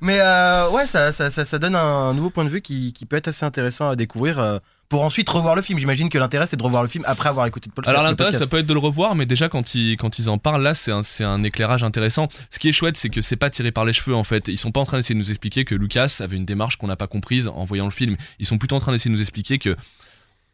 Mais 0.00 0.18
euh, 0.20 0.70
ouais, 0.70 0.86
ça, 0.86 1.12
ça, 1.12 1.30
ça, 1.30 1.44
ça 1.44 1.58
donne 1.58 1.76
un 1.76 2.14
nouveau 2.14 2.30
point 2.30 2.44
de 2.44 2.48
vue 2.48 2.60
qui, 2.62 2.92
qui 2.92 3.06
peut 3.06 3.16
être 3.16 3.28
assez 3.28 3.44
intéressant 3.44 3.88
à 3.90 3.96
découvrir 3.96 4.38
euh, 4.38 4.58
pour 4.88 5.02
ensuite 5.04 5.28
revoir 5.28 5.54
le 5.54 5.62
film. 5.62 5.78
J'imagine 5.78 6.08
que 6.08 6.18
l'intérêt 6.18 6.46
c'est 6.46 6.56
de 6.56 6.62
revoir 6.62 6.82
le 6.82 6.88
film 6.88 7.04
après 7.06 7.28
avoir 7.28 7.46
écouté 7.46 7.68
le 7.70 7.74
podcast. 7.74 7.90
Alors 7.90 8.02
le 8.04 8.10
l'intérêt, 8.10 8.30
podcast. 8.30 8.44
ça 8.44 8.50
peut 8.50 8.58
être 8.58 8.66
de 8.66 8.72
le 8.74 8.78
revoir, 8.80 9.14
mais 9.14 9.26
déjà 9.26 9.48
quand 9.48 9.74
ils, 9.74 9.96
quand 9.96 10.18
ils 10.18 10.28
en 10.28 10.38
parlent 10.38 10.62
là, 10.62 10.74
c'est 10.74 10.92
un, 10.92 11.02
c'est 11.02 11.24
un 11.24 11.42
éclairage 11.44 11.82
intéressant. 11.84 12.28
Ce 12.50 12.58
qui 12.58 12.68
est 12.68 12.72
chouette, 12.72 12.96
c'est 12.96 13.08
que 13.10 13.22
c'est 13.22 13.36
pas 13.36 13.50
tiré 13.50 13.70
par 13.72 13.84
les 13.84 13.92
cheveux 13.92 14.14
en 14.16 14.24
fait. 14.24 14.48
Ils 14.48 14.58
sont 14.58 14.72
pas 14.72 14.80
en 14.80 14.86
train 14.86 14.96
d'essayer 14.98 15.14
de 15.14 15.20
nous 15.20 15.30
expliquer 15.30 15.64
que 15.64 15.74
Lucas 15.74 16.18
avait 16.20 16.36
une 16.36 16.46
démarche 16.46 16.76
qu'on 16.76 16.86
n'a 16.88 16.96
pas 16.96 17.06
comprise 17.06 17.48
en 17.48 17.64
voyant 17.64 17.84
le 17.86 17.90
film. 17.90 18.16
Ils 18.38 18.46
sont 18.46 18.58
plutôt 18.58 18.76
en 18.76 18.80
train 18.80 18.92
d'essayer 18.92 19.10
de 19.10 19.16
nous 19.16 19.22
expliquer 19.22 19.58
que 19.58 19.76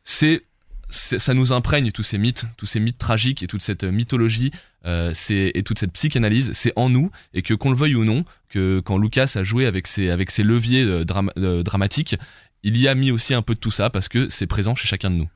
c'est- 0.05 0.42
ça 0.90 1.35
nous 1.35 1.53
imprègne 1.53 1.90
tous 1.92 2.03
ces 2.03 2.18
mythes, 2.18 2.46
tous 2.57 2.66
ces 2.66 2.81
mythes 2.81 2.98
tragiques 2.98 3.42
et 3.42 3.46
toute 3.46 3.62
cette 3.62 3.85
mythologie 3.85 4.53
euh, 4.87 5.12
et 5.31 5.62
toute 5.62 5.79
cette 5.79 5.92
psychanalyse, 5.92 6.53
c'est 6.55 6.72
en 6.77 6.88
nous 6.88 7.11
et 7.35 7.42
que 7.42 7.55
qu'on 7.55 7.70
le 7.70 7.77
veuille 7.77 7.94
ou 7.94 8.05
non, 8.05 8.24
que 8.48 8.81
quand 8.81 8.96
Lucas 8.96 9.33
a 9.35 9.42
joué 9.42 9.66
avec 9.66 9.87
ses, 9.87 10.11
avec 10.11 10.31
ses 10.31 10.42
leviers 10.42 10.85
euh, 10.85 11.05
euh, 11.38 11.62
dramatiques, 11.62 12.16
il 12.62 12.77
y 12.77 12.88
a 12.88 12.94
mis 12.94 13.11
aussi 13.11 13.35
un 13.35 13.42
peu 13.42 13.55
de 13.55 13.61
tout 13.61 13.70
ça 13.70 13.90
parce 13.90 14.09
que 14.09 14.29
c'est 14.31 14.46
présent 14.46 14.74
chez 14.74 14.88
chacun 14.88 15.11
de 15.11 15.16
nous. 15.16 15.29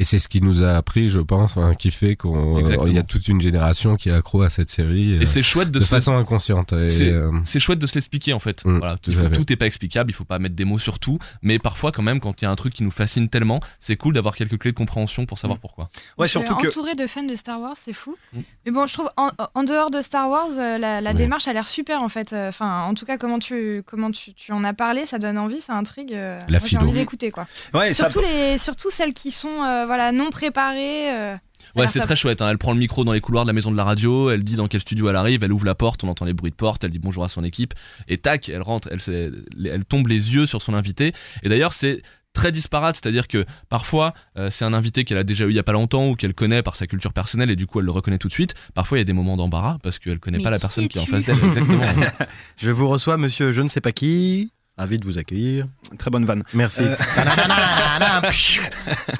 Et 0.00 0.04
c'est 0.04 0.20
ce 0.20 0.28
qui 0.28 0.40
nous 0.40 0.62
a 0.62 0.76
appris, 0.76 1.08
je 1.08 1.18
pense, 1.18 1.54
qui 1.76 1.90
fait 1.90 2.14
qu'on 2.14 2.58
euh, 2.64 2.76
il 2.86 2.92
y 2.94 2.98
a 2.98 3.02
toute 3.02 3.26
une 3.26 3.40
génération 3.40 3.96
qui 3.96 4.10
est 4.10 4.12
accro 4.12 4.42
à 4.42 4.48
cette 4.48 4.70
série. 4.70 5.14
euh, 5.16 5.20
Et 5.22 5.26
c'est 5.26 5.42
chouette 5.42 5.72
de, 5.72 5.80
de 5.80 5.84
se- 5.84 5.88
façon 5.88 6.16
inconsciente. 6.16 6.72
C'est 6.86 7.10
euh, 7.10 7.32
c'est 7.44 7.58
chouette 7.58 7.80
de 7.80 7.86
se 7.88 7.94
l'expliquer 7.96 8.32
en 8.32 8.38
fait. 8.38 8.64
Mm, 8.64 8.78
voilà, 8.78 8.96
tout 8.96 9.10
faut- 9.12 9.28
tout 9.28 9.44
n'est 9.48 9.56
pas 9.56 9.66
explicable, 9.66 10.10
il 10.10 10.14
faut 10.14 10.24
pas 10.24 10.38
mettre 10.38 10.54
des 10.54 10.64
mots 10.64 10.78
sur 10.78 11.00
tout, 11.00 11.18
mais 11.42 11.58
parfois 11.58 11.90
quand 11.90 12.02
même 12.02 12.20
quand 12.20 12.40
il 12.40 12.44
y 12.44 12.46
a 12.46 12.50
un 12.50 12.54
truc 12.54 12.74
qui 12.74 12.84
nous 12.84 12.92
fascine 12.92 13.28
tellement, 13.28 13.58
c'est 13.80 13.96
cool 13.96 14.14
d'avoir 14.14 14.36
quelques 14.36 14.56
clés 14.58 14.70
de 14.70 14.76
compréhension 14.76 15.26
pour 15.26 15.38
savoir 15.40 15.58
pourquoi. 15.58 15.88
Ouais, 16.16 16.28
surtout 16.28 16.54
que. 16.54 16.68
entouré 16.68 16.94
de 16.94 17.08
fans 17.08 17.24
de 17.24 17.34
Star 17.34 17.60
Wars, 17.60 17.74
c'est 17.76 17.92
fou. 17.92 18.16
Mm. 18.32 18.38
Mais 18.66 18.70
bon, 18.72 18.86
je 18.86 18.94
trouve 18.94 19.10
en, 19.16 19.30
en 19.54 19.62
dehors 19.64 19.90
de 19.90 20.00
Star 20.00 20.30
Wars, 20.30 20.50
euh, 20.58 20.78
la, 20.78 21.00
la 21.00 21.10
Ouais. 21.10 21.14
démarche 21.16 21.48
a 21.48 21.52
l'air 21.52 21.66
super 21.66 22.04
en 22.04 22.08
fait. 22.08 22.32
Euh, 22.32 22.50
Enfin, 22.50 22.82
en 22.84 22.94
tout 22.94 23.04
cas, 23.04 23.18
comment 23.18 23.40
tu 23.40 23.82
comment 23.84 24.12
tu, 24.12 24.32
tu 24.34 24.52
en 24.52 24.62
as 24.62 24.74
parlé, 24.74 25.06
ça 25.06 25.18
donne 25.18 25.38
envie, 25.38 25.60
ça 25.60 25.74
intrigue. 25.74 26.12
euh, 26.14 26.38
La 26.48 26.60
moi, 26.60 26.68
j'ai 26.68 26.76
envie 26.78 26.92
d'écouter 26.92 27.32
quoi. 27.32 27.48
Ouais, 27.74 27.92
ça- 27.92 28.08
Surtout 28.10 28.20
les 28.26 28.58
surtout 28.58 28.90
celles 28.92 29.12
qui 29.12 29.32
sont 29.32 29.64
euh, 29.64 29.86
voilà 29.88 30.12
non 30.12 30.30
préparées. 30.30 31.10
euh, 31.12 31.36
Ouais, 31.74 31.88
c'est 31.88 32.00
très 32.00 32.16
chouette. 32.16 32.40
hein. 32.42 32.48
Elle 32.50 32.58
prend 32.58 32.72
le 32.72 32.78
micro 32.78 33.04
dans 33.04 33.12
les 33.12 33.20
couloirs 33.20 33.44
de 33.44 33.48
la 33.48 33.52
maison 33.52 33.70
de 33.70 33.76
la 33.76 33.84
radio, 33.84 34.30
elle 34.30 34.44
dit 34.44 34.56
dans 34.56 34.68
quel 34.68 34.80
studio 34.80 35.08
elle 35.10 35.16
arrive, 35.16 35.42
elle 35.42 35.52
ouvre 35.52 35.64
la 35.64 35.74
porte, 35.74 36.04
on 36.04 36.08
entend 36.08 36.24
les 36.24 36.32
bruits 36.32 36.50
de 36.50 36.56
porte, 36.56 36.84
elle 36.84 36.90
dit 36.90 36.98
bonjour 36.98 37.24
à 37.24 37.28
son 37.28 37.44
équipe, 37.44 37.74
et 38.06 38.18
tac, 38.18 38.48
elle 38.48 38.62
rentre, 38.62 38.88
elle, 38.90 39.84
tombe 39.84 40.06
les 40.06 40.34
yeux 40.34 40.46
sur 40.46 40.62
son 40.62 40.74
invité. 40.74 41.12
Et 41.42 41.48
d'ailleurs, 41.48 41.72
c'est 41.72 42.02
très 42.32 42.52
disparate, 42.52 42.96
c'est-à-dire 42.96 43.26
que 43.26 43.44
parfois 43.68 44.14
euh, 44.36 44.48
c'est 44.50 44.64
un 44.64 44.72
invité 44.72 45.04
qu'elle 45.04 45.18
a 45.18 45.24
déjà 45.24 45.46
eu 45.46 45.50
il 45.50 45.56
y 45.56 45.58
a 45.58 45.64
pas 45.64 45.72
longtemps 45.72 46.06
ou 46.08 46.14
qu'elle 46.14 46.34
connaît 46.34 46.62
par 46.62 46.76
sa 46.76 46.86
culture 46.86 47.12
personnelle 47.12 47.50
et 47.50 47.56
du 47.56 47.66
coup 47.66 47.80
elle 47.80 47.86
le 47.86 47.90
reconnaît 47.90 48.18
tout 48.18 48.28
de 48.28 48.32
suite. 48.32 48.54
Parfois 48.74 48.98
il 48.98 49.00
y 49.00 49.02
a 49.02 49.04
des 49.04 49.12
moments 49.12 49.36
d'embarras 49.36 49.78
parce 49.82 49.98
qu'elle 49.98 50.20
connaît 50.20 50.38
Mais 50.38 50.44
pas 50.44 50.50
la 50.50 50.60
personne 50.60 50.88
qui 50.88 50.98
est 50.98 51.00
en 51.00 51.06
face 51.06 51.24
d'elle. 51.26 51.42
Exactement. 51.44 51.82
Je 52.56 52.70
vous 52.70 52.86
reçois, 52.86 53.16
monsieur 53.16 53.50
je 53.50 53.60
ne 53.62 53.68
sais 53.68 53.80
pas 53.80 53.92
qui. 53.92 54.52
Ravi 54.78 54.98
de 54.98 55.04
vous 55.04 55.18
accueillir. 55.18 55.66
Très 55.98 56.10
bonne 56.10 56.24
vanne. 56.24 56.42
Merci. 56.54 56.82
Euh, 56.82 56.96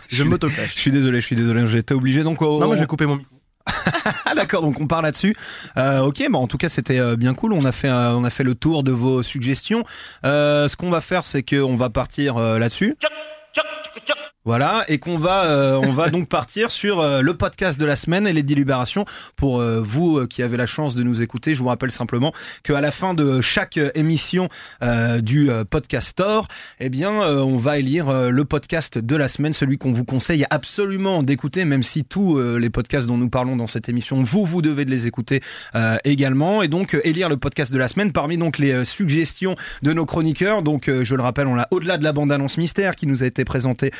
je 0.08 0.22
m'autoclash. 0.22 0.74
Je 0.74 0.80
suis 0.80 0.92
désolé, 0.92 1.20
je 1.20 1.26
suis 1.26 1.36
désolé, 1.36 1.66
j'étais 1.66 1.94
obligé. 1.94 2.22
Donc, 2.22 2.40
oh, 2.42 2.58
Non, 2.60 2.66
moi 2.66 2.76
je 2.76 2.80
vais 2.80 2.86
couper 2.86 3.06
mon 3.06 3.16
micro. 3.16 3.38
D'accord, 4.36 4.62
donc 4.62 4.80
on 4.80 4.86
part 4.86 5.02
là-dessus. 5.02 5.34
Euh, 5.76 6.00
ok, 6.00 6.22
bah 6.30 6.38
en 6.38 6.46
tout 6.46 6.58
cas 6.58 6.68
c'était 6.68 6.98
euh, 6.98 7.16
bien 7.16 7.34
cool. 7.34 7.52
On 7.52 7.64
a 7.64 7.72
fait 7.72 7.88
euh, 7.88 8.14
on 8.14 8.24
a 8.24 8.30
fait 8.30 8.44
le 8.44 8.54
tour 8.54 8.82
de 8.82 8.92
vos 8.92 9.22
suggestions. 9.22 9.84
Euh, 10.24 10.68
ce 10.68 10.76
qu'on 10.76 10.90
va 10.90 11.00
faire, 11.00 11.24
c'est 11.24 11.42
qu'on 11.42 11.76
va 11.76 11.90
partir 11.90 12.38
là-dessus. 12.38 12.96
Voilà, 14.44 14.84
et 14.88 14.98
qu'on 14.98 15.18
va, 15.18 15.44
euh, 15.44 15.80
on 15.82 15.92
va 15.92 16.08
donc 16.08 16.28
partir 16.30 16.70
sur 16.70 17.00
euh, 17.00 17.20
le 17.20 17.34
podcast 17.34 17.78
de 17.78 17.84
la 17.84 17.96
semaine 17.96 18.26
et 18.26 18.32
les 18.32 18.42
délibérations. 18.42 19.04
Pour 19.36 19.60
euh, 19.60 19.80
vous 19.80 20.26
qui 20.26 20.42
avez 20.42 20.56
la 20.56 20.66
chance 20.66 20.94
de 20.94 21.02
nous 21.02 21.22
écouter, 21.22 21.54
je 21.54 21.60
vous 21.60 21.68
rappelle 21.68 21.90
simplement 21.90 22.32
qu'à 22.62 22.80
la 22.80 22.90
fin 22.90 23.14
de 23.14 23.40
chaque 23.40 23.78
émission 23.94 24.48
euh, 24.82 25.20
du 25.20 25.50
podcast 25.68 26.08
store, 26.08 26.48
eh 26.80 26.88
bien, 26.88 27.20
euh, 27.20 27.40
on 27.40 27.56
va 27.56 27.78
élire 27.78 28.30
le 28.30 28.44
podcast 28.44 28.98
de 28.98 29.16
la 29.16 29.28
semaine, 29.28 29.52
celui 29.52 29.76
qu'on 29.76 29.92
vous 29.92 30.04
conseille 30.04 30.46
absolument 30.50 31.22
d'écouter, 31.22 31.64
même 31.64 31.82
si 31.82 32.04
tous 32.04 32.38
les 32.38 32.70
podcasts 32.70 33.06
dont 33.06 33.18
nous 33.18 33.28
parlons 33.28 33.56
dans 33.56 33.66
cette 33.66 33.88
émission, 33.88 34.22
vous, 34.22 34.46
vous 34.46 34.62
devez 34.62 34.84
de 34.84 34.90
les 34.90 35.06
écouter 35.06 35.42
euh, 35.74 35.96
également. 36.04 36.62
Et 36.62 36.68
donc, 36.68 36.96
élire 37.04 37.28
le 37.28 37.36
podcast 37.36 37.72
de 37.72 37.78
la 37.78 37.88
semaine 37.88 38.12
parmi 38.12 38.36
donc 38.36 38.58
les 38.58 38.84
suggestions 38.84 39.54
de 39.82 39.92
nos 39.92 40.06
chroniqueurs. 40.06 40.62
Donc, 40.62 40.88
euh, 40.88 41.04
je 41.04 41.14
le 41.14 41.22
rappelle, 41.22 41.46
on 41.46 41.58
a 41.58 41.66
au-delà 41.70 41.98
de 41.98 42.04
la 42.04 42.12
bande-annonce 42.12 42.58
mystère 42.58 42.96
qui 42.96 43.06
nous 43.06 43.22
a 43.22 43.26
été 43.26 43.44
présentée 43.44 43.90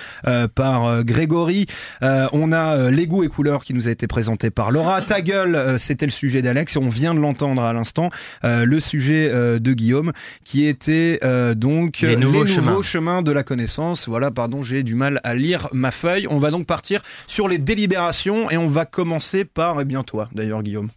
par 0.48 0.86
euh, 0.86 1.02
Grégory. 1.02 1.66
Euh, 2.02 2.26
on 2.32 2.52
a 2.52 2.76
euh, 2.76 2.90
les 2.90 3.06
goûts 3.06 3.22
et 3.24 3.28
couleurs 3.28 3.64
qui 3.64 3.74
nous 3.74 3.88
a 3.88 3.90
été 3.90 4.06
présenté 4.06 4.50
par 4.50 4.70
Laura. 4.70 5.00
Ta 5.02 5.20
gueule, 5.20 5.54
euh, 5.54 5.78
c'était 5.78 6.06
le 6.06 6.12
sujet 6.12 6.42
d'Alex 6.42 6.76
et 6.76 6.78
on 6.78 6.90
vient 6.90 7.14
de 7.14 7.20
l'entendre 7.20 7.62
à 7.62 7.72
l'instant. 7.72 8.10
Euh, 8.44 8.64
le 8.64 8.80
sujet 8.80 9.30
euh, 9.32 9.58
de 9.58 9.72
Guillaume 9.72 10.12
qui 10.44 10.66
était 10.66 11.18
euh, 11.24 11.54
donc 11.54 12.00
Les 12.00 12.14
euh, 12.14 12.16
nouveaux 12.16 12.46
chemins. 12.46 12.82
chemins. 12.82 13.22
de 13.22 13.32
la 13.32 13.42
connaissance. 13.42 14.08
Voilà, 14.08 14.30
pardon, 14.30 14.62
j'ai 14.62 14.82
du 14.82 14.94
mal 14.94 15.20
à 15.24 15.34
lire 15.34 15.68
ma 15.72 15.90
feuille. 15.90 16.26
On 16.30 16.38
va 16.38 16.50
donc 16.50 16.66
partir 16.66 17.00
sur 17.26 17.48
les 17.48 17.58
délibérations 17.58 18.50
et 18.50 18.56
on 18.56 18.68
va 18.68 18.84
commencer 18.84 19.44
par, 19.44 19.80
eh 19.80 19.84
bien 19.84 20.02
toi 20.02 20.28
d'ailleurs 20.34 20.62
Guillaume. 20.62 20.88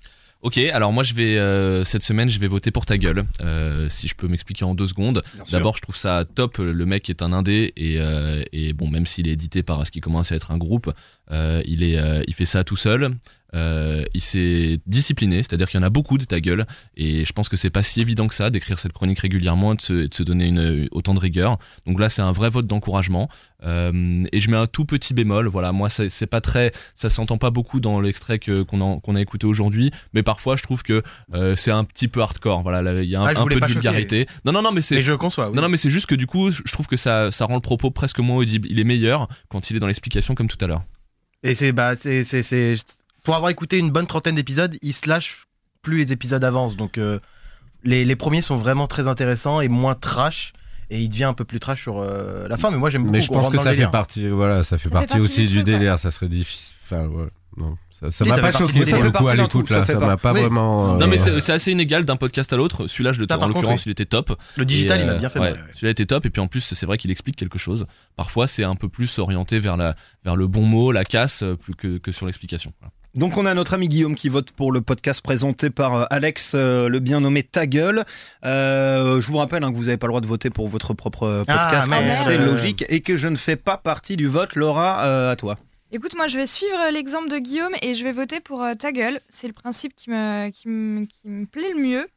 Ok, 0.42 0.58
alors 0.58 0.92
moi 0.92 1.04
je 1.04 1.14
vais 1.14 1.38
euh, 1.38 1.84
cette 1.84 2.02
semaine 2.02 2.28
je 2.28 2.40
vais 2.40 2.48
voter 2.48 2.72
pour 2.72 2.88
ta 2.88 2.98
gueule. 2.98 3.26
Euh, 3.42 3.88
si 3.90 4.08
je 4.08 4.16
peux 4.16 4.28
m'expliquer 4.28 4.66
en 4.66 4.74
deux 4.74 4.88
secondes. 4.88 5.22
D'abord 5.52 5.76
je 5.76 5.82
trouve 5.82 5.96
ça 5.96 6.26
top. 6.26 6.58
Le 6.58 6.86
mec 6.86 7.10
est 7.12 7.22
un 7.22 7.32
indé 7.32 7.74
et, 7.78 7.98
euh, 8.00 8.42
et 8.52 8.74
bon 8.74 8.90
même 8.90 9.06
s'il 9.06 9.28
est 9.28 9.34
édité 9.34 9.62
par 9.62 9.86
ce 9.86 9.92
qui 9.92 10.02
commence 10.02 10.32
à 10.32 10.36
être 10.36 10.50
un 10.52 10.58
groupe, 10.58 10.92
euh, 11.32 11.62
il 11.66 11.84
est 11.84 11.98
euh, 11.98 12.24
il 12.28 12.34
fait 12.34 12.46
ça 12.46 12.64
tout 12.64 12.76
seul. 12.76 13.12
Euh, 13.54 14.04
il 14.14 14.22
s'est 14.22 14.80
discipliné, 14.88 15.38
c'est-à-dire 15.38 15.70
qu'il 15.70 15.80
y 15.80 15.84
en 15.84 15.86
a 15.86 15.90
beaucoup 15.90 16.18
de 16.18 16.24
ta 16.26 16.40
gueule, 16.40 16.66
et 16.96 17.26
je 17.26 17.34
pense 17.34 17.50
que 17.50 17.58
c'est 17.58 17.70
pas 17.70 17.84
si 17.84 18.00
évident 18.02 18.28
que 18.28 18.36
ça 18.36 18.50
d'écrire 18.50 18.80
cette 18.80 18.94
chronique 18.94 19.20
régulièrement 19.20 19.74
et 19.74 19.76
de 19.76 19.82
se, 19.82 19.94
de 20.08 20.14
se 20.14 20.24
donner 20.24 20.48
une, 20.48 20.88
autant 20.92 21.14
de 21.14 21.20
rigueur. 21.20 21.58
Donc 21.86 22.00
là, 22.00 22.10
c'est 22.10 22.22
un 22.22 22.32
vrai 22.32 22.50
vote 22.50 22.68
d'encouragement. 22.68 23.30
Euh, 23.64 24.24
et 24.32 24.42
je 24.42 24.50
mets 24.50 24.58
un 24.58 24.66
tout 24.68 24.86
petit 24.86 25.14
bémol. 25.14 25.48
Voilà, 25.48 25.72
moi, 25.72 25.90
c'est 25.90 26.26
pas 26.28 26.42
très, 26.42 26.72
ça 26.96 27.10
s'entend 27.10 27.38
pas 27.38 27.52
beaucoup 27.52 27.80
dans 27.80 28.00
l'extrait 28.00 28.40
qu'on 28.40 28.96
a, 28.96 29.00
qu'on 29.02 29.16
a 29.16 29.22
écouté 29.22 29.46
aujourd'hui, 29.46 29.92
mais 30.14 30.24
parfois, 30.24 30.56
je 30.56 30.64
trouve 30.64 30.82
que 30.82 31.04
euh, 31.34 31.56
c'est 31.56 31.72
un 31.72 31.84
petit 31.84 32.08
peu 32.08 32.22
hardcore. 32.22 32.64
Voilà, 32.64 32.82
là, 32.82 33.04
il 33.04 33.10
y 33.10 33.16
a 33.16 33.22
un, 33.22 33.26
Ah, 33.26 33.40
un 33.42 33.46
peu 33.46 33.56
de 33.56 33.60
choquer. 33.60 33.74
vulgarité. 33.74 34.28
Non, 34.46 34.52
non, 34.52 34.62
non, 34.62 34.72
mais 34.72 34.82
c'est. 34.82 34.96
Mais 34.96 35.02
je 35.04 35.14
conçois. 35.14 35.50
oui. 35.50 35.56
Non, 35.56 35.62
non, 35.62 35.70
mais 35.70 35.78
c'est 35.78 35.90
juste 35.92 36.08
que 36.08 36.16
du 36.16 36.26
coup, 36.26 36.52
je 36.52 36.72
trouve 36.72 36.88
que 36.88 36.98
ça, 36.98 37.32
ça 37.32 37.46
rend 37.46 37.56
le 37.56 37.62
propos 37.62 37.92
presque 37.92 38.20
moins 38.20 38.38
audible. 38.38 38.68
Il 38.72 38.80
est 38.80 38.84
meilleur 38.84 39.28
quand 39.50 39.70
il 39.70 39.76
est 39.76 39.80
dans 39.80 39.88
l'explication 39.88 40.34
comme 40.36 40.48
tout 40.48 40.58
à 40.64 40.68
l'heure. 40.68 40.84
Et 41.44 41.56
c'est 41.56 41.72
bah 41.72 41.96
c'est 41.96 42.24
c'est 42.24 42.44
c'est 42.44 42.76
pour 43.24 43.36
avoir 43.36 43.50
écouté 43.52 43.78
une 43.78 43.92
bonne 43.92 44.08
trentaine 44.08 44.36
d'épisodes, 44.36 44.76
il 44.82 44.94
se 44.94 45.08
lâche 45.10 45.46
plus 45.82 45.98
les 45.98 46.12
épisodes 46.12 46.44
avancent. 46.44 46.76
Donc 46.78 46.98
euh, 46.98 47.20
les, 47.84 48.06
les 48.06 48.16
premiers 48.16 48.42
sont 48.42 48.58
vraiment 48.58 48.88
très 48.88 49.08
intéressants 49.08 49.62
et 49.62 49.68
moins 49.68 49.96
trash. 49.96 50.54
et 50.90 51.00
il 51.02 51.10
devient 51.10 51.24
un 51.26 51.34
peu 51.34 51.46
plus 51.46 51.60
trash 51.60 51.82
sur 51.82 52.00
euh, 52.00 52.48
la 52.48 52.58
fin. 52.58 52.70
Mais 52.72 52.78
moi 52.78 52.90
j'aime 52.90 53.02
beaucoup. 53.04 53.14
Mais 53.14 53.22
je 53.22 53.28
pense 53.30 53.50
que 53.50 53.58
ça 53.58 53.74
fait 53.76 53.88
partie, 53.88 54.28
voilà, 54.28 54.64
ça 54.64 54.78
fait 54.78 54.84
Ça 54.84 54.90
fait 54.90 54.94
partie 54.94 55.08
partie 55.14 55.22
aussi 55.24 55.42
du 55.42 55.48
du 55.48 55.54
truc, 55.56 55.68
ouais. 55.68 55.74
délire. 55.80 55.98
Ça 56.00 56.12
serait 56.12 56.28
difficile. 56.30 56.76
Enfin, 56.86 57.06
ouais, 57.08 57.28
non. 57.58 57.78
Ça- 58.10 58.26
m'a 58.26 58.36
pas 58.40 58.52
choqué 58.52 58.80
pour 58.80 58.88
fait 58.88 58.98
le 59.00 59.06
coup 59.06 59.12
partie 59.12 59.30
à 59.30 59.36
l'écoute 59.36 59.70
là. 59.70 59.86
Ça 59.86 60.00
m'a 60.00 60.18
pas 60.18 60.34
Oui. 60.34 60.42
vraiment. 60.42 60.96
Non 60.98 61.06
mais 61.06 61.22
euh, 61.28 61.40
c'est 61.40 61.54
assez 61.54 61.72
inégal 61.72 62.04
d'un 62.04 62.16
podcast 62.16 62.52
à 62.52 62.58
l'autre. 62.58 62.88
Celui-là, 62.88 63.14
je 63.14 63.20
le 63.20 63.26
en 63.26 63.28
par 63.28 63.38
contre, 63.42 63.54
l'occurrence, 63.54 63.82
oui. 63.82 63.84
il 63.88 63.92
était 63.92 64.06
top. 64.08 64.36
Le 64.58 64.66
digital, 64.66 65.00
Et, 65.00 65.04
il 65.04 65.06
m'a 65.06 65.14
euh, 65.14 65.20
bien 65.20 65.30
fait 65.30 65.38
ouais, 65.40 65.52
marrer, 65.52 65.62
ouais. 65.62 65.68
Celui-là 65.74 65.92
était 65.92 66.08
top 66.08 66.26
et 66.26 66.32
puis 66.32 66.42
en 66.42 66.48
plus 66.48 66.62
c'est 66.62 66.86
vrai 66.88 66.98
qu'il 66.98 67.12
explique 67.12 67.36
quelque 67.36 67.60
chose. 67.60 67.86
Parfois 68.16 68.48
c'est 68.48 68.64
un 68.64 68.76
peu 68.76 68.90
plus 68.90 69.20
orienté 69.20 69.60
vers 69.60 69.78
la 69.78 69.96
vers 70.26 70.36
le 70.36 70.48
bon 70.48 70.66
mot, 70.66 70.92
la 70.92 71.06
casse, 71.06 71.44
euh, 71.44 71.56
plus 71.56 71.76
que, 71.76 72.00
que 72.00 72.12
sur 72.12 72.26
l'explication. 72.26 72.74
Voilà. 72.80 72.92
Donc 73.14 73.36
on 73.38 73.46
a 73.46 73.54
notre 73.54 73.74
ami 73.74 73.90
Guillaume 73.90 74.16
qui 74.16 74.30
vote 74.30 74.52
pour 74.52 74.72
le 74.72 74.80
podcast 74.80 75.22
présenté 75.22 75.70
par 75.70 75.96
euh, 75.96 76.06
Alex, 76.10 76.54
euh, 76.56 76.88
le 76.88 77.00
bien 77.00 77.20
nommé 77.20 77.44
Ta 77.44 77.68
Gueule. 77.68 78.06
Euh, 78.46 79.20
je 79.20 79.28
vous 79.28 79.38
rappelle 79.38 79.64
hein, 79.66 79.72
que 79.72 79.76
vous 79.76 79.86
n'avez 79.86 79.98
pas 79.98 80.08
le 80.08 80.12
droit 80.12 80.22
de 80.22 80.28
voter 80.28 80.50
pour 80.50 80.70
votre 80.70 80.94
propre 80.94 81.44
Ah, 81.48 81.64
podcast, 81.66 81.90
merde. 81.90 82.14
c'est 82.24 82.38
logique, 82.38 82.86
et 82.88 83.02
que 83.02 83.18
je 83.18 83.28
ne 83.28 83.36
fais 83.36 83.58
pas 83.58 83.76
partie 83.76 84.16
du 84.16 84.28
vote. 84.28 84.56
Laura, 84.56 85.04
euh, 85.06 85.32
à 85.32 85.36
toi. 85.36 85.58
Écoute, 85.92 86.16
moi 86.16 86.28
je 86.28 86.38
vais 86.38 86.48
suivre 86.48 86.90
l'exemple 86.94 87.30
de 87.30 87.38
Guillaume 87.38 87.74
et 87.82 87.96
je 87.96 88.04
vais 88.06 88.14
voter 88.14 88.40
pour 88.40 88.64
euh, 88.64 88.76
ta 88.76 88.94
gueule. 88.94 89.20
C'est 89.28 89.48
le 89.48 89.54
principe 89.54 89.94
qui 89.94 90.10
me, 90.10 90.50
qui 90.50 90.70
me, 90.70 91.06
qui 91.06 91.28
me 91.28 91.46
plaît 91.46 91.74
le 91.76 91.82
mieux. 91.82 92.08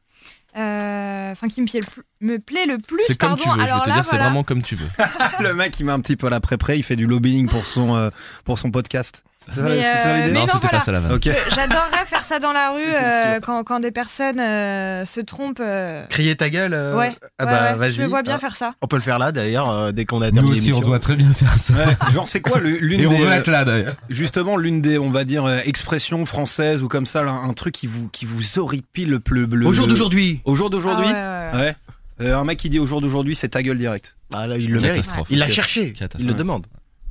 Euh, 0.56 1.32
Enfin, 1.32 1.48
qui 1.48 1.60
me 1.60 1.66
plaît 1.66 1.80
le 1.80 1.86
plus, 1.86 2.04
me 2.24 2.38
plaît 2.38 2.66
le 2.66 2.78
plus. 2.78 3.02
C'est 3.06 3.16
comme 3.18 3.36
tu 3.36 3.48
veux. 3.48 3.54
Je 3.54 3.60
vais 3.60 3.80
te 3.80 3.88
là, 3.88 3.94
dire, 3.94 4.04
c'est 4.04 4.10
voilà. 4.10 4.24
vraiment 4.24 4.42
comme 4.44 4.62
tu 4.62 4.76
veux. 4.76 4.86
le 5.42 5.54
mec, 5.54 5.78
il 5.80 5.86
met 5.86 5.92
un 5.92 6.00
petit 6.00 6.16
peu 6.16 6.26
à 6.26 6.30
la 6.30 6.40
pré-pré, 6.40 6.76
il 6.76 6.82
fait 6.82 6.96
du 6.96 7.06
lobbying 7.06 7.48
pour 7.48 7.66
son, 7.66 7.94
euh, 7.96 8.10
pour 8.44 8.58
son 8.58 8.70
podcast. 8.70 9.22
C'est 9.46 9.56
ça, 9.56 9.62
Mais, 9.64 9.82
c'est 9.82 9.98
ça 9.98 10.08
euh, 10.08 10.16
l'idée 10.16 10.32
mais 10.32 10.38
Non, 10.38 10.46
c'était 10.46 10.58
voilà. 10.60 10.78
pas 10.78 10.80
ça 10.80 10.92
la 10.92 11.00
vanne. 11.00 11.12
Ok. 11.12 11.26
Euh, 11.26 11.34
J'adorerais 11.54 12.06
faire 12.06 12.24
ça 12.24 12.38
dans 12.38 12.52
la 12.54 12.70
rue 12.70 12.80
C'était 12.80 12.96
euh, 12.96 13.32
sûr. 13.34 13.40
quand, 13.44 13.62
quand 13.62 13.78
des 13.78 13.90
personnes 13.90 14.40
euh, 14.40 15.04
se 15.04 15.20
trompent. 15.20 15.60
euh, 15.60 16.06
Crier 16.06 16.34
ta 16.34 16.48
gueule. 16.48 16.72
euh, 16.72 16.96
Ouais, 16.96 17.14
Ah 17.38 17.44
ouais, 17.44 17.50
bah 17.50 17.72
ouais, 17.72 17.76
vas-y. 17.76 17.92
je 17.92 18.02
vois 18.04 18.22
bien 18.22 18.36
Ah, 18.36 18.38
faire 18.38 18.56
ça. 18.56 18.74
On 18.80 18.86
peut 18.86 18.96
le 18.96 19.02
faire 19.02 19.18
là 19.18 19.32
d'ailleurs 19.32 19.68
euh, 19.70 19.92
dès 19.92 20.06
qu'on 20.06 20.22
a 20.22 20.28
Nous 20.30 20.32
terminé 20.36 20.52
aussi, 20.56 20.62
on 20.72 20.76
l'émission. 20.76 20.88
doit 20.88 20.98
très 20.98 21.16
bien 21.16 21.30
faire 21.34 21.52
ça. 21.58 21.74
Ouais, 21.74 22.10
genre 22.10 22.26
c'est 22.26 22.40
quoi 22.40 22.58
le- 22.58 22.70
l'une 22.78 23.00
Et 23.00 23.06
on 23.06 23.10
des 23.10 23.18
veut 23.18 23.32
être 23.32 23.50
là 23.50 23.66
d'ailleurs. 23.66 23.96
justement 24.08 24.56
l'une 24.56 24.80
des 24.80 24.96
on 24.98 25.10
va 25.10 25.24
dire 25.24 25.44
euh, 25.44 25.58
expressions 25.66 26.24
françaises 26.24 26.82
ou 26.82 26.88
comme 26.88 27.04
ça 27.04 27.22
là, 27.22 27.32
un 27.32 27.52
truc 27.52 27.74
qui 27.74 27.86
vous 27.86 28.08
qui 28.08 28.24
vous 28.24 28.58
horripile 28.58 29.10
le 29.10 29.20
plus 29.20 29.44
le- 29.46 29.66
Au 29.66 29.74
jour 29.74 29.86
d'aujourd'hui. 29.86 30.40
au 30.46 30.54
jour 30.54 30.70
d'aujourd'hui 30.70 31.04
Ah 31.10 31.50
ouais, 31.52 31.58
ouais, 31.58 31.60
ouais. 31.60 31.66
Ouais. 31.66 31.76
Euh, 32.20 32.36
un 32.36 32.44
mec 32.44 32.58
qui 32.58 32.70
dit 32.70 32.78
au 32.78 32.86
jour 32.86 33.00
d'aujourd'hui 33.00 33.34
c'est 33.34 33.48
ta 33.50 33.62
gueule 33.62 33.78
direct. 33.78 34.16
Ah 34.32 34.46
là, 34.46 34.56
il 34.56 34.70
le 34.70 34.80
mérite. 34.80 35.08
Il 35.30 35.38
l'a 35.38 35.48
cherché. 35.48 35.92
Il 36.18 36.26
le 36.26 36.34
demande. 36.34 36.66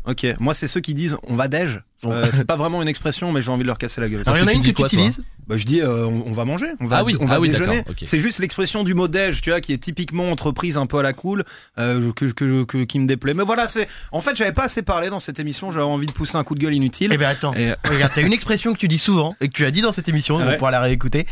Ok, 0.05 0.25
moi 0.41 0.53
c'est 0.53 0.67
ceux 0.67 0.81
qui 0.81 0.93
disent 0.93 1.17
on 1.23 1.35
va 1.35 1.47
déj. 1.47 1.81
Euh, 2.03 2.27
c'est 2.29 2.43
pas 2.43 2.57
vraiment 2.57 2.81
une 2.81 2.89
expression 2.89 3.31
mais 3.31 3.41
j'ai 3.41 3.49
envie 3.51 3.61
de 3.63 3.67
leur 3.67 3.77
casser 3.77 4.01
la 4.01 4.09
gueule. 4.09 4.21
Alors 4.25 4.35
il 4.37 4.41
y 4.41 4.43
en 4.43 4.47
a 4.47 4.51
une 4.53 4.61
que 4.61 4.71
tu 4.71 4.81
utilises. 4.83 5.23
Bah, 5.47 5.55
je 5.57 5.65
dis 5.65 5.79
euh, 5.81 6.05
on, 6.05 6.23
on 6.27 6.31
va 6.33 6.43
manger, 6.43 6.67
on 6.81 6.85
va, 6.85 6.97
Ah 6.97 7.03
oui, 7.05 7.15
on 7.21 7.25
va 7.25 7.35
ah 7.35 7.39
oui, 7.39 7.49
déjeuner. 7.49 7.83
C'est 8.03 8.19
juste 8.19 8.39
l'expression 8.39 8.83
du 8.83 8.93
mot 8.93 9.07
déj, 9.07 9.41
tu 9.41 9.49
vois, 9.51 9.61
qui 9.61 9.71
est 9.71 9.77
typiquement 9.77 10.29
entreprise 10.29 10.77
un 10.77 10.85
peu 10.85 10.97
à 10.99 11.03
la 11.03 11.13
cool, 11.13 11.45
euh, 11.77 12.11
que, 12.13 12.25
que, 12.25 12.63
que- 12.65 12.83
qui 12.83 12.99
me 12.99 13.07
déplaît. 13.07 13.33
Mais 13.33 13.43
voilà, 13.43 13.67
c'est 13.67 13.87
en 14.11 14.19
fait 14.19 14.35
j'avais 14.35 14.51
pas 14.51 14.63
assez 14.65 14.81
parlé 14.81 15.09
dans 15.09 15.19
cette 15.19 15.39
émission, 15.39 15.71
j'avais 15.71 15.85
envie 15.85 16.07
de 16.07 16.11
pousser 16.11 16.35
un 16.37 16.43
coup 16.43 16.55
de 16.55 16.59
gueule 16.59 16.73
inutile. 16.73 17.11
Eh 17.13 17.17
ben 17.17 17.29
attends. 17.29 17.53
Et- 17.55 17.73
Regarde, 17.89 18.11
t'as 18.13 18.21
une 18.23 18.33
expression 18.33 18.73
que 18.73 18.77
tu 18.79 18.89
dis 18.89 18.97
souvent 18.97 19.35
et 19.39 19.47
que 19.47 19.53
tu 19.53 19.65
as 19.65 19.71
dit 19.71 19.81
dans 19.81 19.91
cette 19.93 20.09
émission, 20.09 20.35
on 20.41 20.45
Ouais. 20.45 20.57
pourra 20.57 20.71
la 20.71 20.81
réécouter. 20.81 21.25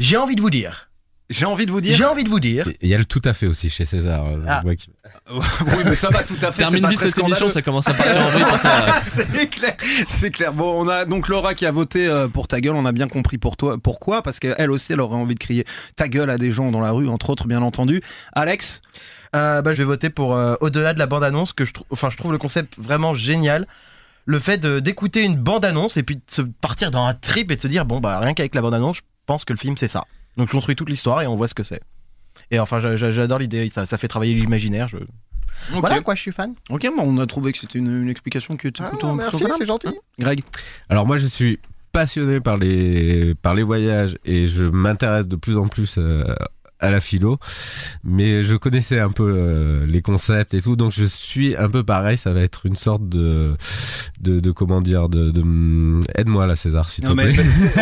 J'ai 0.00 0.16
envie 0.16 0.34
de 0.36 0.40
vous 0.40 0.50
dire. 0.50 0.88
J'ai 1.28 1.44
envie 1.44 1.66
de 1.66 1.72
vous 1.72 1.80
dire. 1.80 1.96
J'ai 1.96 2.04
envie 2.04 2.22
de 2.22 2.28
vous 2.28 2.38
dire. 2.38 2.68
Il 2.80 2.88
y 2.88 2.94
a 2.94 2.98
le 2.98 3.04
tout 3.04 3.22
à 3.24 3.32
fait 3.32 3.46
aussi 3.46 3.68
chez 3.68 3.84
César. 3.84 4.24
euh, 4.26 4.42
Ah. 4.46 4.62
oui, 5.30 5.82
mais 5.84 5.96
ça 5.96 6.08
va 6.10 6.22
tout 6.22 6.36
à 6.40 6.52
fait. 6.52 6.62
Termine 6.62 6.86
vite 6.88 7.00
cette 7.00 7.18
émission, 7.18 7.48
ça 7.48 7.62
commence 7.62 7.88
à 7.88 7.94
partir 7.94 8.16
en 8.24 9.00
c'est 9.06 9.50
clair, 9.50 9.76
c'est 10.08 10.30
clair. 10.30 10.52
Bon, 10.52 10.84
on 10.84 10.88
a 10.88 11.04
donc 11.04 11.28
Laura 11.28 11.54
qui 11.54 11.66
a 11.66 11.72
voté 11.72 12.06
euh, 12.06 12.28
pour 12.28 12.46
ta 12.46 12.60
gueule. 12.60 12.74
On 12.76 12.86
a 12.86 12.92
bien 12.92 13.08
compris 13.08 13.38
pour 13.38 13.56
toi, 13.56 13.76
pourquoi, 13.82 14.22
parce 14.22 14.38
qu'elle 14.38 14.70
aussi, 14.70 14.92
elle 14.92 15.00
aurait 15.00 15.16
envie 15.16 15.34
de 15.34 15.40
crier 15.40 15.64
ta 15.96 16.08
gueule 16.08 16.30
à 16.30 16.38
des 16.38 16.52
gens 16.52 16.70
dans 16.70 16.80
la 16.80 16.92
rue, 16.92 17.08
entre 17.08 17.30
autres, 17.30 17.46
bien 17.46 17.62
entendu. 17.62 18.02
Alex, 18.32 18.80
Euh, 19.34 19.60
bah, 19.62 19.72
je 19.72 19.78
vais 19.78 19.84
voter 19.84 20.08
pour 20.08 20.34
euh, 20.34 20.54
au-delà 20.60 20.94
de 20.94 20.98
la 21.00 21.06
bande-annonce 21.06 21.52
que 21.52 21.64
je 21.64 21.72
trouve, 21.72 21.86
enfin, 21.90 22.08
je 22.10 22.16
trouve 22.16 22.32
le 22.32 22.38
concept 22.38 22.74
vraiment 22.78 23.12
génial. 23.14 23.66
Le 24.24 24.38
fait 24.40 24.58
d'écouter 24.64 25.22
une 25.24 25.36
bande-annonce 25.36 25.96
et 25.96 26.02
puis 26.02 26.16
de 26.16 26.22
se 26.28 26.42
partir 26.42 26.90
dans 26.90 27.04
un 27.04 27.14
trip 27.14 27.50
et 27.50 27.56
de 27.56 27.60
se 27.60 27.68
dire 27.68 27.84
bon 27.84 28.00
bah 28.00 28.18
rien 28.20 28.34
qu'avec 28.34 28.54
la 28.54 28.62
bande-annonce, 28.62 28.96
je 28.98 29.02
pense 29.26 29.44
que 29.44 29.52
le 29.52 29.58
film 29.58 29.76
c'est 29.76 29.88
ça. 29.88 30.04
Donc 30.36 30.48
je 30.48 30.52
construis 30.52 30.76
toute 30.76 30.88
l'histoire 30.90 31.22
et 31.22 31.26
on 31.26 31.36
voit 31.36 31.48
ce 31.48 31.54
que 31.54 31.62
c'est. 31.64 31.80
Et 32.50 32.58
enfin 32.60 32.78
j'a- 32.80 32.96
j'a- 32.96 33.10
j'adore 33.10 33.38
l'idée, 33.38 33.70
ça, 33.74 33.86
ça 33.86 33.96
fait 33.98 34.08
travailler 34.08 34.34
l'imaginaire. 34.34 34.88
Je... 34.88 34.98
Voilà 35.70 36.00
quoi, 36.00 36.14
je 36.14 36.20
suis 36.20 36.32
fan. 36.32 36.54
ok, 36.68 36.82
bon, 36.96 37.02
on 37.02 37.18
a 37.18 37.26
trouvé 37.26 37.52
que 37.52 37.58
c'était 37.58 37.78
une, 37.78 38.02
une 38.02 38.10
explication 38.10 38.56
qui 38.56 38.66
était 38.66 38.82
Ah, 38.84 38.88
plutôt, 38.90 39.14
merci, 39.14 39.42
c'est 39.56 39.66
gentil. 39.66 39.88
Hein 39.88 39.94
Greg, 40.18 40.40
Alors 40.90 41.06
moi 41.06 41.16
je 41.16 41.26
suis 41.26 41.58
passionné 41.92 42.40
par 42.40 42.58
les 42.58 43.34
par 43.36 43.54
les 43.54 43.62
voyages 43.62 44.18
et 44.26 44.46
je 44.46 44.64
m'intéresse 44.64 45.26
de 45.28 45.36
plus 45.36 45.56
en 45.56 45.66
plus 45.68 45.94
euh, 45.96 46.24
à 46.78 46.90
la 46.90 47.00
philo, 47.00 47.38
mais 48.04 48.42
je 48.42 48.54
connaissais 48.54 49.00
un 49.00 49.10
peu 49.10 49.24
euh, 49.34 49.86
les 49.86 50.02
concepts 50.02 50.52
et 50.52 50.60
tout, 50.60 50.76
donc 50.76 50.92
je 50.92 51.06
suis 51.06 51.56
un 51.56 51.70
peu 51.70 51.82
pareil. 51.82 52.18
Ça 52.18 52.34
va 52.34 52.42
être 52.42 52.66
une 52.66 52.76
sorte 52.76 53.08
de 53.08 53.56
de, 54.20 54.40
de 54.40 54.50
comment 54.50 54.80
dire 54.80 55.08
de, 55.08 55.30
de 55.30 55.40
hum, 55.42 56.00
aide-moi 56.14 56.46
là 56.46 56.56
César 56.56 56.88
s'il 56.90 57.04
te 57.04 57.12
plaît. 57.12 57.34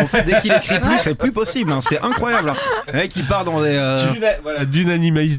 en 0.02 0.06
fait, 0.06 0.22
dès 0.24 0.38
qu'il 0.38 0.52
écrit 0.52 0.80
plus, 0.80 0.98
c'est 0.98 1.14
plus 1.14 1.32
possible. 1.32 1.72
hein, 1.72 1.80
c'est 1.80 2.00
incroyable. 2.00 2.50
hein. 2.50 3.00
Il 3.16 3.24
part 3.24 3.44
dans 3.44 3.62
des. 3.62 3.68
euh, 3.68 3.96
voilà, 4.42 4.64
d'unanimité 4.64 5.38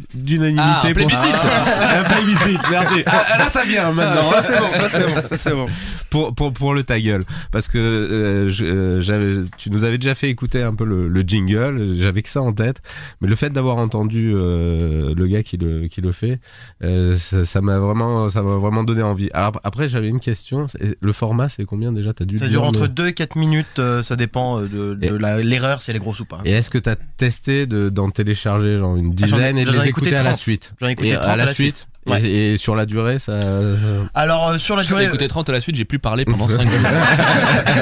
Ah, 0.58 0.80
un 0.80 0.82
pour- 0.82 0.94
plébiscite. 0.94 1.30
Ah, 1.34 2.00
un 2.00 2.04
plébiscite 2.04 2.62
merci 2.70 3.04
Ah, 3.06 3.26
là 3.38 3.50
ça 3.50 3.64
vient 3.66 3.92
maintenant 3.92 4.22
Ah, 4.34 4.42
ça 4.42 4.44
c'est 4.44 4.60
bon, 4.60 4.68
ça 4.74 4.90
c'est 4.90 5.00
bon, 5.06 5.22
ça 5.28 5.38
c'est 5.38 5.52
bon. 5.54 5.66
pour, 6.10 6.34
pour, 6.34 6.54
pour 6.54 6.74
le 6.74 6.84
ta 6.84 7.00
gueule 7.00 7.24
parce 7.52 7.68
que 7.68 7.78
euh, 7.78 8.50
je- 8.50 8.64
euh, 8.66 9.02
j'avais 9.02 9.44
tu 9.58 9.70
nous 9.70 9.84
avais 9.84 9.98
déjà 9.98 10.16
fait 10.16 10.30
écouter 10.30 10.62
un 10.64 10.74
peu 10.74 10.86
le, 10.86 11.08
le 11.08 11.22
jingle 11.22 11.94
j'avais 11.98 12.22
que 12.22 12.30
ça 12.30 12.42
en 12.42 12.54
tête 12.54 12.82
mais 13.22 13.28
le 13.28 13.36
fait 13.36 13.50
d'avoir 13.52 13.78
entendu 13.78 14.32
euh, 14.34 15.14
le 15.16 15.28
gars 15.28 15.44
qui 15.44 15.58
le, 15.58 15.88
qui 15.88 16.02
le 16.02 16.12
fait 16.12 16.40
euh, 16.84 17.18
ça 17.18 17.62
m'a 17.62 17.80
vraiment 17.80 18.30
ça 18.30 18.42
m'a 18.42 18.56
vraiment 18.56 18.84
donné 18.84 19.02
envie 19.04 19.30
alors 19.34 19.60
après 19.64 19.88
j'avais 19.88 20.08
une 20.10 20.20
question 20.20 20.68
le 21.02 21.14
format 21.14 21.50
c'est 21.50 21.66
combien 21.66 21.92
déjà? 21.92 22.14
T'as 22.14 22.26
dû 22.26 22.38
Ça 22.38 22.48
dure 22.48 22.64
entre 22.64 22.82
mais- 22.84 22.88
2 22.88 23.08
et 23.08 23.14
4 23.14 23.36
minutes, 23.36 23.80
euh, 23.80 24.04
ça 24.04 24.16
dépend 24.16 24.60
euh, 24.62 24.68
de, 24.68 25.16
l'erreur, 25.42 25.82
si 25.82 25.90
elle 25.92 25.98
est 25.98 26.00
grosse 26.00 26.20
ou 26.20 26.26
pas. 26.26 26.42
et 26.46 26.52
est-ce 26.52 26.70
que 26.70 26.78
t'as 26.78 26.96
testé 26.96 27.66
de- 27.66 27.90
d'en 27.90 28.10
télécharger 28.12 28.78
genre 28.78 28.96
une 28.98 29.14
Ah, 29.22 29.26
j'en 29.28 29.38
ai- 29.38 29.40
dizaine 29.40 29.58
et 29.58 29.66
de 29.66 29.70
ai 29.70 29.74
les 29.74 29.88
écouté 29.90 30.08
écouter 30.10 30.16
à 30.16 30.24
la 30.24 30.30
30. 30.32 30.40
suite? 30.40 30.74
J'en 30.80 30.88
ai 30.88 30.92
écouté 30.92 31.10
et 31.10 31.14
30 31.16 31.26
à 31.26 31.36
la 31.36 31.54
suite? 31.54 31.88
Ouais. 32.08 32.22
et, 32.24 32.54
et 32.54 32.58
sur 32.58 32.76
la 32.76 32.86
durée 32.86 33.18
ça 33.20 33.34
Alors 34.14 34.50
euh, 34.50 34.58
sur 34.60 34.76
la 34.76 34.84
J'ai 34.84 34.90
durée, 34.90 35.06
écouté 35.06 35.28
30 35.28 35.50
à 35.50 35.54
la 35.54 35.62
suite, 35.62 35.76
j'ai 35.76 35.86
plus 35.86 35.98
parlé 36.00 36.24
pendant 36.26 36.48
5 36.48 36.64
minutes. 36.66 36.86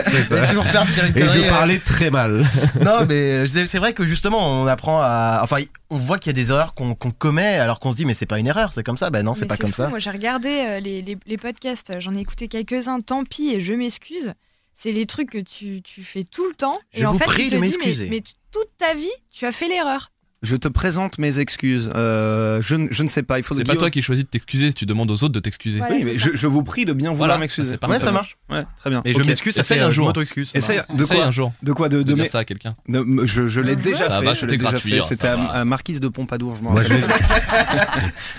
c'est 0.06 0.24
ça. 0.24 0.42
j'ai 0.42 0.48
toujours 0.48 0.64
une 0.64 1.18
et 1.18 1.22
je 1.22 1.28
connerie, 1.34 1.48
euh, 1.48 1.50
parlais 1.50 1.80
très 1.80 2.10
mal 2.10 2.46
non, 2.82 3.06
mais 3.08 3.46
c'est 3.48 3.78
vrai 3.80 3.94
que 3.94 4.06
justement, 4.06 4.62
on 4.64 4.68
apprend 4.68 5.02
à. 5.02 5.40
Enfin, 5.44 5.58
on 5.90 5.98
voit 5.98 6.20
qu'il 6.20 6.30
y 6.30 6.36
a 6.40 6.42
des 6.42 6.52
erreurs 6.52 6.74
qu'on 6.74 6.96
qu'on 6.96 7.12
commet 7.12 7.56
alors 7.60 7.80
qu'on 7.80 7.92
se 7.92 7.98
dit, 7.98 8.06
mais 8.06 8.14
c'est 8.14 8.26
pas 8.26 8.40
une 8.40 8.48
erreur, 8.48 8.72
c'est 8.74 8.84
comme 8.84 8.98
ça. 8.98 9.10
Ben 9.10 9.24
non, 9.24 9.36
c'est 9.36 9.46
pas 9.46 9.58
comme 9.58 9.72
fou, 9.72 9.82
ça. 9.84 9.88
Moi, 9.90 10.00
j'ai 10.00 10.10
regardé 10.12 10.50
euh, 10.50 10.80
les, 10.80 11.02
les- 11.02 11.18
les 11.26 11.38
podcasts, 11.38 11.94
j'en 12.00 12.14
ai 12.14 12.20
écouté 12.20 12.48
quelques-uns, 12.48 13.00
tant 13.02 13.24
pis, 13.26 13.50
et 13.54 13.60
je 13.60 13.74
m'excuse. 13.74 14.34
C'est 14.74 14.92
les 14.92 15.06
trucs 15.06 15.30
que 15.32 15.38
tu, 15.38 15.82
tu 15.84 16.02
fais 16.04 16.24
tout 16.24 16.48
le 16.48 16.56
temps. 16.56 16.78
Je 16.96 17.02
et 17.02 17.06
en 17.06 17.12
vous 17.12 17.20
fait, 17.20 17.26
prie 17.26 17.48
tu 17.50 17.56
de 17.56 17.62
te 17.62 17.66
dis, 17.92 18.08
mais 18.10 18.24
toute 18.52 18.70
ta 18.78 18.94
vie, 18.96 19.06
tu 19.32 19.46
as 19.46 19.52
fait 19.52 19.68
l'erreur. 19.68 20.12
Je 20.44 20.58
te 20.58 20.68
présente 20.68 21.20
mes 21.20 21.40
excuses. 21.40 21.90
Euh, 21.96 22.62
je, 22.62 22.76
ne- 22.76 22.88
je 22.92 23.02
ne 23.04 23.08
sais 23.08 23.24
pas. 23.24 23.40
Il 23.40 23.44
faut 23.44 23.56
C'est 23.56 23.64
pas 23.64 23.76
toi 23.78 23.90
qui 23.90 24.02
choisis 24.02 24.26
de 24.26 24.30
t'excuser, 24.30 24.74
tu 24.74 24.86
demandes 24.86 25.10
aux 25.10 25.24
autres 25.24 25.30
de 25.34 25.40
t'excuser. 25.40 25.80
Voilà, 25.80 25.96
Oui, 25.96 26.04
mais 26.04 26.16
je, 26.16 26.32
je 26.34 26.48
vous 26.48 26.64
prie 26.64 26.84
de 26.84 26.92
bien 26.92 27.12
vouloir 27.12 27.28
Voilà, 27.30 27.38
m'excuser. 27.40 27.78
Ouais, 27.88 28.00
ça 28.00 28.12
marche. 28.12 28.36
Ouais, 28.50 28.66
très 28.78 28.90
bien. 28.90 29.02
Et 29.06 29.16
Ok. 29.16 29.24
je 29.24 29.28
m'excuse, 29.28 29.58
Essaye 29.58 29.80
un 29.80 29.90
jour. 29.90 30.12
excuse 30.22 30.52
Essaye 30.54 30.82
de 30.94 31.02
Essaye 31.04 31.18
quoi 31.18 31.26
un 31.28 31.32
jour 31.32 31.54
De 31.64 31.72
quoi 31.72 31.88
de, 31.88 31.98
de 32.00 32.04
de 32.04 32.14
dire 32.14 32.24
mes- 32.24 32.30
ça 32.30 32.40
à 32.40 32.44
quelqu'un. 32.46 32.74
de- 32.90 33.26
je, 33.26 33.48
je 33.48 33.62
l'ai 33.62 33.78
déjà 33.78 34.08
Ça 34.08 34.20
fait. 34.20 34.26
va, 34.26 34.34
je 34.34 34.40
c'était 34.42 34.52
l'ai 34.52 34.58
déjà 34.58 34.72
gratuit, 34.72 34.92
fait. 34.92 35.00
hein, 35.00 35.06
C'était 35.08 35.28
à, 35.30 35.40
à 35.40 35.66
Marquise 35.66 36.02
de 36.02 36.10
Pompadour. 36.10 36.58
Je 36.58 36.62
m'en 36.62 36.72
rappelle. 36.74 36.88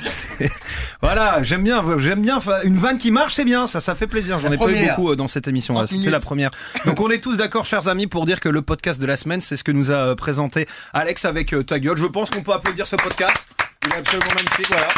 je 0.05 0.09
C'est- 0.11 0.51
voilà, 1.01 1.43
j'aime 1.43 1.63
bien, 1.65 1.83
j'aime 1.99 2.21
bien. 2.21 2.39
Une 2.65 2.77
vanne 2.77 2.99
qui 2.99 3.11
marche, 3.13 3.35
c'est 3.35 3.45
bien. 3.45 3.67
Ça, 3.67 3.81
ça 3.81 3.95
fait 3.95 4.07
plaisir. 4.07 4.39
J'en 4.41 4.53
ai 4.53 4.59
pas 4.59 4.71
eu 4.71 4.89
beaucoup 4.89 5.13
euh, 5.13 5.17
dans 5.17 5.29
cette 5.29 5.49
émission. 5.49 5.75
30 5.75 5.89
C'était 5.89 6.11
la 6.11 6.21
première. 6.21 6.51
Donc, 6.85 7.01
on 7.01 7.09
est 7.11 7.23
tous 7.23 7.37
d'accord, 7.37 7.65
chers 7.65 7.89
amis, 7.89 8.07
pour 8.09 8.27
dire 8.27 8.41
que 8.41 8.49
le 8.49 8.61
podcast 8.63 9.01
de 9.01 9.07
la 9.07 9.17
semaine, 9.17 9.41
c'est 9.41 9.57
ce 9.57 9.65
que 9.65 9.73
nous 9.73 9.91
a 9.91 9.95
euh, 9.95 10.15
présenté 10.15 10.67
Alex 10.93 11.25
avec 11.25 11.53
euh, 11.55 11.63
ta 11.63 11.79
gueule. 11.81 11.94
Je 11.97 12.07
pense 12.07 12.29
qu'on 12.29 12.43
peut 12.43 12.53
applaudir 12.53 12.87
ce 12.87 12.97
podcast. 12.97 13.47
Il 13.87 13.93
est 13.93 13.99
absolument 13.99 14.35
magnifique. 14.35 14.67
Voilà. 14.69 14.89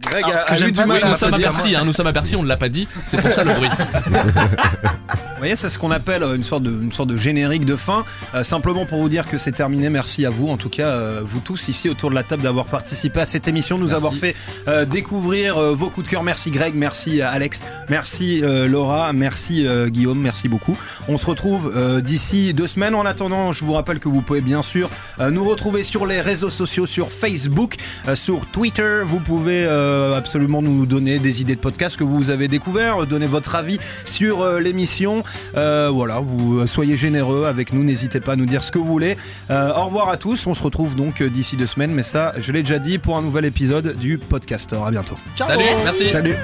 Greg 0.00 0.24
Alors, 0.24 0.36
a, 0.36 0.52
a 0.52 0.54
eu 0.54 0.58
j'aime 0.58 0.70
du 0.70 0.80
mal 0.80 0.90
Oui, 0.90 1.02
à 1.02 1.08
nous 1.08 1.14
sommes 1.14 1.34
à 1.34 1.36
hein, 1.36 1.84
nous 1.84 1.92
sommes 1.92 2.06
à 2.06 2.12
Bercy, 2.12 2.36
on 2.36 2.42
ne 2.42 2.48
l'a 2.48 2.56
pas 2.56 2.68
dit, 2.68 2.86
c'est 3.06 3.20
pour 3.20 3.32
ça 3.32 3.44
le 3.44 3.54
bruit. 3.54 3.68
Vous 5.36 5.40
voyez, 5.40 5.56
c'est 5.56 5.68
ce 5.68 5.78
qu'on 5.78 5.90
appelle 5.90 6.22
euh, 6.22 6.34
une 6.34 6.44
sorte 6.44 6.62
de, 6.62 6.70
une 6.70 6.92
sorte 6.92 7.10
de 7.10 7.16
générique 7.18 7.66
de 7.66 7.76
fin. 7.76 8.06
Euh, 8.34 8.42
simplement 8.42 8.86
pour 8.86 9.02
vous 9.02 9.10
dire 9.10 9.28
que 9.28 9.36
c'est 9.36 9.52
terminé. 9.52 9.90
Merci 9.90 10.24
à 10.24 10.30
vous, 10.30 10.48
en 10.48 10.56
tout 10.56 10.70
cas, 10.70 10.86
euh, 10.86 11.20
vous 11.22 11.40
tous 11.40 11.68
ici 11.68 11.90
autour 11.90 12.08
de 12.08 12.14
la 12.14 12.22
table, 12.22 12.42
d'avoir 12.42 12.64
participé 12.64 13.20
à 13.20 13.26
cette 13.26 13.46
émission, 13.46 13.76
de 13.76 13.82
nous 13.82 13.90
Merci. 13.90 13.96
avoir 14.06 14.14
fait 14.14 14.34
euh, 14.66 14.86
découvrir 14.86 15.60
vos 15.60 15.90
coups 15.90 16.06
de 16.06 16.10
cœur. 16.10 16.22
Merci 16.22 16.50
Greg, 16.50 16.72
merci 16.74 17.20
Alex, 17.20 17.66
merci 17.90 18.40
Laura, 18.40 19.12
merci 19.12 19.66
Guillaume, 19.88 20.20
merci 20.20 20.48
beaucoup. 20.48 20.76
On 21.06 21.18
se 21.18 21.26
retrouve 21.26 22.00
d'ici 22.00 22.54
deux 22.54 22.66
semaines. 22.66 22.94
En 22.94 23.04
attendant, 23.04 23.52
je 23.52 23.64
vous 23.64 23.74
rappelle 23.74 23.98
que 23.98 24.08
vous 24.08 24.22
pouvez 24.22 24.40
bien 24.40 24.62
sûr 24.62 24.88
nous 25.20 25.44
retrouver 25.44 25.82
sur 25.82 26.06
les 26.06 26.20
réseaux 26.22 26.50
sociaux, 26.50 26.86
sur 26.86 27.10
Facebook, 27.10 27.76
sur 28.14 28.46
Twitter. 28.46 29.02
Vous 29.04 29.20
pouvez 29.20 29.66
euh, 29.86 30.16
absolument 30.16 30.62
nous 30.62 30.86
donner 30.86 31.18
des 31.18 31.40
idées 31.42 31.56
de 31.56 31.60
podcasts 31.60 31.96
que 31.96 32.04
vous 32.04 32.30
avez 32.30 32.48
découverts, 32.48 33.02
euh, 33.02 33.06
donner 33.06 33.26
votre 33.26 33.54
avis 33.54 33.78
sur 34.04 34.42
euh, 34.42 34.60
l'émission. 34.60 35.22
Euh, 35.56 35.90
voilà, 35.92 36.20
vous 36.20 36.66
soyez 36.66 36.96
généreux 36.96 37.46
avec 37.46 37.72
nous, 37.72 37.84
n'hésitez 37.84 38.20
pas 38.20 38.32
à 38.32 38.36
nous 38.36 38.46
dire 38.46 38.62
ce 38.62 38.70
que 38.70 38.78
vous 38.78 38.84
voulez. 38.84 39.16
Euh, 39.50 39.72
au 39.74 39.84
revoir 39.86 40.08
à 40.08 40.16
tous, 40.16 40.46
on 40.46 40.54
se 40.54 40.62
retrouve 40.62 40.94
donc 40.96 41.22
d'ici 41.22 41.56
deux 41.56 41.66
semaines, 41.66 41.92
mais 41.92 42.02
ça, 42.02 42.32
je 42.38 42.52
l'ai 42.52 42.62
déjà 42.62 42.78
dit 42.78 42.98
pour 42.98 43.16
un 43.16 43.22
nouvel 43.22 43.44
épisode 43.44 43.96
du 43.98 44.18
Podcaster. 44.18 44.78
À 44.84 44.90
bientôt. 44.90 45.16
Ciao. 45.36 45.48
Salut, 45.48 45.64
merci. 45.84 46.10
Salut. 46.10 46.36